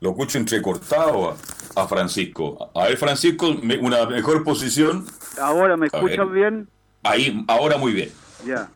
Lo 0.00 0.10
escucho 0.10 0.38
entrecortado 0.38 1.36
a, 1.76 1.86
Francisco. 1.86 2.70
A 2.74 2.86
ver, 2.86 2.96
Francisco, 2.96 3.48
una 3.80 4.04
mejor 4.06 4.42
posición. 4.42 5.06
Ahora, 5.40 5.76
¿me 5.76 5.86
escuchas 5.86 6.30
bien? 6.30 6.68
Ahí, 7.04 7.44
ahora 7.46 7.78
muy 7.78 7.92
bien. 7.92 8.10
Ya. 8.44 8.68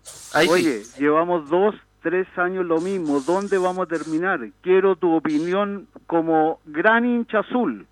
Oye, 0.48 0.82
llevamos 0.98 1.50
dos, 1.50 1.74
tres 2.02 2.26
años 2.36 2.64
lo 2.64 2.80
mismo. 2.80 3.20
¿Dónde 3.20 3.58
vamos 3.58 3.86
a 3.86 3.88
terminar? 3.88 4.40
Quiero 4.60 4.94
tu 4.94 5.14
opinión 5.14 5.88
como 6.06 6.60
gran 6.64 7.04
hincha 7.04 7.40
azul. 7.40 7.86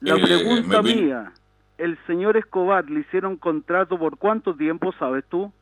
La 0.00 0.14
eh, 0.14 0.22
pregunta 0.22 0.82
mía, 0.82 1.32
el 1.78 1.98
señor 2.06 2.36
Escobar 2.36 2.88
le 2.88 3.00
hicieron 3.00 3.36
contrato 3.36 3.98
por 3.98 4.18
cuánto 4.18 4.54
tiempo, 4.54 4.92
sabes 4.98 5.24
tú? 5.28 5.52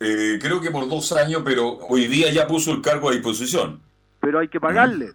Eh, 0.00 0.38
creo 0.40 0.60
que 0.60 0.70
por 0.70 0.88
dos 0.88 1.12
años, 1.12 1.42
pero 1.44 1.78
hoy 1.88 2.06
día 2.06 2.32
ya 2.32 2.46
puso 2.46 2.72
el 2.72 2.80
cargo 2.80 3.08
a 3.08 3.12
disposición. 3.12 3.80
Pero 4.20 4.38
hay 4.38 4.48
que 4.48 4.60
pagarle. 4.60 5.12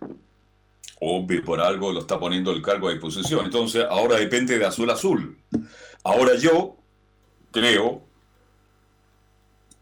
Obvio, 0.99 1.43
por 1.43 1.61
algo 1.61 1.91
lo 1.91 2.01
está 2.01 2.19
poniendo 2.19 2.51
el 2.51 2.61
cargo 2.61 2.89
a 2.89 2.91
disposición. 2.91 3.45
Entonces, 3.45 3.85
ahora 3.89 4.17
depende 4.17 4.57
de 4.57 4.65
azul 4.65 4.89
azul. 4.89 5.37
Ahora 6.03 6.35
yo 6.35 6.77
creo 7.51 8.03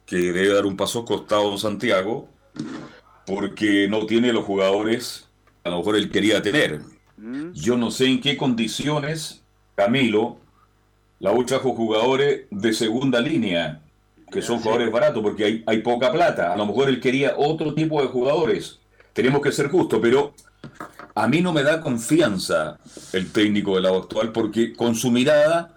que 0.06 0.18
debe 0.32 0.54
dar 0.54 0.66
un 0.66 0.78
paso 0.78 1.06
costado 1.06 1.58
Santiago 1.58 2.30
porque 3.26 3.88
no 3.90 4.06
tiene 4.06 4.32
los 4.32 4.46
jugadores 4.46 5.28
a 5.68 5.70
lo 5.70 5.78
mejor 5.80 5.98
él 5.98 6.10
quería 6.10 6.42
tener. 6.42 6.80
Yo 7.54 7.78
no 7.78 7.90
sé 7.90 8.06
en 8.06 8.22
qué 8.22 8.38
condiciones 8.38 9.42
Camilo 9.76 10.38
la 11.20 11.32
U 11.32 11.44
trajo 11.46 11.74
jugadores 11.74 12.46
de 12.52 12.74
segunda 12.74 13.20
línea, 13.20 13.82
que 14.32 14.42
son 14.42 14.60
jugadores 14.60 14.92
baratos 14.92 15.24
porque 15.24 15.46
hay, 15.46 15.64
hay 15.66 15.80
poca 15.80 16.12
plata. 16.12 16.54
A 16.54 16.58
lo 16.58 16.66
mejor 16.68 16.90
él 16.90 17.00
quería 17.00 17.34
otro 17.38 17.74
tipo 17.74 18.02
de 18.02 18.08
jugadores. 18.08 18.80
Tenemos 19.14 19.42
que 19.42 19.52
ser 19.52 19.70
justos, 19.70 20.00
pero 20.02 20.34
a 21.16 21.28
mí 21.28 21.42
no 21.42 21.54
me 21.54 21.64
da 21.64 21.82
confianza 21.82 22.78
el 23.14 23.32
técnico 23.32 23.76
de 23.76 23.82
la 23.82 23.92
U 23.92 23.96
actual 23.96 24.32
porque 24.32 24.74
con 24.74 24.94
su 24.94 25.10
mirada 25.10 25.74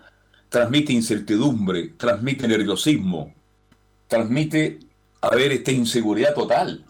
transmite 0.51 0.93
incertidumbre, 0.93 1.95
transmite 1.97 2.47
nerviosismo, 2.47 3.32
transmite, 4.07 4.80
a 5.22 5.34
ver, 5.34 5.53
esta 5.53 5.72
inseguridad 5.72 6.34
total. 6.34 6.84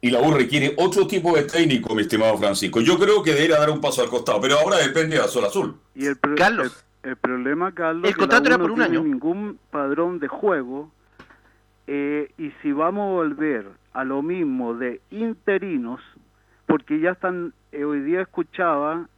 Y 0.00 0.10
la 0.10 0.20
U 0.20 0.32
requiere 0.32 0.74
otro 0.78 1.06
tipo 1.06 1.36
de 1.36 1.42
técnico, 1.42 1.94
mi 1.94 2.02
estimado 2.02 2.38
Francisco. 2.38 2.80
Yo 2.80 2.98
creo 2.98 3.22
que 3.22 3.34
debería 3.34 3.58
dar 3.58 3.70
un 3.70 3.80
paso 3.80 4.02
al 4.02 4.08
costado, 4.08 4.40
pero 4.40 4.58
ahora 4.58 4.78
depende 4.78 5.16
de 5.16 5.22
Azul 5.22 5.44
Azul. 5.44 5.76
Y 5.94 6.06
el, 6.06 6.18
Carlos. 6.36 6.84
El, 7.02 7.16
problema, 7.16 7.72
Carlos, 7.74 8.08
el 8.08 8.16
contrato 8.16 8.48
era 8.48 8.58
por 8.58 8.70
un 8.70 8.78
no 8.78 8.84
año. 8.84 9.00
Tiene 9.00 9.08
ningún 9.08 9.58
padrón 9.70 10.18
de 10.18 10.28
juego. 10.28 10.90
Eh, 11.86 12.30
y 12.38 12.50
si 12.62 12.72
vamos 12.72 13.10
a 13.10 13.12
volver 13.12 13.66
a 13.92 14.04
lo 14.04 14.22
mismo 14.22 14.74
de 14.74 15.00
interinos, 15.10 16.00
porque 16.66 17.00
ya 17.00 17.10
están, 17.10 17.52
eh, 17.72 17.84
hoy 17.84 18.00
día 18.00 18.22
escuchaba, 18.22 19.08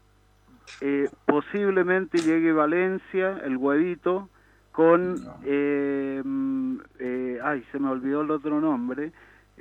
eh, 0.81 1.09
posiblemente 1.27 2.19
llegue 2.19 2.53
Valencia, 2.53 3.41
el 3.45 3.57
huevito, 3.57 4.29
con, 4.73 5.17
eh, 5.45 6.23
mm, 6.25 6.77
eh, 6.99 7.39
ay, 7.45 7.63
se 7.71 7.79
me 7.79 7.91
olvidó 7.91 8.23
el 8.23 8.31
otro 8.31 8.61
nombre, 8.61 9.13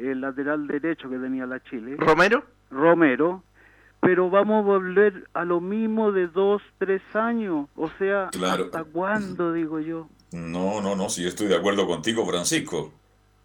el 0.09 0.21
lateral 0.21 0.67
derecho 0.67 1.09
que 1.09 1.17
tenía 1.17 1.45
la 1.45 1.61
Chile. 1.63 1.95
¿Romero? 1.97 2.43
Romero, 2.69 3.43
pero 3.99 4.29
vamos 4.29 4.63
a 4.63 4.65
volver 4.67 5.27
a 5.33 5.43
lo 5.45 5.59
mismo 5.61 6.11
de 6.11 6.27
dos, 6.27 6.61
tres 6.79 7.01
años, 7.13 7.67
o 7.75 7.89
sea, 7.99 8.29
Claro. 8.31 8.65
¿hasta 8.65 8.83
cuándo, 8.83 9.53
digo 9.53 9.79
yo? 9.79 10.07
No, 10.31 10.81
no, 10.81 10.95
no, 10.95 11.09
sí, 11.09 11.25
estoy 11.27 11.47
de 11.47 11.55
acuerdo 11.57 11.85
contigo, 11.85 12.25
Francisco. 12.25 12.93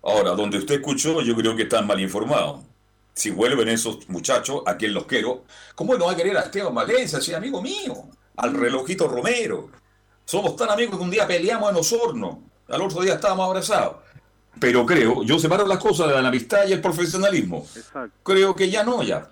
Ahora, 0.02 0.30
donde 0.30 0.58
usted 0.58 0.76
escuchó, 0.76 1.20
yo 1.22 1.34
creo 1.34 1.56
que 1.56 1.64
están 1.64 1.86
mal 1.86 2.00
informados. 2.00 2.60
Si 3.12 3.30
vuelven 3.30 3.68
esos 3.68 4.08
muchachos, 4.08 4.62
a 4.66 4.76
quien 4.76 4.94
los 4.94 5.06
quiero, 5.06 5.44
¿cómo 5.74 5.96
no 5.96 6.06
va 6.06 6.12
a 6.12 6.16
querer 6.16 6.36
a 6.36 6.42
Esteban 6.42 6.74
Valencia, 6.74 7.20
si 7.20 7.34
amigo 7.34 7.60
mío? 7.60 7.94
Al 8.36 8.54
relojito 8.54 9.08
Romero. 9.08 9.70
Somos 10.24 10.54
tan 10.56 10.70
amigos 10.70 10.96
que 10.96 11.02
un 11.02 11.10
día 11.10 11.26
peleamos 11.26 11.70
en 11.70 11.76
Osorno, 11.76 12.42
al 12.68 12.82
otro 12.82 13.00
día 13.02 13.14
estábamos 13.14 13.46
abrazados. 13.46 13.96
Pero 14.60 14.86
creo, 14.86 15.22
yo 15.22 15.38
separo 15.38 15.66
las 15.66 15.78
cosas 15.78 16.08
de 16.08 16.22
la 16.22 16.28
amistad 16.28 16.66
y 16.66 16.72
el 16.72 16.80
profesionalismo. 16.80 17.58
Exacto. 17.76 18.16
Creo 18.22 18.54
que 18.54 18.70
ya 18.70 18.82
no, 18.84 19.02
ya. 19.02 19.28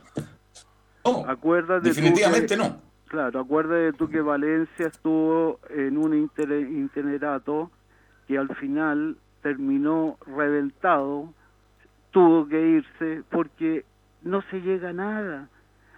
No, 1.05 1.25
Acuérdate 1.27 1.81
tú 1.83 1.89
definitivamente 1.89 2.49
que- 2.49 2.57
no. 2.57 2.81
Claro, 3.07 3.41
acuérdate 3.41 3.93
tú 3.97 4.09
que 4.09 4.20
Valencia 4.20 4.87
estuvo 4.89 5.61
en 5.70 5.97
un 5.99 6.14
inter- 6.14 6.51
itinerato 6.68 7.70
que 8.27 8.37
al 8.39 8.49
final 8.57 9.16
terminó 9.43 10.16
reventado, 10.27 11.33
tuvo 12.11 12.49
que 12.49 12.61
irse 12.61 13.22
porque 13.31 13.85
no 14.22 14.43
se 14.51 14.61
llega 14.61 14.89
a 14.91 14.93
nada. 14.95 15.49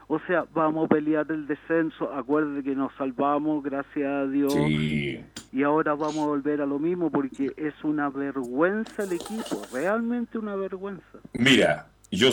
O 0.09 0.21
sea, 0.29 0.45
vamos 0.55 0.87
a 0.87 0.89
pelear 0.95 1.27
el 1.31 1.49
descenso, 1.49 2.13
acuérdate 2.13 2.63
que 2.63 2.77
nos 2.77 2.93
salvamos, 2.95 3.63
gracias 3.65 4.07
a 4.07 4.27
Dios, 4.27 4.53
Sí. 4.53 5.21
y 5.53 5.63
ahora 5.65 5.95
vamos 5.95 6.19
a 6.19 6.27
volver 6.27 6.61
a 6.61 6.67
lo 6.67 6.79
mismo 6.79 7.11
porque 7.11 7.53
es 7.57 7.75
una 7.83 8.09
vergüenza 8.09 9.03
el 9.03 9.15
equipo, 9.15 9.63
realmente 9.73 10.39
una 10.39 10.55
vergüenza. 10.55 11.19
Mira, 11.33 11.89
yo, 12.13 12.29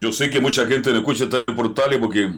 yo 0.00 0.12
sé 0.12 0.30
que 0.30 0.40
mucha 0.40 0.66
gente 0.66 0.90
no 0.90 0.98
escucha 0.98 1.24
estos 1.24 1.44
portales 1.44 2.00
porque 2.00 2.32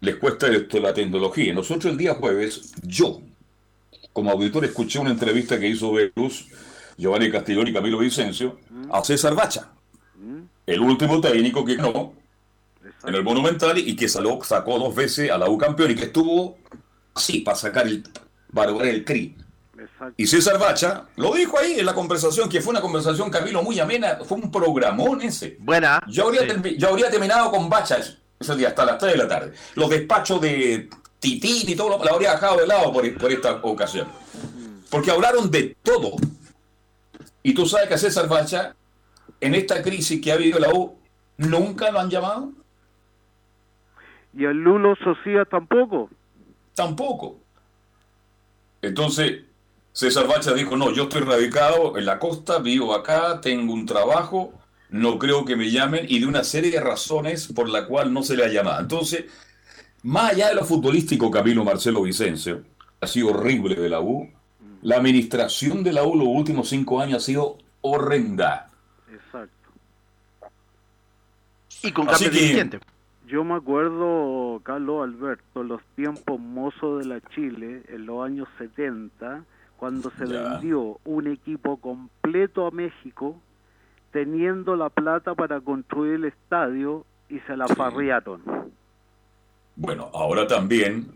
les 0.00 0.16
cuesta 0.16 0.48
esto 0.48 0.80
la 0.80 0.94
tecnología. 0.94 1.52
Nosotros 1.52 1.92
el 1.92 1.98
día 1.98 2.14
jueves, 2.14 2.72
yo, 2.86 3.20
como 4.14 4.30
auditor, 4.30 4.64
escuché 4.64 4.98
una 4.98 5.10
entrevista 5.10 5.60
que 5.60 5.68
hizo 5.68 5.92
Velus, 5.92 6.48
Giovanni 6.96 7.30
Castiglione 7.30 7.68
y 7.68 7.74
Camilo 7.74 7.98
Vicencio, 7.98 8.58
a 8.90 9.02
César 9.04 9.34
Bacha, 9.34 9.72
el 10.66 10.80
último 10.80 11.20
técnico 11.20 11.64
que 11.66 11.76
ganó 11.76 12.14
en 13.04 13.14
el 13.14 13.22
Monumental 13.22 13.78
y 13.78 13.96
que 13.96 14.08
salió, 14.08 14.38
sacó 14.42 14.78
dos 14.78 14.94
veces 14.94 15.30
a 15.30 15.38
la 15.38 15.48
U 15.48 15.58
campeón 15.58 15.90
y 15.90 15.94
que 15.94 16.04
estuvo 16.04 16.58
así 17.14 17.40
para 17.40 17.56
sacar 17.56 17.86
el, 17.86 18.04
para 18.52 18.70
lograr 18.70 18.88
el 18.88 19.04
CRI. 19.04 19.36
Y 20.16 20.26
César 20.26 20.58
Bacha 20.58 21.04
lo 21.16 21.34
dijo 21.34 21.58
ahí 21.58 21.78
en 21.80 21.86
la 21.86 21.94
conversación, 21.94 22.48
que 22.48 22.60
fue 22.60 22.70
una 22.70 22.80
conversación, 22.80 23.30
Camilo, 23.30 23.62
muy 23.62 23.78
amena, 23.80 24.18
fue 24.24 24.38
un 24.38 24.50
programón 24.50 25.20
ese. 25.22 25.56
Buena. 25.60 26.00
Yo 26.08 26.26
habría, 26.26 26.42
Sí. 26.42 26.76
yo 26.78 26.88
habría 26.88 27.10
terminado 27.10 27.50
con 27.50 27.68
Bacha 27.68 27.98
ese, 27.98 28.56
día, 28.56 28.68
hasta 28.68 28.84
las 28.84 28.98
3 28.98 29.12
de 29.12 29.18
la 29.18 29.28
tarde. 29.28 29.52
Los 29.74 29.90
despachos 29.90 30.40
de 30.40 30.88
Titín 31.18 31.68
y 31.68 31.74
todo 31.76 31.90
lo, 31.90 32.04
lo 32.04 32.14
habría 32.14 32.32
dejado 32.32 32.58
de 32.58 32.66
lado 32.66 32.92
por, 32.92 33.18
por 33.18 33.32
esta 33.32 33.52
ocasión. 33.62 34.08
Porque 34.90 35.10
hablaron 35.10 35.50
de 35.50 35.76
todo. 35.82 36.16
Y 37.42 37.54
tú 37.54 37.66
sabes 37.66 37.88
que 37.88 37.94
a 37.94 37.98
César 37.98 38.28
Bacha, 38.28 38.74
en 39.40 39.54
esta 39.54 39.82
crisis 39.82 40.20
que 40.20 40.30
ha 40.30 40.34
habido 40.34 40.58
la 40.58 40.70
U, 40.72 40.96
nunca 41.36 41.90
lo 41.90 42.00
han 42.00 42.10
llamado. 42.10 42.52
Y 44.34 44.44
el 44.44 44.56
Lulo 44.56 44.96
Socia 44.96 45.44
tampoco. 45.44 46.08
Tampoco. 46.74 47.38
Entonces, 48.80 49.42
César 49.92 50.26
Bacha 50.26 50.54
dijo, 50.54 50.76
no, 50.76 50.90
yo 50.92 51.04
estoy 51.04 51.20
radicado 51.20 51.98
en 51.98 52.06
la 52.06 52.18
costa, 52.18 52.58
vivo 52.58 52.94
acá, 52.94 53.40
tengo 53.40 53.72
un 53.74 53.84
trabajo, 53.86 54.52
no 54.88 55.18
creo 55.18 55.44
que 55.44 55.54
me 55.54 55.70
llamen, 55.70 56.06
y 56.08 56.18
de 56.20 56.26
una 56.26 56.44
serie 56.44 56.70
de 56.70 56.80
razones 56.80 57.52
por 57.52 57.68
la 57.68 57.86
cual 57.86 58.12
no 58.12 58.22
se 58.22 58.36
le 58.36 58.44
ha 58.44 58.48
llamado. 58.48 58.80
Entonces, 58.80 59.26
más 60.02 60.32
allá 60.32 60.48
de 60.48 60.54
lo 60.54 60.64
futbolístico, 60.64 61.30
Camilo 61.30 61.64
Marcelo 61.64 62.02
Vicencio, 62.02 62.62
ha 63.00 63.06
sido 63.06 63.28
horrible 63.28 63.74
de 63.74 63.88
la 63.88 64.00
U, 64.00 64.30
la 64.80 64.96
administración 64.96 65.84
de 65.84 65.92
la 65.92 66.04
U 66.04 66.16
los 66.16 66.26
últimos 66.26 66.68
cinco 66.68 67.00
años 67.00 67.22
ha 67.22 67.26
sido 67.26 67.58
horrenda. 67.82 68.70
Exacto. 69.12 69.68
Y 71.82 71.92
con 71.92 72.06
cambio 72.06 72.30
de 72.30 72.34
que- 72.34 72.40
dirigente. 72.42 72.80
Yo 73.32 73.44
me 73.44 73.54
acuerdo, 73.54 74.60
Carlos 74.62 75.04
Alberto, 75.04 75.62
los 75.62 75.80
tiempos 75.96 76.38
mozos 76.38 76.98
de 76.98 77.06
la 77.06 77.22
Chile, 77.34 77.82
en 77.88 78.04
los 78.04 78.22
años 78.22 78.46
70, 78.58 79.46
cuando 79.78 80.12
se 80.18 80.26
Ya. 80.26 80.42
vendió 80.42 81.00
un 81.06 81.26
equipo 81.28 81.78
completo 81.78 82.66
a 82.66 82.70
México, 82.70 83.40
teniendo 84.10 84.76
la 84.76 84.90
plata 84.90 85.34
para 85.34 85.62
construir 85.62 86.16
el 86.16 86.24
estadio 86.26 87.06
y 87.30 87.38
se 87.46 87.56
la 87.56 87.68
farriaron. 87.68 88.42
Bueno, 89.76 90.10
ahora 90.12 90.46
también, 90.46 91.10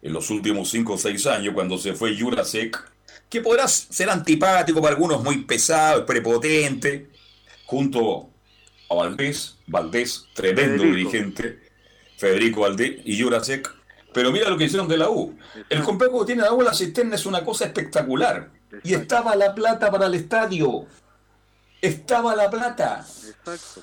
en 0.00 0.12
los 0.14 0.30
últimos 0.30 0.70
cinco 0.70 0.94
o 0.94 0.96
seis 0.96 1.26
años, 1.26 1.52
cuando 1.52 1.76
se 1.76 1.92
fue 1.92 2.18
Jurasek, 2.18 2.90
que 3.28 3.42
podrá 3.42 3.68
ser 3.68 4.08
antipático 4.08 4.80
para 4.80 4.94
algunos, 4.94 5.22
muy 5.22 5.44
pesado, 5.44 6.06
prepotente, 6.06 7.10
junto 7.66 8.30
a 8.90 8.94
Valdés, 8.94 9.56
Valdés, 9.66 10.26
tremendo 10.34 10.82
Federico. 10.82 11.10
dirigente, 11.10 11.58
Federico 12.16 12.60
Valdés 12.62 13.00
y 13.04 13.20
Jurasek. 13.20 13.74
Pero 14.12 14.32
mira 14.32 14.48
lo 14.48 14.56
que 14.56 14.64
hicieron 14.64 14.88
de 14.88 14.96
la 14.96 15.10
U. 15.10 15.36
El 15.68 15.82
complejo 15.82 16.20
que 16.20 16.26
tiene 16.26 16.42
la 16.42 16.52
U, 16.52 16.62
la 16.62 16.74
cisterna, 16.74 17.14
es 17.14 17.26
una 17.26 17.44
cosa 17.44 17.66
espectacular. 17.66 18.50
Y 18.82 18.94
estaba 18.94 19.36
la 19.36 19.54
plata 19.54 19.90
para 19.90 20.06
el 20.06 20.14
estadio. 20.14 20.86
Estaba 21.80 22.34
la 22.34 22.50
plata. 22.50 23.06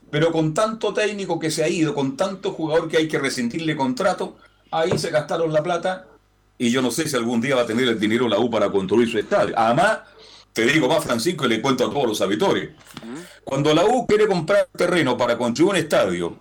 Pero 0.09 0.31
con 0.31 0.53
tanto 0.53 0.93
técnico 0.93 1.39
que 1.39 1.51
se 1.51 1.63
ha 1.63 1.69
ido, 1.69 1.93
con 1.93 2.17
tanto 2.17 2.51
jugador 2.51 2.89
que 2.89 2.97
hay 2.97 3.07
que 3.07 3.19
rescindirle 3.19 3.75
contrato, 3.75 4.37
ahí 4.71 4.97
se 4.97 5.11
gastaron 5.11 5.53
la 5.53 5.63
plata 5.63 6.07
y 6.57 6.71
yo 6.71 6.81
no 6.81 6.91
sé 6.91 7.07
si 7.07 7.15
algún 7.15 7.41
día 7.41 7.55
va 7.55 7.63
a 7.63 7.65
tener 7.65 7.87
el 7.87 7.99
dinero 7.99 8.27
la 8.27 8.39
U 8.39 8.49
para 8.49 8.69
construir 8.69 9.09
su 9.09 9.17
estadio. 9.19 9.53
Además, 9.57 9.99
te 10.55 10.65
digo 10.65 10.87
más, 10.87 11.03
Francisco, 11.03 11.45
y 11.45 11.49
le 11.49 11.61
cuento 11.61 11.85
a 11.85 11.89
todos 11.91 12.07
los 12.07 12.21
auditores. 12.21 12.69
Cuando 13.43 13.73
la 13.73 13.83
U 13.83 14.07
quiere 14.07 14.25
comprar 14.25 14.69
terreno 14.71 15.17
para 15.17 15.37
construir 15.37 15.71
un 15.71 15.75
estadio, 15.75 16.39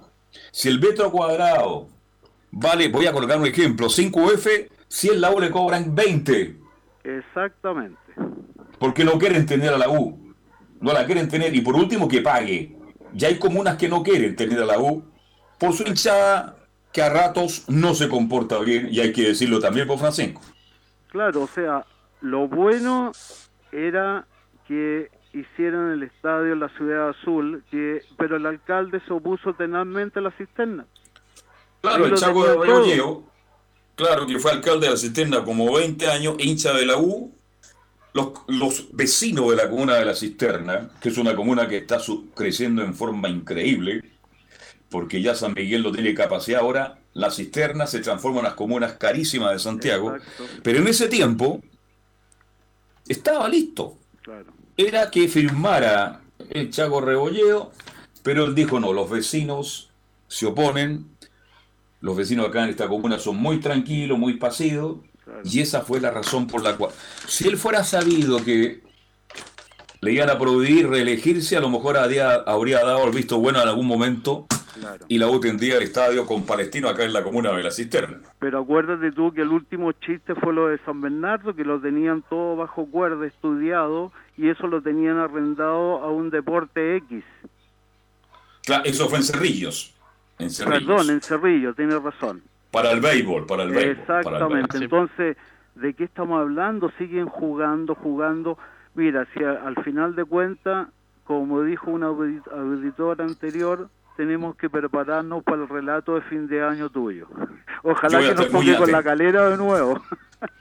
si 0.52 0.68
el 0.68 0.78
metro 0.78 1.10
cuadrado 1.10 1.88
vale, 2.52 2.86
voy 2.88 3.06
a 3.06 3.12
colocar 3.12 3.40
un 3.40 3.46
ejemplo, 3.48 3.88
5F, 3.88 4.68
si 4.86 5.08
en 5.08 5.20
la 5.20 5.32
U 5.32 5.40
le 5.40 5.50
cobran 5.50 5.96
20, 5.96 6.56
Exactamente. 7.02 7.98
porque 8.78 9.04
no 9.04 9.18
quieren 9.18 9.46
tener 9.46 9.74
a 9.74 9.78
la 9.78 9.88
U. 9.88 10.16
No 10.80 10.92
la 10.92 11.06
quieren 11.06 11.28
tener 11.28 11.52
y 11.52 11.60
por 11.60 11.74
último 11.74 12.06
que 12.06 12.20
pague. 12.20 12.76
Ya 13.14 13.26
hay 13.26 13.38
comunas 13.40 13.76
que 13.76 13.88
no 13.88 14.04
quieren 14.04 14.36
tener 14.36 14.60
a 14.60 14.64
la 14.64 14.78
U 14.78 15.02
por 15.58 15.72
su 15.72 15.82
hinchada 15.82 16.56
que 16.92 17.02
a 17.02 17.08
ratos 17.08 17.64
no 17.66 17.96
se 17.96 18.08
comporta 18.08 18.60
bien 18.60 18.86
y 18.92 19.00
hay 19.00 19.12
que 19.12 19.22
decirlo 19.22 19.58
también 19.58 19.88
por 19.88 19.98
Francisco. 19.98 20.40
Claro, 21.08 21.42
o 21.42 21.48
sea, 21.48 21.84
lo 22.20 22.46
bueno 22.46 23.10
era 23.74 24.26
que 24.66 25.10
hicieran 25.32 25.90
el 25.90 26.04
estadio 26.04 26.52
en 26.52 26.60
la 26.60 26.68
Ciudad 26.70 27.10
Azul, 27.10 27.64
que, 27.70 28.02
pero 28.16 28.36
el 28.36 28.46
alcalde 28.46 29.00
se 29.06 29.12
opuso 29.12 29.54
tenazmente 29.54 30.20
a 30.20 30.22
la 30.22 30.30
cisterna. 30.32 30.86
Claro, 31.80 32.06
el 32.06 32.14
Chaco 32.14 32.46
de 32.46 32.56
Rebolleo, 32.56 33.24
claro 33.96 34.26
que 34.26 34.38
fue 34.38 34.52
alcalde 34.52 34.86
de 34.86 34.92
la 34.92 34.98
cisterna 34.98 35.44
como 35.44 35.74
20 35.74 36.06
años, 36.08 36.36
hincha 36.38 36.72
de 36.72 36.86
la 36.86 36.96
U. 36.96 37.32
Los, 38.14 38.28
los 38.46 38.88
vecinos 38.92 39.50
de 39.50 39.56
la 39.56 39.68
comuna 39.68 39.96
de 39.96 40.04
la 40.04 40.14
cisterna, 40.14 40.88
que 41.00 41.08
es 41.08 41.18
una 41.18 41.34
comuna 41.34 41.66
que 41.66 41.78
está 41.78 41.98
creciendo 42.36 42.82
en 42.82 42.94
forma 42.94 43.28
increíble, 43.28 44.04
porque 44.88 45.20
ya 45.20 45.34
San 45.34 45.52
Miguel 45.52 45.82
no 45.82 45.90
tiene 45.90 46.14
capacidad 46.14 46.60
ahora, 46.60 47.00
la 47.12 47.32
cisterna 47.32 47.88
se 47.88 47.98
transforma 47.98 48.38
en 48.38 48.44
las 48.44 48.54
comunas 48.54 48.92
carísimas 48.92 49.50
de 49.50 49.58
Santiago, 49.58 50.14
pero 50.62 50.78
en 50.78 50.86
ese 50.86 51.08
tiempo 51.08 51.60
estaba 53.08 53.48
listo. 53.48 53.96
Era 54.76 55.10
que 55.10 55.28
firmara 55.28 56.22
el 56.50 56.70
Chaco 56.70 57.00
Rebolleo, 57.00 57.72
pero 58.22 58.44
él 58.44 58.54
dijo 58.54 58.80
no, 58.80 58.92
los 58.92 59.08
vecinos 59.10 59.90
se 60.28 60.46
oponen, 60.46 61.06
los 62.00 62.16
vecinos 62.16 62.48
acá 62.48 62.64
en 62.64 62.70
esta 62.70 62.88
comuna 62.88 63.18
son 63.18 63.36
muy 63.36 63.60
tranquilos, 63.60 64.18
muy 64.18 64.34
pasivos, 64.34 64.98
y 65.44 65.60
esa 65.60 65.82
fue 65.82 66.00
la 66.00 66.10
razón 66.10 66.46
por 66.46 66.62
la 66.62 66.76
cual, 66.76 66.92
si 67.26 67.48
él 67.48 67.56
fuera 67.56 67.84
sabido 67.84 68.44
que 68.44 68.82
le 70.00 70.12
iban 70.12 70.28
a 70.28 70.38
prohibir 70.38 70.88
reelegirse, 70.88 71.56
a 71.56 71.60
lo 71.60 71.70
mejor 71.70 71.96
habría, 71.96 72.34
habría 72.34 72.84
dado 72.84 73.04
el 73.04 73.12
visto 73.12 73.38
bueno 73.38 73.62
en 73.62 73.68
algún 73.68 73.86
momento 73.86 74.46
y 75.08 75.18
la 75.18 75.28
U 75.28 75.40
tendría 75.40 75.76
el 75.76 75.82
estadio 75.82 76.26
con 76.26 76.44
Palestino 76.44 76.88
acá 76.88 77.04
en 77.04 77.12
la 77.12 77.22
comuna 77.22 77.52
de 77.52 77.62
la 77.62 77.70
Cisterna. 77.70 78.20
Pero 78.38 78.60
acuérdate 78.60 79.12
tú 79.12 79.32
que 79.32 79.42
el 79.42 79.48
último 79.48 79.92
chiste 79.92 80.34
fue 80.34 80.52
lo 80.52 80.68
de 80.68 80.78
San 80.78 81.00
Bernardo, 81.00 81.54
que 81.54 81.64
lo 81.64 81.80
tenían 81.80 82.22
todo 82.28 82.56
bajo 82.56 82.86
cuerda 82.86 83.26
estudiado 83.26 84.12
y 84.36 84.48
eso 84.48 84.66
lo 84.66 84.82
tenían 84.82 85.18
arrendado 85.18 86.02
a 86.02 86.10
un 86.10 86.30
deporte 86.30 86.96
X. 86.96 87.24
Claro, 88.64 88.84
eso 88.84 89.08
fue 89.08 89.18
en 89.18 89.24
Cerrillos. 89.24 89.94
En 90.38 90.48
Perdón, 90.68 91.10
en 91.10 91.20
Cerrillo, 91.20 91.74
tiene 91.74 91.98
razón. 91.98 92.42
Para 92.70 92.90
el 92.90 93.00
béisbol, 93.00 93.46
para 93.46 93.62
el 93.62 93.70
béisbol. 93.70 94.00
Exactamente, 94.00 94.78
entonces, 94.78 95.36
¿de 95.76 95.94
qué 95.94 96.04
estamos 96.04 96.40
hablando? 96.40 96.90
Siguen 96.98 97.26
jugando, 97.26 97.94
jugando. 97.94 98.58
Mira, 98.94 99.26
si 99.32 99.44
al 99.44 99.76
final 99.84 100.16
de 100.16 100.24
cuentas, 100.24 100.88
como 101.24 101.62
dijo 101.62 101.90
un 101.90 102.02
auditor 102.02 103.22
anterior, 103.22 103.88
tenemos 104.16 104.56
que 104.56 104.70
prepararnos 104.70 105.42
para 105.42 105.62
el 105.62 105.68
relato 105.68 106.14
de 106.14 106.22
fin 106.22 106.46
de 106.46 106.62
año 106.62 106.90
tuyo. 106.90 107.28
Ojalá 107.82 108.20
que 108.20 108.34
nos 108.34 108.46
ponga 108.46 108.78
con 108.78 108.92
la 108.92 109.02
calera 109.02 109.50
de 109.50 109.56
nuevo. 109.56 110.00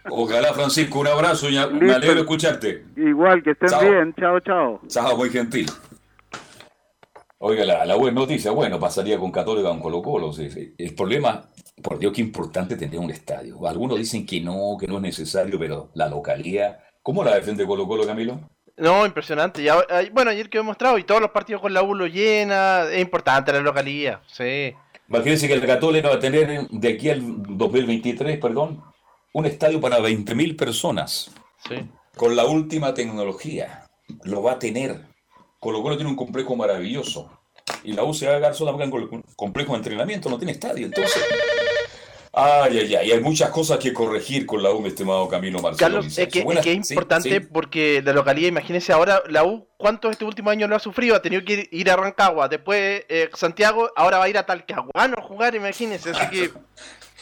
Ojalá, 0.10 0.54
Francisco, 0.54 1.00
un 1.00 1.08
abrazo 1.08 1.50
y 1.50 1.56
me 1.74 1.94
alegro 1.94 2.16
de 2.16 2.22
escucharte. 2.22 2.86
Igual, 2.96 3.44
que 3.44 3.52
estén 3.52 3.70
bien. 3.82 4.14
Chao, 4.16 4.40
chao. 4.40 4.82
Chao, 4.88 5.18
muy 5.18 5.30
gentil. 5.30 5.70
Oiga, 7.46 7.66
la, 7.66 7.96
buena 7.96 8.22
noticia, 8.22 8.52
bueno, 8.52 8.80
pasaría 8.80 9.20
con 9.20 9.30
Católica 9.30 9.68
con 9.68 9.82
Colo 9.82 10.02
Colo. 10.02 10.32
El 10.78 10.96
problema, 10.96 11.50
por 11.82 12.00
Dios, 12.00 12.14
qué 12.14 12.22
importante 12.22 12.78
tener 12.78 13.00
un 13.00 13.12
estadio. 13.12 13.68
Algunos 13.68 13.98
dicen 13.98 14.26
que 14.26 14.40
no, 14.40 14.78
que 14.80 14.88
no 14.88 14.96
es 14.96 15.02
necesario, 15.02 15.60
pero 15.60 15.92
la 15.94 16.08
localidad, 16.08 16.80
¿cómo 17.02 17.22
la 17.22 17.36
defiende 17.36 17.66
Colo 17.66 17.86
Colo, 17.86 18.06
Camilo? 18.06 18.50
No, 18.78 19.06
impresionante. 19.06 19.62
Ya, 19.62 19.78
bueno, 20.12 20.32
ayer 20.32 20.50
que 20.50 20.58
he 20.58 20.64
mostrado 20.64 20.98
y 20.98 21.04
todos 21.04 21.22
los 21.22 21.32
partidos 21.32 21.62
con 21.62 21.74
la 21.74 21.84
U 21.84 21.94
lo 21.94 22.08
llena, 22.08 22.86
es 22.92 23.02
importante 23.02 23.54
la 23.54 23.62
localidad, 23.62 24.22
sí. 24.28 24.74
Imagínense 25.08 25.48
que 25.48 25.54
el 25.54 25.66
Católica 25.66 26.10
va 26.10 26.16
a 26.16 26.20
tener 26.20 26.68
de 26.70 26.88
aquí 26.88 27.10
al 27.10 27.22
2023, 27.22 28.40
perdón, 28.40 28.84
un 29.34 29.46
estadio 29.46 29.80
para 29.80 30.00
20.000 30.00 30.56
personas. 30.58 31.32
Sí. 31.68 31.76
Con 32.16 32.36
la 32.36 32.46
última 32.46 32.94
tecnología. 32.94 33.90
Lo 34.24 34.44
va 34.44 34.54
a 34.54 34.60
tener. 34.60 35.02
Colo 35.60 35.82
Colo 35.82 35.96
tiene 35.96 36.10
un 36.10 36.16
complejo 36.16 36.56
maravilloso. 36.56 37.32
Y 37.84 37.94
la 37.94 38.04
UCA 38.04 38.40
Garzo 38.40 38.66
también 38.66 38.92
con 38.92 39.24
complejo 39.36 39.72
de 39.74 39.78
entrenamiento, 39.78 40.30
no 40.30 40.38
tiene 40.38 40.52
estadio. 40.52 40.86
Entonces, 40.86 41.24
ay, 42.34 42.80
ay, 42.80 42.96
ay, 42.96 43.12
hay 43.12 43.20
muchas 43.22 43.52
cosas 43.52 43.78
que 43.78 43.94
corregir 43.94 44.46
con 44.46 44.64
la 44.64 44.72
U, 44.72 44.82
mi 44.82 44.88
estimado 44.88 45.28
Camilo 45.30 45.62
Marcelo. 45.62 45.98
Carlos, 45.98 46.18
es 46.18 46.28
que, 46.28 46.40
es, 46.40 46.90
importante 46.92 47.42
porque 47.42 48.02
la 48.04 48.12
localidad, 48.12 48.48
imagínense 48.48 48.92
ahora, 48.92 49.22
la 49.30 49.44
U, 49.44 49.68
¿cuánto 49.78 50.10
este 50.10 50.26
último 50.26 50.50
año 50.50 50.68
lo 50.68 50.76
ha 50.76 50.80
sufrido? 50.80 51.16
Ha 51.16 51.22
tenido 51.22 51.44
que 51.46 51.70
ir 51.72 51.92
a 51.92 51.96
Rancagua, 51.96 52.48
después 52.48 53.06
eh, 53.08 53.30
Santiago, 53.34 53.92
ahora 53.96 54.18
va 54.18 54.26
a 54.26 54.30
ir 54.30 54.38
a 54.38 54.46
Talcahuano 54.46 55.16
a 55.18 55.22
jugar, 55.22 55.54
imagínense. 55.54 56.10
Así 56.10 56.30
que... 56.30 56.52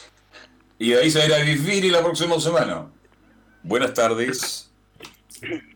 y 0.79 0.91
de 0.91 1.01
ahí 1.01 1.11
se 1.11 1.19
va 1.19 1.25
a 1.25 1.27
ir 1.27 1.33
a 1.33 1.39
vivir 1.39 1.83
y 1.83 1.89
la 1.89 2.01
próxima 2.01 2.39
semana. 2.39 2.87
Buenas 3.63 3.93
tardes. 3.93 4.71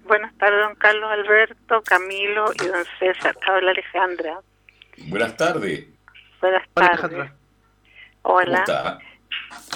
Buenas 0.06 0.34
tardes, 0.38 0.60
don 0.66 0.76
Carlos 0.76 1.10
Alberto, 1.12 1.82
Camilo 1.84 2.46
y 2.54 2.68
don 2.68 2.86
César. 3.00 3.36
Habla 3.48 3.72
Alejandra. 3.72 4.40
Buenas 5.08 5.36
tardes. 5.36 5.88
Buenas 6.40 6.68
tardes. 6.74 7.32
Hola. 8.22 9.00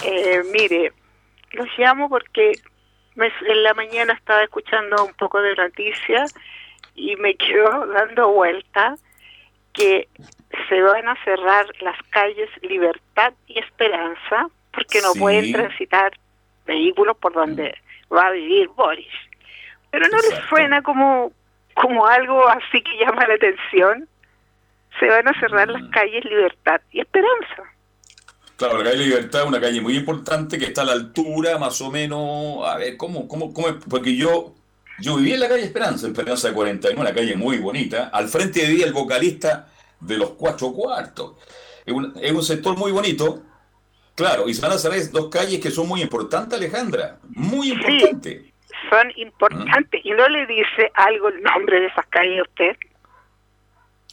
Eh, 0.03 0.43
mire, 0.51 0.93
los 1.51 1.67
llamo 1.77 2.09
porque 2.09 2.53
en 3.15 3.63
la 3.63 3.73
mañana 3.73 4.13
estaba 4.13 4.43
escuchando 4.43 5.05
un 5.05 5.13
poco 5.13 5.41
de 5.41 5.55
noticias 5.55 6.33
y 6.95 7.15
me 7.17 7.35
quedó 7.35 7.87
dando 7.87 8.29
vuelta 8.29 8.95
que 9.73 10.07
se 10.67 10.81
van 10.81 11.07
a 11.07 11.23
cerrar 11.23 11.65
las 11.81 11.97
calles 12.09 12.49
Libertad 12.61 13.33
y 13.47 13.59
Esperanza 13.59 14.49
porque 14.71 15.01
no 15.01 15.13
pueden 15.13 15.51
transitar 15.51 16.13
vehículos 16.65 17.17
por 17.17 17.33
donde 17.33 17.75
va 18.13 18.27
a 18.27 18.31
vivir 18.31 18.67
Boris. 18.69 19.13
Pero 19.91 20.07
no 20.09 20.17
les 20.17 20.39
suena 20.47 20.81
como, 20.81 21.31
como 21.73 22.05
algo 22.05 22.47
así 22.47 22.81
que 22.81 22.97
llama 22.97 23.27
la 23.27 23.35
atención. 23.35 24.07
Se 24.99 25.07
van 25.07 25.27
a 25.27 25.39
cerrar 25.39 25.67
las 25.69 25.81
mm. 25.81 25.89
calles 25.91 26.25
Libertad 26.25 26.81
y 26.91 27.01
Esperanza. 27.01 27.63
Claro, 28.59 28.77
la 28.77 28.91
calle 28.91 29.05
Libertad 29.05 29.41
es 29.41 29.47
una 29.47 29.59
calle 29.59 29.81
muy 29.81 29.95
importante 29.95 30.59
que 30.59 30.65
está 30.65 30.81
a 30.81 30.85
la 30.85 30.91
altura, 30.91 31.57
más 31.57 31.81
o 31.81 31.89
menos. 31.89 32.67
A 32.67 32.77
ver, 32.77 32.95
¿cómo, 32.97 33.27
cómo, 33.27 33.53
cómo? 33.53 33.79
Porque 33.89 34.15
yo, 34.15 34.53
yo 34.99 35.15
viví 35.15 35.33
en 35.33 35.39
la 35.39 35.49
calle 35.49 35.63
Esperanza, 35.63 36.05
Esperanza 36.07 36.53
41, 36.53 37.01
una 37.01 37.13
calle 37.13 37.35
muy 37.35 37.57
bonita. 37.57 38.09
Al 38.13 38.27
frente 38.27 38.65
vivía 38.67 38.85
el 38.85 38.93
vocalista 38.93 39.69
de 39.99 40.17
los 40.17 40.31
cuatro 40.31 40.73
cuartos. 40.73 41.37
Es 41.85 41.93
un, 41.93 42.13
es 42.21 42.31
un 42.31 42.43
sector 42.43 42.77
muy 42.77 42.91
bonito. 42.91 43.41
Claro, 44.13 44.47
y 44.47 44.53
se 44.53 44.61
van 44.61 44.73
a 44.73 44.77
cerrar 44.77 44.99
dos 45.09 45.29
calles 45.29 45.59
que 45.59 45.71
son 45.71 45.87
muy 45.87 46.01
importantes, 46.01 46.59
Alejandra. 46.59 47.17
Muy 47.29 47.71
importantes 47.71 48.49
son 48.89 49.11
importantes. 49.15 50.01
¿Y 50.03 50.11
no 50.11 50.27
le 50.29 50.45
dice 50.45 50.91
algo 50.93 51.29
el 51.29 51.41
nombre 51.41 51.79
de 51.81 51.87
esas 51.87 52.05
calles 52.07 52.39
a 52.39 52.43
usted? 52.43 52.77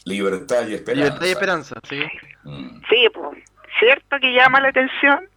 Libertad 0.05 0.69
y 0.69 0.75
Esperanza. 0.75 1.05
Libertad 1.05 1.27
y 1.27 1.31
Esperanza, 1.31 1.81
sí. 1.89 2.03
Mm. 2.45 2.81
Sí, 2.89 3.09
pues, 3.13 3.39
¿cierto 3.79 4.19
que 4.21 4.33
llama 4.33 4.61
la 4.61 4.69
atención? 4.69 5.29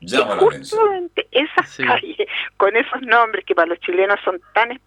Llama 0.00 0.36
y 0.36 0.38
justamente 0.38 1.26
esas 1.30 1.76
calles, 1.76 2.28
con 2.56 2.76
esos 2.76 3.02
nombres 3.02 3.44
que 3.44 3.54
para 3.54 3.68
los 3.68 3.80
chilenos 3.80 4.20
son 4.24 4.40
tan 4.54 4.80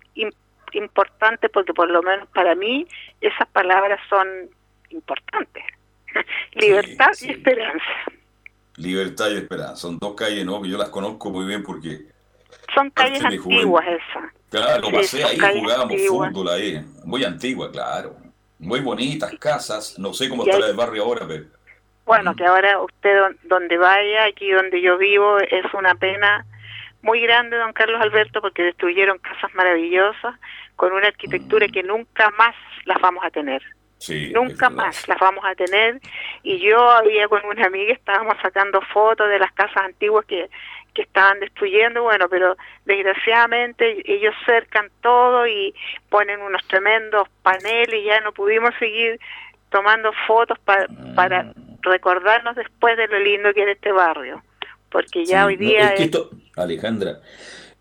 importantes, 0.74 1.50
porque 1.52 1.74
por 1.74 1.90
lo 1.90 2.02
menos 2.02 2.28
para 2.30 2.56
mí 2.56 2.88
esas 3.20 3.48
palabras 3.50 4.00
son 4.10 4.28
importantes. 4.90 5.64
Libertad 6.54 7.12
y 7.22 7.32
Esperanza. 7.32 7.86
Libertad 8.78 9.30
y 9.32 9.38
Esperanza. 9.38 9.76
Son 9.76 10.00
dos 10.00 10.16
calles, 10.16 10.46
¿no? 10.46 10.62
Que 10.62 10.70
yo 10.70 10.78
las 10.78 10.90
conozco 10.90 11.30
muy 11.30 11.46
bien 11.46 11.64
porque 11.64 12.06
son 12.74 12.90
calles 12.92 13.24
antiguas 13.24 13.86
esas. 13.86 14.32
Claro, 14.50 14.92
pasé 14.92 15.24
ahí, 15.24 15.38
jugábamos 15.40 16.02
fútbol 16.08 16.50
ahí. 16.50 16.86
Muy 17.06 17.24
antigua, 17.24 17.72
claro. 17.72 18.16
Muy 18.60 18.80
bonitas 18.80 19.34
casas. 19.40 19.98
No 19.98 20.14
sé 20.14 20.30
cómo 20.30 20.46
está 20.46 20.66
el 20.68 20.76
barrio 20.76 21.04
ahora, 21.04 21.26
pero... 21.28 21.46
Bueno, 22.06 22.34
mm. 22.34 22.36
que 22.36 22.46
ahora 22.46 22.80
usted 22.80 23.36
donde 23.44 23.78
vaya, 23.78 24.26
aquí 24.26 24.52
donde 24.52 24.82
yo 24.82 24.98
vivo, 24.98 25.40
es 25.40 25.66
una 25.74 25.96
pena 25.96 26.46
muy 27.02 27.22
grande, 27.22 27.58
don 27.58 27.74
Carlos 27.74 28.02
Alberto, 28.02 28.42
porque 28.42 28.64
destruyeron 28.64 29.18
casas 29.20 29.54
maravillosas 29.54 30.36
con 30.76 30.94
una 30.94 31.08
arquitectura 31.08 31.68
mm. 31.68 31.72
que 31.72 31.84
nunca 31.84 32.30
más 32.32 32.56
las 32.86 33.00
vamos 33.02 33.24
a 33.24 33.30
tener. 33.32 33.62
Sí, 33.98 34.32
nunca 34.34 34.72
más 34.72 35.08
las 35.08 35.20
vamos 35.20 35.46
a 35.46 35.54
tener. 35.54 36.00
Y 36.42 36.58
yo 36.58 36.90
había 36.90 37.28
con 37.28 37.46
una 37.46 37.68
amiga, 37.68 37.94
estábamos 37.94 38.36
sacando 38.42 38.82
fotos 38.94 39.30
de 39.30 39.38
las 39.38 39.52
casas 39.52 39.78
antiguas 39.78 40.26
que 40.26 40.50
que 40.94 41.04
estaban 41.04 41.40
destruyendo, 41.40 42.04
bueno, 42.04 42.28
pero 42.30 42.58
desgraciadamente 42.86 44.02
ellos 44.06 44.36
cercan 44.46 44.90
todo 45.02 45.48
y 45.48 45.74
ponen 46.10 46.42
unos 46.42 46.66
tremendos 46.68 47.30
paneles 47.42 48.02
y 48.02 48.06
ya 48.06 48.20
no 48.22 48.32
pudimos 48.34 48.74
seguir 48.78 49.20
tomando 49.70 50.12
fotos 50.28 50.60
para 51.16 51.54
recordarnos 51.82 52.56
después 52.56 52.98
de 52.98 53.08
lo 53.08 53.20
lindo 53.20 53.54
que 53.54 53.64
era 53.64 53.72
este 53.72 53.92
barrio, 53.92 54.44
porque 54.90 55.26
ya 55.26 55.46
hoy 55.46 55.58
día... 55.58 55.94
esto, 55.96 56.30
Alejandra, 56.56 57.22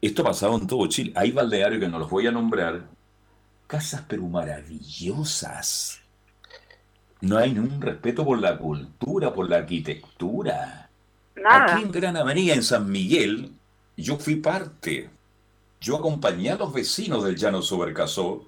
esto 0.00 0.24
pasaba 0.24 0.54
en 0.56 0.66
todo 0.66 0.86
Chile, 0.86 1.12
hay 1.14 1.30
balnearios 1.32 1.80
que 1.80 1.88
no 1.88 1.98
los 1.98 2.10
voy 2.10 2.26
a 2.26 2.32
nombrar, 2.32 2.82
casas 3.66 4.04
pero 4.08 4.22
maravillosas. 4.22 6.00
No 7.20 7.36
hay 7.36 7.52
ningún 7.52 7.80
respeto 7.80 8.24
por 8.24 8.40
la 8.40 8.56
cultura, 8.56 9.32
por 9.32 9.48
la 9.48 9.58
arquitectura. 9.58 10.88
Aquí 11.44 11.82
en 11.82 11.92
Gran 11.92 12.16
Avenida, 12.16 12.54
en 12.54 12.62
San 12.62 12.90
Miguel, 12.90 13.52
yo 13.96 14.16
fui 14.16 14.36
parte. 14.36 15.10
Yo 15.80 15.96
acompañé 15.96 16.50
a 16.50 16.56
los 16.56 16.72
vecinos 16.72 17.24
del 17.24 17.36
Llano 17.36 17.62
Sobercasó 17.62 18.46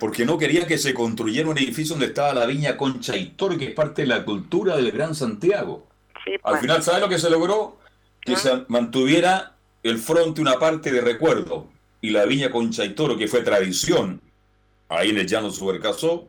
porque 0.00 0.24
no 0.24 0.38
quería 0.38 0.66
que 0.66 0.78
se 0.78 0.94
construyera 0.94 1.48
un 1.48 1.58
edificio 1.58 1.94
donde 1.94 2.06
estaba 2.06 2.34
la 2.34 2.46
viña 2.46 2.76
Concha 2.76 3.16
y 3.16 3.30
Toro, 3.30 3.56
que 3.58 3.66
es 3.66 3.74
parte 3.74 4.02
de 4.02 4.08
la 4.08 4.24
cultura 4.24 4.76
del 4.76 4.90
Gran 4.92 5.14
Santiago. 5.14 5.86
Al 6.42 6.52
pues. 6.52 6.60
final, 6.60 6.82
¿sabe 6.82 7.00
lo 7.00 7.08
que 7.08 7.18
se 7.18 7.30
logró? 7.30 7.78
Que 8.20 8.36
se 8.36 8.64
mantuviera 8.68 9.54
el 9.82 9.98
fronte 9.98 10.40
una 10.40 10.58
parte 10.58 10.90
de 10.90 11.00
recuerdo 11.00 11.68
y 12.00 12.10
la 12.10 12.24
viña 12.24 12.50
Concha 12.50 12.84
y 12.84 12.90
Toro, 12.94 13.16
que 13.16 13.28
fue 13.28 13.42
tradición 13.42 14.20
ahí 14.88 15.10
en 15.10 15.18
el 15.18 15.26
Llano 15.26 15.50
Supercasó, 15.50 16.28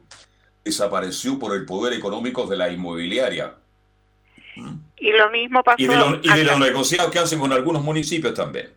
desapareció 0.63 1.37
por 1.39 1.55
el 1.55 1.65
poder 1.65 1.93
económico 1.93 2.47
de 2.47 2.57
la 2.57 2.69
inmobiliaria. 2.71 3.55
Y 4.97 5.11
lo 5.11 5.29
mismo 5.31 5.63
pasó. 5.63 5.81
Y 5.81 5.87
de, 5.87 5.95
lo- 5.95 6.19
y 6.21 6.29
de 6.29 6.43
los 6.43 6.59
negociados 6.59 7.11
que 7.11 7.19
hacen 7.19 7.39
con 7.39 7.51
algunos 7.51 7.83
municipios 7.83 8.33
también. 8.33 8.69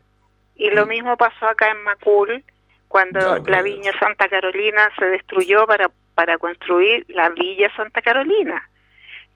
Y 0.57 0.71
lo 0.71 0.87
mismo 0.87 1.17
pasó 1.17 1.47
acá 1.47 1.71
en 1.71 1.83
Macul, 1.85 2.45
cuando 2.89 3.39
la 3.47 3.63
Viña 3.63 3.93
Santa 4.01 4.29
Carolina 4.29 4.91
se 4.99 5.05
destruyó 5.07 5.67
para, 5.67 5.91
para 6.15 6.39
construir 6.39 7.05
la 7.09 7.29
Villa 7.31 7.71
Santa 7.77 8.03
Carolina. 8.03 8.69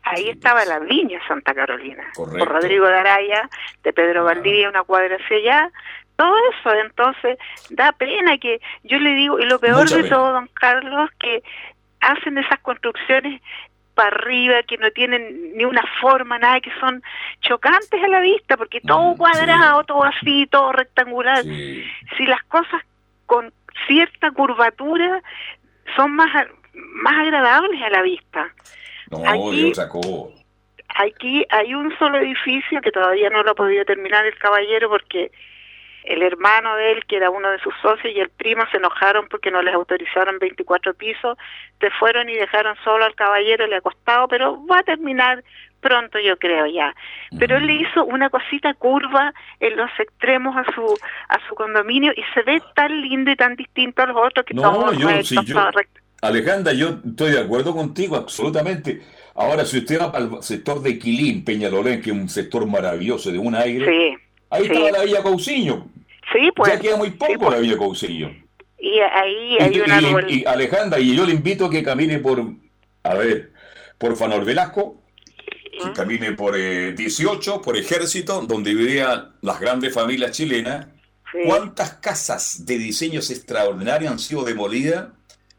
Ahí 0.05 0.31
estaba 0.31 0.65
la 0.65 0.81
Viña 0.81 1.21
Santa 1.29 1.55
Carolina, 1.55 2.05
por 2.15 2.49
Rodrigo 2.49 2.87
de 2.87 2.99
Araya, 2.99 3.49
de 3.85 3.93
Pedro 3.93 4.25
Valdivia, 4.25 4.69
una 4.69 4.83
cuadra 4.83 5.17
hacia 5.17 5.37
allá. 5.37 5.71
Todo 6.17 6.35
eso, 6.51 6.75
entonces, 6.75 7.39
da 7.71 7.93
pena 7.93 8.37
que 8.39 8.61
yo 8.83 8.99
le 8.99 9.11
digo, 9.15 9.39
y 9.39 9.47
lo 9.47 9.61
peor 9.61 9.83
Mucha 9.83 9.97
de 9.97 10.03
pena. 10.03 10.17
todo, 10.17 10.33
don 10.33 10.49
Carlos, 10.55 11.11
que 11.21 11.43
hacen 12.01 12.37
esas 12.37 12.59
construcciones 12.61 13.41
para 13.95 14.09
arriba, 14.09 14.63
que 14.65 14.79
no 14.79 14.91
tienen 14.91 15.57
ni 15.57 15.65
una 15.65 15.85
forma, 16.01 16.39
nada, 16.39 16.61
que 16.61 16.73
son 16.81 17.03
chocantes 17.41 18.03
a 18.03 18.09
la 18.09 18.21
vista, 18.21 18.57
porque 18.57 18.81
todo 18.81 19.15
cuadrado, 19.17 19.85
todo 19.85 20.05
así, 20.05 20.47
todo 20.51 20.73
rectangular. 20.73 21.43
Si 21.45 22.27
las 22.27 22.43
cosas 22.45 22.83
con 23.27 23.53
cierta 23.87 24.31
curvatura 24.31 25.23
son 25.97 26.13
más, 26.13 26.31
más 26.75 27.15
agradables 27.19 27.81
a 27.83 27.91
la 27.91 28.03
vista. 28.03 28.55
No, 29.11 29.19
Aquí- 29.27 29.71
otra 29.71 29.89
cosa. 29.89 30.35
Aquí 30.95 31.47
hay 31.49 31.75
un 31.75 31.97
solo 31.99 32.19
edificio 32.19 32.81
que 32.83 32.91
todavía 32.91 33.31
no 33.31 33.43
lo 33.43 33.53
ha 33.53 33.55
podido 33.55 33.85
terminar 33.85 34.27
el 34.27 34.37
caballero 34.39 34.91
porque 34.91 35.33
el 36.05 36.23
hermano 36.23 36.77
de 36.77 36.93
él, 36.93 37.05
que 37.07 37.17
era 37.17 37.31
uno 37.31 37.51
de 37.51 37.59
sus 37.61 37.73
socios, 37.81 38.15
y 38.15 38.21
el 38.21 38.29
primo 38.29 38.65
se 38.71 38.77
enojaron 38.77 39.27
porque 39.29 39.51
no 39.51 39.63
les 39.63 39.75
autorizaron 39.75 40.39
24 40.39 40.95
pisos, 40.95 41.39
se 41.81 41.91
fueron 41.93 42.29
y 42.29 42.35
dejaron 42.35 42.77
solo 42.85 43.05
al 43.05 43.15
caballero, 43.15 43.67
le 43.67 43.77
ha 43.77 43.81
costado, 43.81 44.29
pero 44.29 44.67
va 44.67 44.81
a 44.81 44.83
terminar 44.83 45.43
pronto 45.83 46.19
yo 46.19 46.39
creo 46.39 46.65
ya. 46.67 46.95
Pero 47.39 47.59
él 47.59 47.67
le 47.67 47.75
hizo 47.75 48.05
una 48.07 48.31
cosita 48.31 48.73
curva 48.75 49.35
en 49.61 49.77
los 49.77 49.91
extremos 49.99 50.57
a 50.57 50.65
su 50.75 50.83
a 51.29 51.39
su 51.49 51.55
condominio 51.55 52.13
y 52.17 52.23
se 52.33 52.43
ve 52.43 52.63
tan 52.75 53.03
lindo 53.03 53.31
y 53.31 53.37
tan 53.37 53.57
distinto 53.57 54.03
a 54.03 54.07
los 54.07 54.17
otros 54.17 54.47
que 54.47 54.55
No, 54.55 54.63
todos 54.63 54.97
yo, 54.97 55.09
rectos, 55.09 55.29
sí, 55.29 55.37
yo- 55.45 55.55
todos 55.55 55.75
rectos. 55.75 56.03
Alejandra, 56.23 56.73
yo 56.73 57.01
estoy 57.05 57.33
de 57.33 57.41
acuerdo 57.41 57.75
contigo, 57.75 58.15
absolutamente. 58.17 59.03
Ahora, 59.35 59.65
si 59.65 59.79
usted 59.79 59.99
va 60.01 60.07
al 60.17 60.41
sector 60.43 60.81
de 60.81 60.97
Quilín, 60.99 61.45
Peñalolén, 61.45 62.01
que 62.01 62.11
es 62.11 62.17
un 62.17 62.29
sector 62.29 62.65
maravilloso 62.67 63.33
de 63.33 63.39
un 63.39 63.57
aire, 63.57 63.85
Sí, 63.87 64.17
ahí 64.51 64.65
sí. 64.67 64.71
estaba 64.73 64.91
la 64.99 65.05
Villa 65.05 65.23
Cousiño. 65.23 65.89
Sí, 66.33 66.51
pues. 66.55 66.73
Ya 66.73 66.79
queda 66.79 66.97
muy 66.97 67.11
poco 67.11 67.51
la 67.51 67.59
Villa 67.59 67.77
Cousiño. 67.77 68.31
Y 68.79 69.01
ahí 69.01 69.57
Y, 69.59 69.63
hay 69.63 69.81
un 69.81 69.89
y- 69.89 69.91
árbol. 69.91 70.27
y, 70.31 70.45
Alejandra, 70.47 71.01
y 71.01 71.17
yo 71.17 71.27
le 71.27 71.33
invito 71.33 71.67
a 71.67 71.71
que 71.71 71.83
camine 71.83 72.19
por, 72.21 72.41
a 73.03 73.15
ver, 73.15 73.51
por 73.99 74.15
Fanor 74.17 74.45
Velasco, 74.45 75.02
que 75.85 75.93
camine 75.93 76.33
por 76.33 76.57
eh, 76.57 76.93
18, 76.93 77.61
por 77.63 77.77
Ejército, 77.77 78.41
donde 78.43 78.75
vivían 78.75 79.33
las 79.43 79.61
grandes 79.61 79.93
familias 79.95 80.33
chilenas. 80.33 80.87
¿Cuántas 81.47 81.95
casas 81.95 82.67
de 82.67 82.77
diseños 82.79 83.31
extraordinarios 83.31 84.13
han 84.13 84.19
sido 84.19 84.45
demolidas 84.45 85.07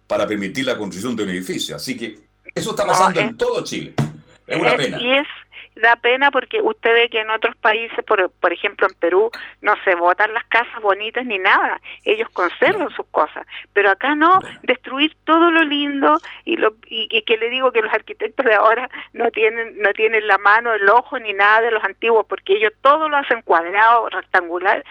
para 0.08 0.28
permitir 0.28 0.66
la 0.66 0.78
construcción 0.78 1.16
de 1.16 1.24
un 1.24 1.30
edificio? 1.30 1.76
Así 1.76 1.98
que 1.98 2.20
eso 2.54 2.72
está 2.72 2.86
pasando 2.86 3.20
en 3.20 3.36
todo 3.36 3.64
Chile. 3.64 3.94
Es 4.46 4.60
una 4.60 4.72
Es- 4.72 4.78
pena. 4.78 5.02
Y 5.02 5.12
es 5.20 5.28
da 5.76 5.96
pena 5.96 6.32
porque 6.32 6.62
usted 6.62 6.94
ve 6.94 7.10
que 7.10 7.22
en 7.22 7.30
otros 7.30 7.56
países, 7.58 8.04
por, 8.06 8.30
por 8.32 8.54
ejemplo 8.54 8.88
en 8.88 8.96
Perú, 9.00 9.32
no 9.62 9.74
se 9.84 9.96
botan 9.96 10.34
las 10.34 10.44
casas 10.46 10.82
bonitas 10.82 11.26
ni 11.26 11.40
nada, 11.40 11.80
ellos 12.06 12.30
conservan 12.30 12.90
sus 12.92 13.06
cosas, 13.08 13.46
pero 13.74 13.90
acá 13.90 14.16
no, 14.16 14.40
destruir 14.64 15.16
todo 15.26 15.52
lo 15.52 15.64
lindo 15.64 16.20
y, 16.46 16.58
lo, 16.58 16.76
y, 16.88 17.08
y 17.12 17.22
que 17.24 17.38
le 17.38 17.50
digo 17.50 17.72
que 17.72 17.82
los 17.82 17.94
arquitectos 17.94 18.46
de 18.46 18.54
ahora 18.54 18.90
no 19.14 19.32
tienen 19.32 19.78
no 19.78 19.92
tienen 19.94 20.28
la 20.28 20.38
mano, 20.38 20.74
el 20.74 20.88
ojo 20.90 21.20
ni 21.20 21.34
nada 21.34 21.62
de 21.62 21.72
los 21.72 21.84
antiguos, 21.84 22.26
porque 22.28 22.54
ellos 22.54 22.74
todo 22.82 23.10
lo 23.10 23.18
hacen 23.18 23.42
cuadrado, 23.42 24.10
rectangular, 24.10 24.84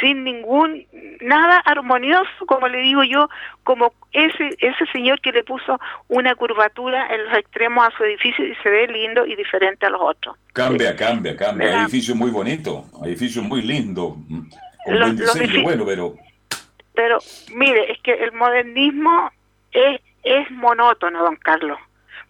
sin 0.00 0.24
ningún, 0.24 0.86
nada 1.20 1.58
armonioso, 1.58 2.46
como 2.46 2.68
le 2.68 2.78
digo 2.78 3.02
yo, 3.04 3.28
como 3.64 3.92
ese 4.12 4.56
ese 4.58 4.86
señor 4.92 5.20
que 5.20 5.32
le 5.32 5.44
puso 5.44 5.80
una 6.08 6.34
curvatura 6.34 7.06
en 7.14 7.24
los 7.24 7.38
extremos 7.38 7.86
a 7.86 7.96
su 7.96 8.04
edificio 8.04 8.44
y 8.46 8.54
se 8.56 8.70
ve 8.70 8.86
lindo 8.88 9.26
y 9.26 9.36
diferente 9.36 9.86
a 9.86 9.90
los 9.90 10.00
otros. 10.00 10.29
Cambia, 10.52 10.96
cambia, 10.96 11.36
cambia. 11.36 11.66
¿Verdad? 11.68 11.82
edificios 11.84 12.16
muy 12.16 12.30
bonitos, 12.30 12.84
hay 13.02 13.10
edificios 13.10 13.44
muy 13.44 13.62
con 14.84 15.16
buen 15.16 15.16
diseño, 15.16 15.52
edifi- 15.60 15.62
bueno, 15.62 15.84
pero 15.86 16.14
Pero 16.94 17.18
mire, 17.54 17.92
es 17.92 17.98
que 18.02 18.12
el 18.12 18.32
modernismo 18.32 19.30
es, 19.72 20.00
es 20.22 20.50
monótono, 20.50 21.22
don 21.22 21.36
Carlos, 21.36 21.78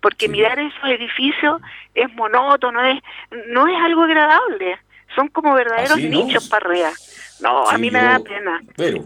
porque 0.01 0.28
mirar 0.28 0.59
esos 0.59 0.84
edificios 0.84 1.61
es 1.94 2.12
monótono, 2.14 2.84
es, 2.84 3.01
no 3.48 3.66
es 3.66 3.76
algo 3.82 4.03
agradable, 4.03 4.78
son 5.16 5.28
como 5.28 5.55
verdaderos 5.55 5.92
Así 5.98 6.09
nichos 6.09 6.48
para 6.48 6.66
arriba. 6.66 6.90
No, 7.40 7.68
a 7.68 7.78
mí 7.78 7.90
me 7.90 7.98
yo- 8.01 8.05
da 8.05 8.18
pena. 8.20 8.61
Pero 8.76 9.05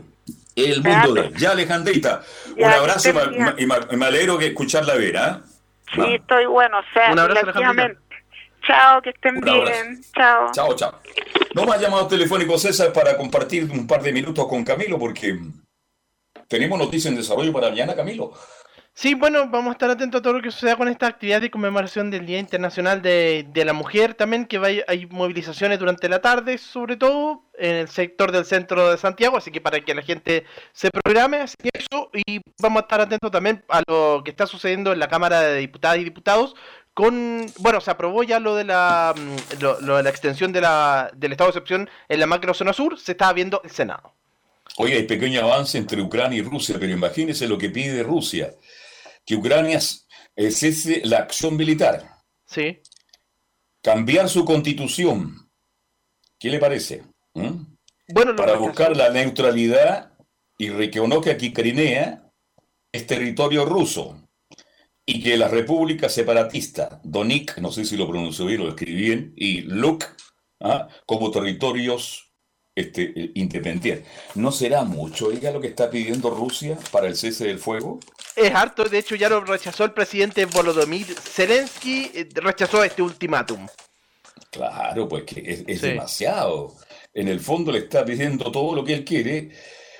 el 0.56 0.82
Me 0.82 0.90
mundo 0.90 1.14
da. 1.14 1.30
Ya, 1.36 1.50
Alejandrita, 1.52 2.22
un 2.50 2.56
Ya, 2.58 2.74
abrazo 2.78 3.10
y 3.10 3.12
me- 3.12 3.26
bien. 3.28 3.54
y 3.58 3.66
me, 3.66 3.74
y 3.92 3.96
me 3.96 4.06
alegro 4.06 4.38
que 4.38 4.46
escucharla 4.48 4.94
ver, 4.94 5.16
¿ah? 5.16 5.40
Sí, 5.94 6.00
estoy 6.14 6.46
bueno, 6.46 6.78
o 6.78 6.82
sea, 6.92 7.12
Un 7.12 7.18
abrazo, 7.18 7.40
relativamente. 7.42 7.98
Chao, 8.66 9.02
que 9.02 9.10
estén 9.10 9.40
bien. 9.40 10.00
Chao. 10.14 10.50
Chao, 10.52 10.74
chao. 10.74 11.00
No 11.54 11.64
más 11.64 11.80
llamado 11.80 12.06
telefónico, 12.08 12.58
César, 12.58 12.92
para 12.92 13.16
compartir 13.16 13.70
un 13.70 13.86
par 13.86 14.02
de 14.02 14.12
minutos 14.12 14.46
con 14.48 14.64
Camilo, 14.64 14.98
porque 14.98 15.38
tenemos 16.48 16.78
noticias 16.78 17.12
en 17.12 17.18
desarrollo 17.18 17.52
para 17.52 17.68
mañana, 17.68 17.94
Camilo. 17.94 18.32
Sí, 18.96 19.14
bueno, 19.14 19.48
vamos 19.48 19.70
a 19.70 19.72
estar 19.72 19.90
atentos 19.90 20.20
a 20.20 20.22
todo 20.22 20.34
lo 20.34 20.42
que 20.42 20.52
suceda 20.52 20.76
con 20.76 20.86
esta 20.86 21.08
actividad 21.08 21.40
de 21.40 21.50
conmemoración 21.50 22.12
del 22.12 22.26
Día 22.26 22.38
Internacional 22.38 23.02
de, 23.02 23.44
de 23.48 23.64
la 23.64 23.72
Mujer 23.72 24.14
también, 24.14 24.46
que 24.46 24.58
va, 24.58 24.68
hay 24.86 25.06
movilizaciones 25.06 25.80
durante 25.80 26.08
la 26.08 26.20
tarde, 26.20 26.58
sobre 26.58 26.96
todo 26.96 27.42
en 27.58 27.74
el 27.74 27.88
sector 27.88 28.30
del 28.30 28.44
centro 28.44 28.92
de 28.92 28.96
Santiago, 28.96 29.36
así 29.36 29.50
que 29.50 29.60
para 29.60 29.80
que 29.80 29.96
la 29.96 30.02
gente 30.02 30.44
se 30.72 30.90
programe, 30.90 31.38
así 31.38 31.56
que 31.60 31.70
eso, 31.72 32.08
y 32.12 32.40
vamos 32.60 32.82
a 32.82 32.84
estar 32.84 33.00
atentos 33.00 33.32
también 33.32 33.64
a 33.68 33.82
lo 33.88 34.22
que 34.24 34.30
está 34.30 34.46
sucediendo 34.46 34.92
en 34.92 35.00
la 35.00 35.08
Cámara 35.08 35.40
de 35.40 35.58
Diputadas 35.58 35.98
y 35.98 36.04
Diputados, 36.04 36.54
con, 36.94 37.46
bueno, 37.58 37.80
se 37.80 37.90
aprobó 37.90 38.22
ya 38.22 38.38
lo 38.40 38.54
de 38.54 38.64
la, 38.64 39.14
mm, 39.16 39.60
lo, 39.60 39.80
lo 39.80 39.96
de 39.96 40.04
la 40.04 40.10
extensión 40.10 40.52
de 40.52 40.60
la, 40.60 41.10
del 41.14 41.32
estado 41.32 41.48
de 41.50 41.58
excepción 41.58 41.90
en 42.08 42.20
la 42.20 42.26
macrozona 42.26 42.72
sur, 42.72 42.98
se 42.98 43.12
está 43.12 43.32
viendo 43.32 43.60
el 43.64 43.70
Senado. 43.70 44.14
Oye, 44.76 44.94
hay 44.94 45.02
pequeño 45.04 45.40
avance 45.40 45.76
entre 45.76 46.00
Ucrania 46.00 46.38
y 46.38 46.42
Rusia, 46.42 46.76
pero 46.78 46.92
imagínense 46.92 47.46
lo 47.48 47.58
que 47.58 47.70
pide 47.70 48.02
Rusia, 48.02 48.54
que 49.26 49.34
Ucrania 49.36 49.78
eh, 50.36 50.50
cese 50.50 51.02
la 51.04 51.18
acción 51.18 51.56
militar, 51.56 52.10
Sí. 52.46 52.80
cambiar 53.82 54.28
su 54.28 54.44
constitución. 54.44 55.48
¿Qué 56.38 56.50
le 56.50 56.58
parece? 56.58 57.02
¿Mm? 57.34 57.74
Bueno, 58.08 58.36
Para 58.36 58.56
buscar 58.56 58.96
la 58.96 59.10
neutralidad 59.10 60.12
y 60.58 60.68
reconozca 60.70 61.36
que 61.36 61.52
Crimea 61.52 62.22
es 62.92 63.06
territorio 63.06 63.64
ruso 63.64 64.23
y 65.06 65.22
que 65.22 65.36
las 65.36 65.50
repúblicas 65.50 66.12
separatistas, 66.14 66.98
Donik, 67.02 67.58
no 67.58 67.70
sé 67.72 67.84
si 67.84 67.96
lo 67.96 68.08
pronunció 68.08 68.46
bien 68.46 68.60
o 68.62 68.64
lo 68.64 68.70
escribí 68.70 69.02
bien, 69.02 69.32
y 69.36 69.60
Luk, 69.62 70.04
¿ah? 70.60 70.88
como 71.06 71.30
territorios 71.30 72.32
este, 72.74 73.12
eh, 73.14 73.30
independientes. 73.34 74.06
¿No 74.34 74.50
será 74.50 74.82
mucho, 74.84 75.26
oiga, 75.26 75.50
lo 75.50 75.60
que 75.60 75.68
está 75.68 75.90
pidiendo 75.90 76.30
Rusia 76.30 76.78
para 76.90 77.06
el 77.06 77.16
cese 77.16 77.46
del 77.46 77.58
fuego? 77.58 78.00
Es 78.34 78.52
harto, 78.54 78.84
de 78.84 78.98
hecho 78.98 79.14
ya 79.14 79.28
lo 79.28 79.40
rechazó 79.44 79.84
el 79.84 79.92
presidente 79.92 80.44
Volodymyr 80.46 81.06
Zelensky, 81.06 82.10
eh, 82.14 82.28
rechazó 82.34 82.82
este 82.82 83.02
ultimátum. 83.02 83.66
Claro, 84.50 85.08
pues 85.08 85.24
que 85.24 85.40
es, 85.40 85.64
es 85.66 85.80
Sí. 85.80 85.88
demasiado. 85.88 86.74
En 87.12 87.28
el 87.28 87.40
fondo 87.40 87.70
le 87.70 87.80
está 87.80 88.04
pidiendo 88.04 88.50
todo 88.50 88.74
lo 88.74 88.84
que 88.84 88.94
él 88.94 89.04
quiere. 89.04 89.50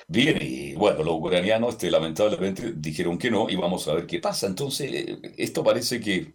Bien, 0.07 0.37
y 0.39 0.73
bueno, 0.75 1.03
los 1.03 1.15
ucranianos 1.15 1.71
este, 1.71 1.89
lamentablemente 1.89 2.73
dijeron 2.75 3.17
que 3.17 3.31
no 3.31 3.49
y 3.49 3.55
vamos 3.55 3.87
a 3.87 3.95
ver 3.95 4.05
qué 4.05 4.19
pasa. 4.19 4.47
Entonces, 4.47 4.91
eh, 4.93 5.19
esto 5.37 5.63
parece 5.63 5.99
que, 5.99 6.33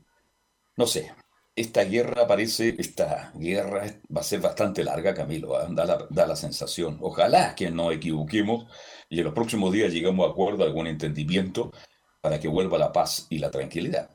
no 0.76 0.86
sé, 0.86 1.12
esta 1.54 1.84
guerra 1.84 2.26
parece, 2.26 2.74
esta 2.78 3.32
guerra 3.34 3.84
va 4.14 4.20
a 4.22 4.24
ser 4.24 4.40
bastante 4.40 4.82
larga, 4.82 5.14
Camilo, 5.14 5.56
¿ah? 5.56 5.66
Da 5.70 5.84
la, 5.84 6.06
da 6.10 6.26
la 6.26 6.36
sensación. 6.36 6.98
Ojalá 7.00 7.54
que 7.54 7.70
no 7.70 7.92
equivoquemos 7.92 8.66
y 9.08 9.18
en 9.18 9.24
los 9.24 9.34
próximos 9.34 9.72
días 9.72 9.92
llegamos 9.92 10.26
a 10.26 10.30
acuerdo, 10.30 10.64
a 10.64 10.66
algún 10.66 10.86
entendimiento 10.86 11.72
para 12.20 12.40
que 12.40 12.48
vuelva 12.48 12.78
la 12.78 12.92
paz 12.92 13.26
y 13.30 13.38
la 13.38 13.50
tranquilidad. 13.50 14.10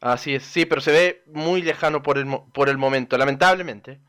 Así 0.00 0.34
es, 0.34 0.44
sí, 0.44 0.66
pero 0.66 0.80
se 0.80 0.92
ve 0.92 1.22
muy 1.32 1.62
lejano 1.62 2.02
por 2.02 2.18
el, 2.18 2.26
por 2.52 2.68
el 2.68 2.78
momento, 2.78 3.16
lamentablemente. 3.16 4.00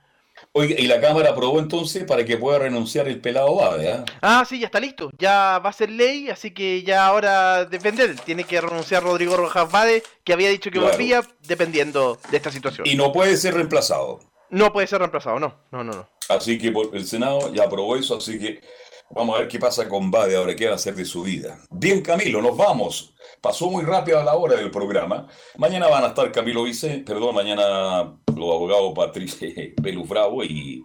Y 0.56 0.88
la 0.88 1.01
Cámara 1.01 1.32
aprobó 1.32 1.60
entonces 1.60 2.06
para 2.06 2.24
que 2.24 2.38
pueda 2.38 2.60
renunciar 2.60 3.10
el 3.10 3.20
pelado 3.20 3.56
Bade, 3.56 3.91
¿ah? 3.91 4.06
Ah, 4.22 4.45
sí, 4.47 4.58
ya 4.58 4.68
está 4.68 4.80
listo. 4.80 5.12
Ya 5.18 5.60
va 5.60 5.70
a 5.70 5.74
ser 5.74 5.89
ley, 5.89 6.30
así 6.30 6.51
que 6.51 6.82
ya 6.82 7.06
ahora 7.06 7.66
depende. 7.66 8.16
Tiene 8.24 8.45
que 8.45 8.62
renunciar 8.62 9.03
Rodrigo 9.03 9.36
Rojas 9.36 9.70
Bade, 9.70 10.01
que 10.24 10.32
había 10.32 10.49
dicho 10.49 10.72
que 10.72 10.80
volvía, 10.80 11.22
dependiendo 11.41 12.18
de 12.32 12.38
esta 12.38 12.51
situación. 12.51 12.88
Y 12.88 12.95
no 12.95 13.12
puede 13.12 13.36
ser 13.36 13.56
reemplazado. 13.56 14.22
No 14.49 14.72
puede 14.72 14.88
ser 14.88 14.99
reemplazado, 14.99 15.39
no. 15.39 15.56
No, 15.72 15.84
no, 15.84 15.91
no. 15.91 16.10
Así 16.30 16.58
que 16.58 16.74
el 16.93 17.06
Senado 17.06 17.53
ya 17.53 17.66
aprobó 17.66 17.97
eso, 17.97 18.16
así 18.16 18.39
que 18.39 18.62
vamos 19.10 19.36
a 19.36 19.39
ver 19.39 19.47
qué 19.47 19.60
pasa 19.60 19.88
con 19.88 20.12
Bade 20.12 20.36
ahora, 20.36 20.56
qué 20.56 20.66
va 20.66 20.74
a 20.74 20.76
hacer 20.76 20.95
de 20.95 21.06
su 21.06 21.24
vida. 21.24 21.60
Bien, 21.70 22.01
Camilo, 22.01 22.41
nos 22.41 22.58
vamos. 22.58 23.14
Pasó 23.41 23.70
muy 23.70 23.84
rápido 23.84 24.20
a 24.20 24.24
la 24.24 24.36
hora 24.36 24.56
del 24.56 24.72
programa. 24.72 25.28
Mañana 25.58 25.88
van 25.88 26.03
a 26.03 26.08
estar 26.08 26.32
Camilo 26.32 26.64
Vice, 26.64 27.03
perdón, 27.06 27.36
mañana 27.36 28.18
los 28.36 28.56
abogados 28.56 28.93
Patricia 28.95 29.49
Belus 29.82 30.08
Bravo 30.08 30.43
y 30.43 30.82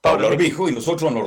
Pablo 0.00 0.28
Arbijo, 0.28 0.68
y 0.68 0.72
nosotros 0.72 1.12
nos 1.12 1.26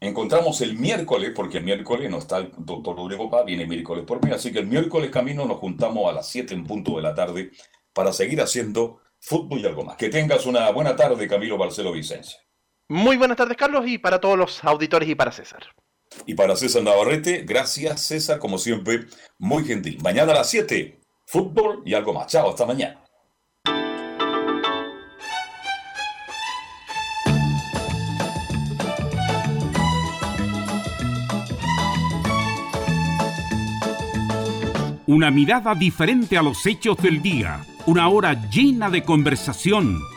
encontramos 0.00 0.60
el 0.60 0.76
miércoles, 0.76 1.32
porque 1.34 1.58
el 1.58 1.64
miércoles 1.64 2.10
no 2.10 2.18
está 2.18 2.38
el 2.38 2.50
doctor 2.58 2.96
Rodrigo 2.96 3.30
Paz, 3.30 3.44
viene 3.44 3.62
el 3.62 3.68
miércoles 3.68 4.04
por 4.04 4.24
mí, 4.24 4.32
así 4.32 4.52
que 4.52 4.58
el 4.58 4.66
miércoles 4.66 5.10
camino 5.10 5.46
nos 5.46 5.58
juntamos 5.58 6.10
a 6.10 6.12
las 6.12 6.28
7 6.28 6.54
en 6.54 6.64
punto 6.64 6.96
de 6.96 7.02
la 7.02 7.14
tarde 7.14 7.50
para 7.92 8.12
seguir 8.12 8.40
haciendo 8.40 9.00
fútbol 9.20 9.60
y 9.60 9.66
algo 9.66 9.84
más. 9.84 9.96
Que 9.96 10.08
tengas 10.08 10.44
una 10.46 10.70
buena 10.70 10.96
tarde, 10.96 11.28
Camilo 11.28 11.56
Barcelo 11.56 11.92
Vicencio. 11.92 12.38
Muy 12.88 13.16
buenas 13.16 13.38
tardes, 13.38 13.56
Carlos, 13.56 13.84
y 13.86 13.96
para 13.96 14.20
todos 14.20 14.36
los 14.36 14.62
auditores 14.62 15.08
y 15.08 15.14
para 15.14 15.32
César. 15.32 15.64
Y 16.26 16.34
para 16.34 16.54
César 16.54 16.82
Navarrete, 16.82 17.42
gracias 17.46 18.02
César, 18.02 18.38
como 18.38 18.58
siempre, 18.58 19.06
muy 19.38 19.64
gentil. 19.64 19.98
Mañana 20.02 20.32
a 20.32 20.36
las 20.36 20.50
7, 20.50 21.00
fútbol 21.26 21.82
y 21.86 21.94
algo 21.94 22.12
más. 22.12 22.26
Chao, 22.26 22.50
hasta 22.50 22.66
mañana. 22.66 23.00
Una 35.06 35.30
mirada 35.30 35.74
diferente 35.74 36.36
a 36.36 36.42
los 36.42 36.66
hechos 36.66 36.98
del 36.98 37.22
día. 37.22 37.64
Una 37.86 38.08
hora 38.08 38.48
llena 38.50 38.90
de 38.90 39.04
conversación, 39.04 40.00